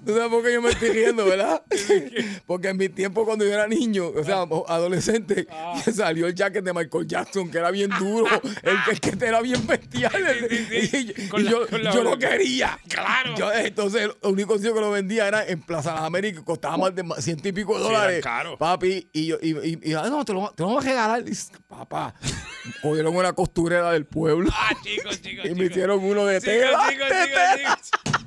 ¿Tú 0.06 0.14
sabes 0.14 0.30
por 0.30 0.44
qué 0.44 0.54
yo 0.54 0.62
me 0.62 0.70
estoy 0.70 0.90
riendo, 0.90 1.26
verdad? 1.26 1.64
Porque 2.46 2.70
en 2.70 2.78
mi 2.78 2.90
tiempo, 2.90 3.26
cuando 3.26 3.46
yo 3.46 3.54
era 3.54 3.68
niño, 3.68 4.08
o 4.08 4.24
sea, 4.24 4.46
adolescente, 4.68 5.48
Ah. 5.50 5.82
que 5.84 5.92
salió 5.94 6.28
el 6.28 6.36
jacket 6.36 6.64
de 6.64 6.74
Michael 6.74 7.08
Jackson, 7.08 7.50
que 7.50 7.58
era 7.58 7.72
bien 7.72 7.90
duro, 8.00 8.28
el 8.64 9.00
que, 9.00 9.12
que 9.18 9.26
era 9.26 9.42
bien 9.42 9.66
bestial. 9.68 10.12
Y, 10.72 11.28
Con 11.30 11.42
y 11.42 11.44
la- 11.44 11.52
yo, 11.52 11.68
yo 11.68 12.04
lo 12.04 12.18
quería. 12.18 12.78
Claro. 12.88 13.36
Yo, 13.38 13.52
entonces, 13.54 14.02
el 14.04 14.14
único 14.30 14.56
sitio 14.58 14.74
que 14.74 14.80
lo 14.82 14.92
vendía 14.92 15.28
era 15.28 15.46
en 15.46 15.62
Plaza 15.62 15.94
Las 15.94 16.04
Américas, 16.04 16.44
costaba 16.44 16.78
más 16.78 16.96
de 16.96 17.04
ciento 17.22 17.48
y 17.48 17.52
pico 17.52 17.78
de 17.78 17.84
dólares. 17.84 18.26
Papi, 18.58 19.10
y 19.14 19.28
yo, 19.28 19.38
y, 19.42 19.52
y- 19.58 19.80
y, 19.84 19.94
ah, 19.94 20.08
no, 20.10 20.24
te 20.34 20.42
lo, 20.42 20.50
te 20.52 20.64
lo 20.64 20.68
vamos 20.70 20.86
a 20.86 20.88
regalar. 20.90 21.22
Y 21.22 21.24
dice, 21.26 21.52
papá, 21.68 22.14
cogieron 22.82 23.16
una 23.16 23.34
costurera 23.34 23.92
del 23.92 24.06
pueblo. 24.06 24.50
Ah, 24.54 24.72
chicos, 24.84 25.22
chicos, 25.22 25.46
Y 25.50 25.56
me 25.56 25.66
hicieron 25.66 26.04
uno 26.04 26.26
de 26.26 26.42
tela. 26.42 26.88
chicos, 26.90 27.10
de 27.10 27.16
chicos, 27.26 27.38
tela. 27.58 27.78
chicos. 27.78 27.90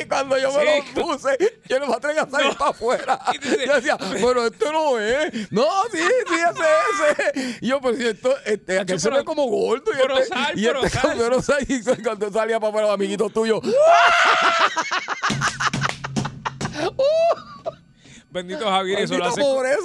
Y 0.00 0.06
cuando 0.06 0.38
yo 0.38 0.52
me 0.52 0.64
lo 0.64 0.84
puse, 1.06 1.36
yo 1.68 1.80
no 1.80 1.86
me 1.88 1.94
atreví 1.94 2.18
a 2.18 2.26
salir 2.30 2.48
No. 2.52 2.56
para 2.56 2.70
afuera. 2.70 3.18
Yo 3.66 3.74
decía, 3.74 3.96
pero 3.98 4.46
esto 4.46 4.70
no 4.72 4.98
es. 5.00 5.50
No, 5.50 5.64
sí, 5.90 5.98
sí, 5.98 6.34
ese, 6.34 7.32
ese. 7.32 7.58
Y 7.62 7.68
yo, 7.68 7.80
pues, 7.80 7.96
si 7.98 8.06
esto, 8.06 8.32
este, 8.44 8.78
aquel 8.78 9.00
se 9.00 9.10
ve 9.10 9.24
como 9.24 9.46
gordo. 9.46 9.90
Y 9.92 9.96
pero 9.96 10.18
este, 10.18 10.34
sal, 10.34 10.52
y 10.58 10.64
pero 10.66 10.84
este 10.84 10.98
sal. 11.00 11.18
cabrón 11.18 11.42
sal- 11.42 11.64
y 11.66 11.82
cuando 12.02 12.30
salía 12.30 12.60
para 12.60 12.68
afuera, 12.70 12.92
amiguitos 12.92 13.32
tuyos. 13.32 13.60
Bendito 18.36 18.68
Javier, 18.70 18.98
eso 18.98 19.16
lo, 19.16 19.24
hacen, 19.24 19.44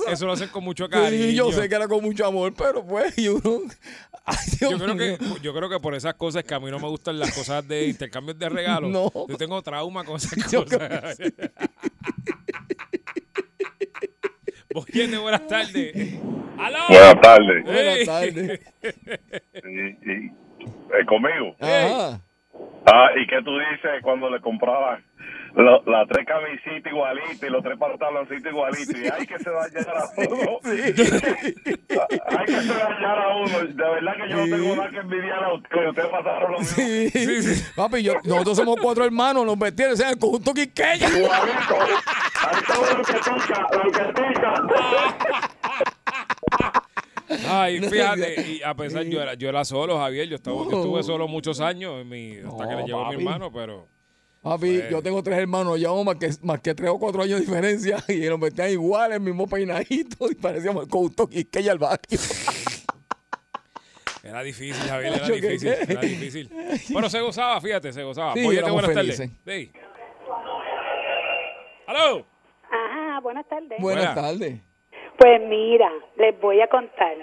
eso 0.09 0.25
lo 0.25 0.33
hacen 0.33 0.49
con 0.49 0.61
mucho 0.61 0.89
cariño. 0.89 1.23
Sí, 1.23 1.35
yo 1.35 1.51
sé 1.53 1.69
que 1.69 1.75
era 1.75 1.87
con 1.87 2.03
mucho 2.03 2.25
amor, 2.25 2.53
pero 2.53 2.85
pues, 2.85 3.17
y 3.17 3.29
uno. 3.29 3.61
Ay, 4.25 4.35
Yo 4.59 4.77
creo, 4.77 4.97
que, 4.97 5.17
yo 5.41 5.53
creo 5.53 5.69
que 5.69 5.79
por 5.79 5.95
esas 5.95 6.15
cosas 6.15 6.43
que 6.43 6.53
a 6.53 6.59
mí 6.59 6.69
no 6.69 6.77
me 6.79 6.89
gustan 6.89 7.17
las 7.17 7.33
cosas 7.33 7.65
de 7.65 7.87
intercambios 7.87 8.37
de 8.37 8.49
regalos. 8.49 8.91
No. 8.91 9.09
Yo 9.29 9.37
tengo 9.37 9.61
trauma 9.61 10.03
con 10.03 10.17
esas 10.17 10.33
Yo 10.51 10.65
cosas. 10.65 11.17
Boyete, 14.73 15.17
buenas 15.21 15.47
tardes. 15.47 16.19
¡Aló! 16.59 16.79
Buenas 16.89 17.21
tardes. 17.21 17.63
Buenas 17.63 18.05
tardes. 18.05 18.59
Y, 19.63 20.11
y- 20.11 20.31
eh, 20.63 21.05
conmigo. 21.07 21.55
Ajá. 21.59 22.21
Ah, 22.85 23.07
¿y 23.15 23.25
qué 23.27 23.37
tú 23.45 23.51
dices 23.57 24.01
cuando 24.03 24.29
le 24.29 24.41
compraban 24.41 25.03
lo- 25.55 25.83
las 25.85 26.07
tres 26.07 26.25
camisitas 26.25 26.91
igualitas 26.91 27.43
y 27.43 27.49
los 27.49 27.63
tres 27.63 27.77
pantaloncitos 27.77 28.51
igualitos? 28.51 28.95
Y 28.95 29.07
hay 29.09 29.25
que 29.27 29.39
se 29.39 29.49
dañara 29.49 30.01
a 30.01 30.09
uno. 30.17 30.59
hay 30.63 32.45
que 32.45 32.61
se 32.61 32.73
dañara 32.73 33.23
a 33.23 33.37
uno. 33.37 33.59
De 33.59 33.73
verdad 33.73 34.13
que 34.17 34.29
yo 34.29 34.37
no 34.37 34.43
tengo 34.57 34.75
nada 34.75 34.89
que 34.89 34.97
envidiar 34.97 35.43
a 35.43 35.53
ustedes. 35.53 35.89
Ustedes 35.89 36.09
pasaron 36.09 36.51
lo 36.53 36.59
mismo. 36.59 36.75
Sí. 36.75 37.63
Papi, 37.75 38.03
yo, 38.03 38.13
nosotros 38.23 38.57
somos 38.57 38.77
cuatro 38.81 39.03
hermanos, 39.05 39.45
nos 39.45 39.57
vestimos, 39.59 39.93
o 39.93 39.97
sea, 39.97 40.09
el 40.11 40.17
conjunto 40.19 40.53
Quiqueya. 40.53 41.07
Igualito. 41.09 41.75
Hay 42.43 42.63
todo 42.67 42.97
lo 42.97 43.03
que 43.03 43.13
pica, 43.13 43.67
lo 43.83 43.91
que 43.91 44.03
pica. 44.21 44.53
Ay, 47.49 47.79
fíjate, 47.79 48.41
y 48.41 48.61
a 48.63 48.73
pesar, 48.73 49.03
yo 49.05 49.21
era, 49.21 49.35
yo 49.35 49.47
era 49.49 49.63
solo, 49.63 49.97
Javier. 49.97 50.27
Yo, 50.27 50.35
estaba, 50.35 50.57
yo 50.57 50.63
estuve 50.63 51.03
solo 51.03 51.27
muchos 51.27 51.61
años 51.61 52.01
en 52.01 52.09
mi- 52.09 52.37
hasta 52.37 52.67
que 52.67 52.75
le 52.75 52.83
llegó 52.83 53.05
mi 53.07 53.15
hermano, 53.15 53.51
pero. 53.51 53.87
Papi, 54.41 54.79
Pues- 54.79 54.89
yo 54.89 55.01
tengo 55.03 55.21
tres 55.21 55.37
hermanos, 55.37 55.77
llevamos 55.79 56.03
más 56.05 56.15
que, 56.15 56.29
más 56.41 56.59
que 56.61 56.73
tres 56.73 56.89
o 56.89 56.97
cuatro 56.97 57.21
años 57.21 57.39
de 57.39 57.45
diferencia 57.45 57.97
y 58.07 58.21
nos 58.27 58.39
vestían 58.39 58.71
igual, 58.71 59.11
el 59.11 59.19
mismo 59.21 59.47
peinadito 59.47 60.25
y 60.31 60.35
parecíamos 60.35 60.83
el 60.85 60.89
conjunto 60.89 61.27
Quiqueya 61.27 61.71
al 61.73 61.77
barrio. 61.79 62.19
Era 64.23 64.43
difícil, 64.43 64.87
Javier, 64.87 65.13
era 65.13 65.21
Nacho, 65.21 65.33
¿qué- 65.33 65.41
difícil, 65.41 65.67
era 65.89 66.01
difícil. 66.01 66.49
Pero 66.93 67.09
se 67.09 67.21
gozaba, 67.21 67.59
fíjate, 67.61 67.91
se 67.91 68.03
gozaba. 68.03 68.33
Sí, 68.33 68.43
Boyete, 68.43 68.63
éramos 68.65 68.81
buenas 68.85 68.97
felices. 69.03 69.29
tardes. 69.43 69.67
Sí. 69.67 69.71
¡Aló! 71.87 72.25
Ajá, 72.71 73.19
buenas 73.21 73.47
tardes. 73.47 73.79
Buenas 73.81 74.13
Buena. 74.13 74.21
tardes. 74.21 74.61
Pues 75.17 75.41
mira, 75.47 75.89
les 76.17 76.39
voy 76.39 76.61
a 76.61 76.67
contar. 76.67 77.15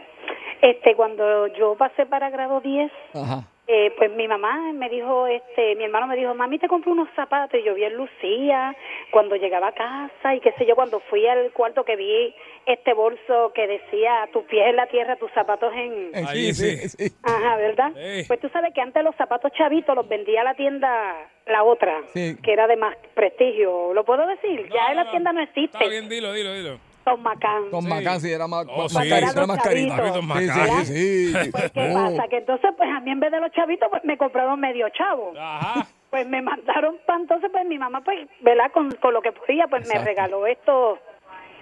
Este, 0.61 0.95
cuando 0.97 1.47
yo 1.57 1.77
pasé 1.77 2.05
para 2.07 2.31
grado 2.31 2.61
10, 2.61 2.91
Ajá. 3.15 3.45
Eh, 3.71 3.93
pues 3.99 4.11
mi 4.13 4.27
mamá 4.27 4.73
me 4.73 4.89
dijo, 4.89 5.27
este, 5.27 5.75
mi 5.77 5.85
hermano 5.85 6.07
me 6.07 6.17
dijo, 6.17 6.35
mami, 6.35 6.59
te 6.59 6.69
compré 6.69 6.91
unos 6.91 7.09
zapatos 7.15 7.61
y 7.61 7.63
yo 7.65 7.75
vi 7.75 7.85
en 7.85 7.95
Lucía 7.95 8.75
cuando 9.11 9.37
llegaba 9.37 9.69
a 9.69 9.73
casa 9.73 10.35
y 10.35 10.41
qué 10.41 10.53
sé 10.53 10.65
yo, 10.65 10.75
cuando 10.75 11.01
fui 11.11 11.27
al 11.27 11.53
cuarto 11.53 11.85
que 11.85 11.95
vi 11.97 12.35
este 12.65 12.95
bolso 12.95 13.53
que 13.55 13.67
decía, 13.67 14.27
tus 14.33 14.45
pies 14.45 14.69
en 14.69 14.77
la 14.77 14.87
tierra, 14.87 15.17
tus 15.17 15.31
zapatos 15.33 15.71
en... 15.75 16.13
Ahí 16.15 16.55
sí. 16.55 16.77
sí. 16.89 17.13
Ajá, 17.23 17.57
¿verdad? 17.57 17.93
Sí. 17.95 18.25
Pues 18.27 18.41
tú 18.41 18.49
sabes 18.49 18.73
que 18.73 18.81
antes 18.81 19.05
los 19.05 19.15
zapatos 19.17 19.53
chavitos 19.53 19.95
los 19.95 20.09
vendía 20.09 20.43
la 20.45 20.55
tienda, 20.55 21.29
la 21.47 21.63
otra, 21.63 22.01
Sí. 22.15 22.37
que 22.43 22.53
era 22.53 22.67
de 22.67 22.77
más 22.77 22.97
prestigio. 23.15 23.93
¿Lo 23.93 24.03
puedo 24.05 24.27
decir? 24.27 24.67
ya 24.73 24.91
en 24.91 24.97
la 24.97 25.11
tienda 25.11 25.33
no 25.35 25.41
existe. 25.43 25.77
Está 25.77 25.89
bien, 25.91 26.09
dilo, 26.09 26.33
dilo, 26.33 26.55
dilo. 26.55 26.88
Tom 27.11 27.23
Macán. 27.23 27.71
Con 27.71 27.83
Sí. 27.83 27.89
Macán 27.89 28.21
sí 28.21 28.33
era 28.33 28.47
más, 28.47 28.67
Oh, 28.69 28.89
sí. 28.89 28.97
era 29.07 29.47
más. 29.47 29.63
Chavitos 29.63 30.17
Sí, 30.21 30.23
Macán. 30.27 30.85
sí, 30.87 31.33
sí. 31.33 31.51
Pues, 31.51 31.71
¿qué 31.73 31.91
Oh. 31.91 31.95
pasa? 32.17 32.29
Que 32.29 32.37
entonces, 32.39 32.71
pues 32.77 32.89
a 32.91 33.01
mí 33.01 33.11
en 33.11 33.21
vez 33.21 33.31
de 33.33 33.41
los 33.41 33.51
chavitos, 33.53 33.89
pues 33.91 34.05
me 34.05 34.17
compraron 34.19 34.61
medio 34.61 34.89
chavo. 34.91 35.33
Ajá. 35.39 35.87
Pues 36.11 36.27
me 36.27 36.41
mandaron 36.41 36.97
pa' 37.07 37.17
entonces, 37.17 37.51
pues 37.53 37.67
mi 37.67 37.79
mamá, 37.79 38.01
pues, 38.03 38.29
¿verdad? 38.41 38.71
Con, 38.73 38.91
con 38.93 39.13
lo 39.13 39.21
que 39.21 39.33
podía, 39.33 39.67
pues 39.69 39.87
me 39.93 40.03
regaló 40.03 40.47
esto 40.47 40.99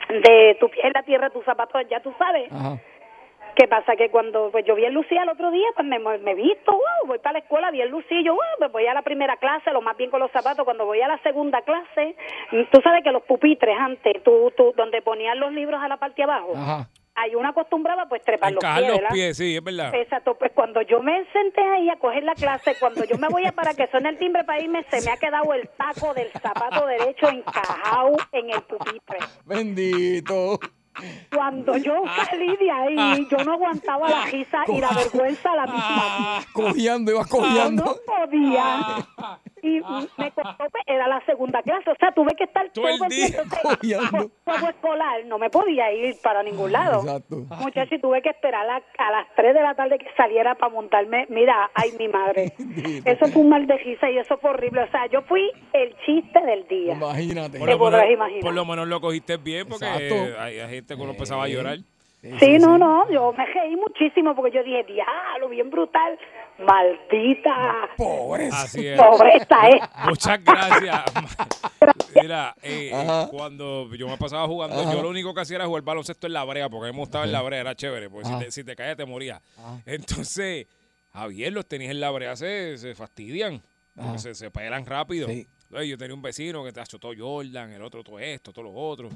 de 0.09 0.57
tu 0.61 0.68
pie 0.70 0.86
en 0.86 0.92
la 0.94 1.03
tierra, 1.03 1.30
tus 1.30 1.44
zapatos, 1.44 1.82
ya 1.90 2.01
tú 2.01 2.12
sabes. 2.18 2.51
Ajá. 2.53 2.78
¿Qué 3.57 3.66
pasa? 3.68 3.96
Que 3.96 4.11
cuando 4.11 4.50
pues 4.52 4.66
yo 4.66 4.74
vi 4.74 4.84
a 4.84 4.90
Lucía 4.90 5.22
el 5.22 5.30
otro 5.30 5.50
día, 5.50 5.66
pues 5.74 5.88
me, 5.88 5.98
me 5.98 6.34
visto, 6.34 6.72
wow, 6.72 7.07
voy 7.07 7.18
para 7.18 7.34
la 7.34 7.38
escuela, 7.38 7.70
vi 7.70 7.80
a 7.80 7.86
Lucía, 7.86 8.20
y 8.20 8.24
yo, 8.24 8.34
wow, 8.34 8.42
pues 8.59 8.70
voy 8.70 8.86
a 8.86 8.92
la 8.92 9.00
primera 9.00 9.38
clase, 9.38 9.72
lo 9.72 9.80
más 9.80 9.96
bien 9.96 10.11
con 10.11 10.20
los 10.20 10.30
zapatos. 10.30 10.62
Cuando 10.66 10.84
voy 10.84 11.00
a 11.00 11.09
la 11.09 11.16
segunda 11.22 11.62
clase, 11.62 12.16
mm, 12.52 12.64
tú 12.70 12.82
sabes 12.82 13.02
que 13.02 13.11
los 13.11 13.22
pupitres 13.22 13.74
antes, 13.78 14.22
tú, 14.22 14.52
tú, 14.54 14.74
donde 14.76 15.00
ponían 15.00 15.40
los 15.40 15.52
libros 15.52 15.80
a 15.82 15.88
la 15.88 15.96
parte 15.96 16.16
de 16.16 16.24
abajo, 16.24 16.52
Ajá. 16.54 16.90
hay 17.14 17.34
una 17.34 17.48
acostumbraba 17.48 18.04
pues 18.11 18.20
trepar 18.22 18.52
los 18.52 18.62
pies, 18.62 19.00
los 19.00 19.12
pies, 19.12 19.36
sí, 19.38 19.57
es 19.57 19.64
verdad. 19.64 19.94
Exacto, 19.94 20.34
pues 20.34 20.52
cuando 20.52 20.82
yo 20.82 21.00
me 21.00 21.24
senté 21.32 21.62
ahí 21.62 21.88
a 21.88 21.96
coger 21.96 22.24
la 22.24 22.34
clase, 22.34 22.76
cuando 22.78 23.04
yo 23.07 23.16
me 23.16 23.28
voy 23.28 23.46
a 23.46 23.52
para 23.52 23.72
que 23.72 23.86
suene 23.86 24.11
el 24.11 24.18
timbre 24.18 24.44
para 24.44 24.61
irme, 24.61 24.84
se 24.90 25.00
me 25.00 25.12
ha 25.12 25.16
quedado 25.16 25.54
el 25.54 25.66
taco 25.78 26.12
del 26.12 26.28
zapato 26.42 26.84
derecho 26.84 27.30
encajado 27.30 28.16
en 28.32 28.50
el 28.50 28.61
pupitre. 28.64 29.18
Bendito. 29.46 30.59
Cuando 31.34 31.76
yo 31.76 31.94
salí 32.28 32.57
de 32.57 32.70
ahí, 32.70 33.26
yo 33.30 33.44
no 33.44 33.53
aguantaba 33.55 34.09
la 34.09 34.26
risa 34.26 34.64
y 34.68 34.80
la 34.80 34.90
vergüenza 34.90 35.53
a 35.53 35.57
la 35.57 35.66
misma. 35.66 36.44
Cojeando, 36.53 37.12
ibas 37.12 37.26
cojeando. 37.26 37.84
no 37.84 37.97
podía. 38.07 39.07
Y 39.66 39.80
me 40.16 40.30
costó, 40.34 40.64
pues, 40.70 40.84
era 40.86 41.08
la 41.08 41.24
segunda 41.26 41.62
clase, 41.62 41.90
o 41.90 41.96
sea, 41.98 42.12
tuve 42.12 42.34
que 42.36 42.44
estar 42.44 42.70
Todo 42.70 42.88
el 42.88 43.08
día 43.08 44.00
por 44.44 44.70
escolar, 44.70 45.24
no 45.26 45.38
me 45.38 45.50
podía 45.50 45.92
ir 45.92 46.14
para 46.22 46.42
ningún 46.42 46.72
lado. 46.72 47.00
Exacto. 47.00 47.36
Muchachos, 47.60 47.92
y 47.92 48.00
tuve 48.00 48.22
que 48.22 48.30
esperar 48.30 48.68
a, 48.68 48.76
a 48.76 49.10
las 49.10 49.26
3 49.34 49.54
de 49.54 49.62
la 49.62 49.74
tarde 49.74 49.98
que 49.98 50.06
saliera 50.16 50.54
para 50.54 50.72
montarme. 50.72 51.26
Mira, 51.28 51.70
ay, 51.74 51.90
mi 51.98 52.08
madre. 52.08 52.52
Eso 53.04 53.26
fue 53.26 53.42
un 53.42 53.48
mal 53.48 53.66
de 53.66 53.76
risa 53.78 54.10
y 54.10 54.18
eso 54.18 54.36
fue 54.38 54.50
horrible. 54.50 54.82
O 54.82 54.90
sea, 54.90 55.06
yo 55.06 55.22
fui 55.22 55.50
el 55.72 55.94
chiste 56.04 56.40
del 56.44 56.66
día. 56.68 56.94
Imagínate. 56.94 57.58
Por 57.58 57.68
lo, 57.68 57.78
podrás 57.78 58.02
menos, 58.02 58.14
imaginar. 58.14 58.42
por 58.42 58.54
lo 58.54 58.64
menos 58.64 58.88
lo 58.88 59.00
cogiste 59.00 59.36
bien 59.36 59.66
porque 59.68 59.86
hay, 59.86 60.58
hay 60.58 60.70
gente 60.70 60.96
que 60.96 61.02
uno 61.02 61.12
empezaba 61.12 61.44
a 61.44 61.48
llorar. 61.48 61.78
Sí, 62.40 62.58
no, 62.58 62.78
no, 62.78 63.10
yo 63.10 63.32
me 63.32 63.46
reí 63.46 63.76
muchísimo 63.76 64.34
porque 64.34 64.56
yo 64.56 64.62
dije, 64.62 64.84
diablo, 64.84 65.48
bien 65.48 65.70
brutal. 65.70 66.18
Maldita 66.58 67.90
Pobreza. 67.96 68.62
Así 68.62 68.86
es. 68.86 68.98
pobreza, 68.98 69.68
¿eh? 69.68 69.80
Muchas 70.08 70.42
gracias. 70.42 71.04
Mira, 72.22 72.54
eh, 72.62 72.90
Ajá. 72.94 73.28
cuando 73.28 73.94
yo 73.94 74.08
me 74.08 74.16
pasaba 74.16 74.46
jugando, 74.46 74.80
Ajá. 74.80 74.92
yo 74.94 75.02
lo 75.02 75.10
único 75.10 75.34
que 75.34 75.40
hacía 75.42 75.56
era 75.56 75.66
jugar 75.66 75.82
baloncesto 75.82 76.26
en 76.26 76.32
la 76.32 76.44
brea, 76.44 76.68
porque 76.70 76.88
a 76.88 76.92
mí 76.92 76.96
me 76.96 77.02
gustaba 77.02 77.24
en 77.24 77.32
la 77.32 77.42
brea, 77.42 77.60
era 77.60 77.74
chévere, 77.74 78.08
porque 78.08 78.28
si 78.28 78.38
te, 78.38 78.50
si 78.50 78.64
te 78.64 78.74
caías 78.74 78.96
te 78.96 79.04
morías. 79.04 79.42
Ajá. 79.58 79.80
Entonces, 79.84 80.66
Javier, 81.12 81.52
los 81.52 81.66
tenis 81.66 81.90
en 81.90 82.00
la 82.00 82.10
brea 82.10 82.34
se, 82.36 82.78
se 82.78 82.94
fastidian, 82.94 83.60
porque 83.94 84.18
se, 84.18 84.34
se 84.34 84.50
pelan 84.50 84.86
rápido. 84.86 85.28
Sí. 85.28 85.46
Entonces, 85.64 85.88
yo 85.90 85.98
tenía 85.98 86.14
un 86.14 86.22
vecino 86.22 86.64
que 86.64 86.72
te 86.72 86.80
hecho 86.80 86.98
todo 86.98 87.12
Jordan, 87.16 87.72
el 87.72 87.82
otro 87.82 88.02
todo 88.02 88.18
esto, 88.18 88.52
todo 88.52 88.64
lo 88.64 88.72
otro. 88.72 89.10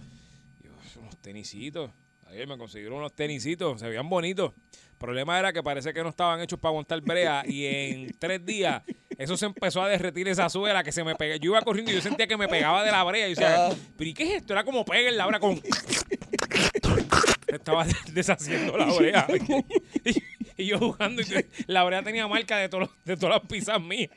Yo, 0.62 0.70
unos 1.00 1.16
tenisitos. 1.18 1.90
Ayer 2.30 2.46
me 2.46 2.56
consiguieron 2.56 2.98
unos 2.98 3.12
tenisitos, 3.14 3.80
se 3.80 3.88
veían 3.88 4.08
bonitos. 4.08 4.52
El 4.92 4.96
problema 4.98 5.38
era 5.38 5.52
que 5.52 5.62
parece 5.62 5.92
que 5.92 6.02
no 6.02 6.10
estaban 6.10 6.40
hechos 6.40 6.58
para 6.60 6.70
aguantar 6.70 7.00
brea 7.00 7.42
y 7.46 7.64
en 7.66 8.14
tres 8.18 8.44
días 8.44 8.82
eso 9.18 9.36
se 9.36 9.46
empezó 9.46 9.82
a 9.82 9.88
derretir 9.88 10.28
esa 10.28 10.48
suela 10.48 10.84
que 10.84 10.92
se 10.92 11.02
me 11.04 11.14
pegaba. 11.16 11.38
Yo 11.38 11.50
iba 11.52 11.62
corriendo 11.62 11.90
y 11.90 11.94
yo 11.96 12.00
sentía 12.00 12.26
que 12.26 12.36
me 12.36 12.48
pegaba 12.48 12.84
de 12.84 12.90
la 12.92 13.02
brea. 13.04 13.26
Y 13.28 13.34
yo 13.34 13.40
decía, 13.40 13.66
Ah. 13.66 13.74
¿pero 13.96 14.10
y 14.10 14.14
qué 14.14 14.22
es 14.24 14.30
esto? 14.42 14.52
Era 14.52 14.64
como 14.64 14.84
pega 14.84 15.08
en 15.08 15.16
la 15.16 15.26
brea 15.26 15.40
con... 15.40 15.60
Estaba 17.48 17.84
deshaciendo 18.12 18.76
la 18.76 18.86
brea. 18.92 19.26
Y, 20.04 20.62
y 20.64 20.66
yo 20.66 20.78
jugando 20.78 21.20
y 21.22 21.24
la 21.66 21.84
brea 21.84 22.02
tenía 22.02 22.26
marca 22.28 22.56
de, 22.58 22.68
todos 22.68 22.88
los- 22.88 23.04
de 23.04 23.16
todas 23.16 23.36
las 23.40 23.48
pizzas 23.50 23.80
mías. 23.82 24.10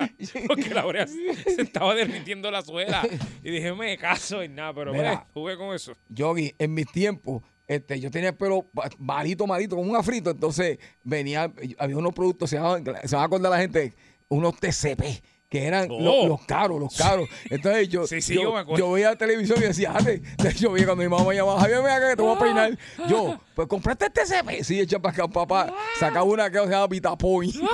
Porque 0.47 0.73
la 0.73 0.85
brea 0.85 1.07
se 1.07 1.61
estaba 1.61 1.95
derritiendo 1.95 2.51
la 2.51 2.61
suela. 2.61 3.01
Y 3.43 3.49
dije, 3.49 3.73
me 3.73 3.97
caso 3.97 4.41
en 4.41 4.55
nada, 4.55 4.73
pero 4.73 4.93
Mira. 4.93 5.25
jugué 5.33 5.57
con 5.57 5.73
eso. 5.73 5.95
Yogi, 6.09 6.53
en 6.59 6.73
mis 6.73 6.89
tiempos, 6.91 7.43
este, 7.67 7.99
yo 7.99 8.11
tenía 8.11 8.29
el 8.29 8.35
pelo 8.35 8.67
malito, 8.99 9.47
malito, 9.47 9.75
como 9.75 9.89
un 9.89 9.95
afrito. 9.95 10.31
Entonces, 10.31 10.79
venía, 11.03 11.51
había 11.79 11.97
unos 11.97 12.13
productos, 12.13 12.49
se 12.49 12.57
llamaban, 12.57 12.83
se 13.05 13.15
va 13.15 13.21
a 13.21 13.25
acordar 13.25 13.51
la 13.51 13.57
gente, 13.59 13.93
unos 14.29 14.55
TCP, 14.59 15.21
que 15.49 15.65
eran 15.67 15.87
Oh. 15.91 15.99
los, 16.01 16.27
los 16.29 16.45
caros, 16.45 16.79
los 16.79 16.95
caros. 16.97 17.29
Entonces, 17.49 17.87
yo, 17.89 18.07
Sí, 18.07 18.21
sí, 18.21 18.33
yo 18.35 18.91
veía 18.91 19.11
la 19.11 19.15
televisión 19.17 19.59
y 19.59 19.67
decía, 19.67 19.93
"Ate". 19.95 20.15
Entonces, 20.15 20.59
yo 20.59 20.71
veía 20.71 20.85
cuando 20.87 21.03
mi 21.03 21.09
mamá 21.09 21.23
me 21.29 21.35
llamaba, 21.35 21.59
Javier, 21.61 21.79
acá 21.79 22.09
que 22.09 22.15
te 22.15 22.21
voy 22.23 22.35
a 22.35 22.39
peinar. 22.39 22.77
Yo, 23.07 23.39
pues 23.55 23.67
compraste 23.67 24.05
el 24.07 24.11
TCP. 24.13 24.63
Sí, 24.63 24.79
echa 24.79 24.99
para 24.99 25.13
acá, 25.13 25.27
papá. 25.27 25.73
Sacaba 25.99 26.23
una 26.23 26.49
que 26.49 26.57
se 26.59 26.67
llama 26.69 26.87
Vitapoint. 26.87 27.55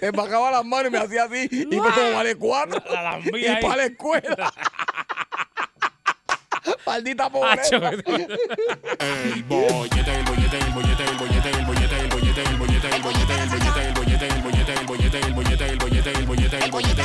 Me 0.00 0.10
bajaba 0.12 0.50
las 0.50 0.64
manos 0.64 0.88
y 0.88 0.92
me 0.92 0.98
hacía 0.98 1.24
así. 1.24 1.48
Y 1.50 1.66
me 1.66 1.76
como 1.78 2.12
vale 2.14 2.36
cuatro. 2.36 2.82
La- 2.92 3.18
y 3.20 3.62
para 3.62 3.76
la 3.76 3.84
escuela. 3.86 4.52
Maldita 6.86 7.30
pobreza. 7.30 7.76
El 7.76 9.42
bollete, 9.44 10.14
el 10.14 10.24
bollete, 10.24 10.58
el 10.58 10.72
bollete, 10.72 11.04
el 11.04 11.16
bollete, 11.16 11.50
el 11.50 11.64
bollete, 11.66 12.00
el 12.00 12.08
bollete, 12.08 12.40
el 12.42 12.58
bollete, 12.58 12.88
el 12.94 13.02
bollete, 13.02 13.34
el 13.34 13.42
bollete, 13.42 13.86
el 13.86 13.94
bollete, 13.94 14.28
el 14.28 14.42
bollete, 14.42 14.72
el 14.74 14.84
bollete, 14.84 15.18
el 15.18 15.34
bollete, 15.34 15.66
el 15.66 15.78
bollete, 15.78 16.10
el 16.10 16.26
bollete, 16.26 16.58
el 16.64 16.70
bollete. 16.70 17.02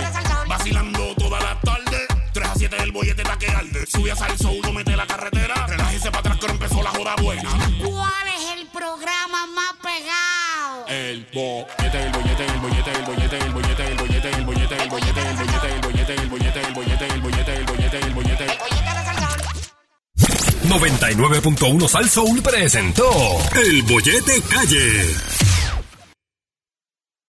Vacilando 0.48 1.16
toda 1.16 1.40
la 1.40 1.60
tarde, 1.62 2.08
3 2.34 2.48
a 2.48 2.56
7 2.56 2.78
el 2.82 2.92
bollete 2.92 3.22
está 3.22 3.38
que 3.38 3.48
arde. 3.48 3.86
Sube 3.88 4.12
a 4.12 4.16
salso, 4.16 4.52
uno 4.52 4.72
mete 4.72 4.96
la 4.96 5.06
carretera, 5.06 5.68
relájese 5.68 6.10
para 6.10 6.20
atrás 6.20 6.38
que 6.38 6.46
ahora 6.46 6.54
empezó 6.54 6.84
la 6.84 6.90
joda 6.92 7.16
buena. 7.22 7.50
¿Cuál 7.84 8.28
es 8.28 8.60
el 8.60 8.68
programa 8.68 9.48
más 9.48 9.74
pegado? 9.82 10.88
El 10.88 11.26
bollete, 11.34 12.04
el 12.04 12.12
bollete, 12.12 12.46
el 12.46 12.60
bollete, 12.60 12.92
el 12.92 13.04
bollete, 13.04 13.38
el 13.38 13.54
bollete, 13.54 13.88
el 13.88 13.96
bollete, 13.96 14.30
el 14.30 14.44
bollete, 14.44 14.44
el 14.44 14.46
bollete, 14.46 14.76
el 14.76 14.90
bollete, 14.90 15.22
el 15.22 15.36
bollete, 15.36 15.68
el 15.74 15.82
bollete, 15.82 16.14
el 16.14 16.28
bollete, 16.30 16.53
99.1 20.70 21.88
Sal 21.88 22.42
presentó 22.42 23.10
El 23.56 23.84
Bollete 23.84 24.42
Calle. 24.50 25.63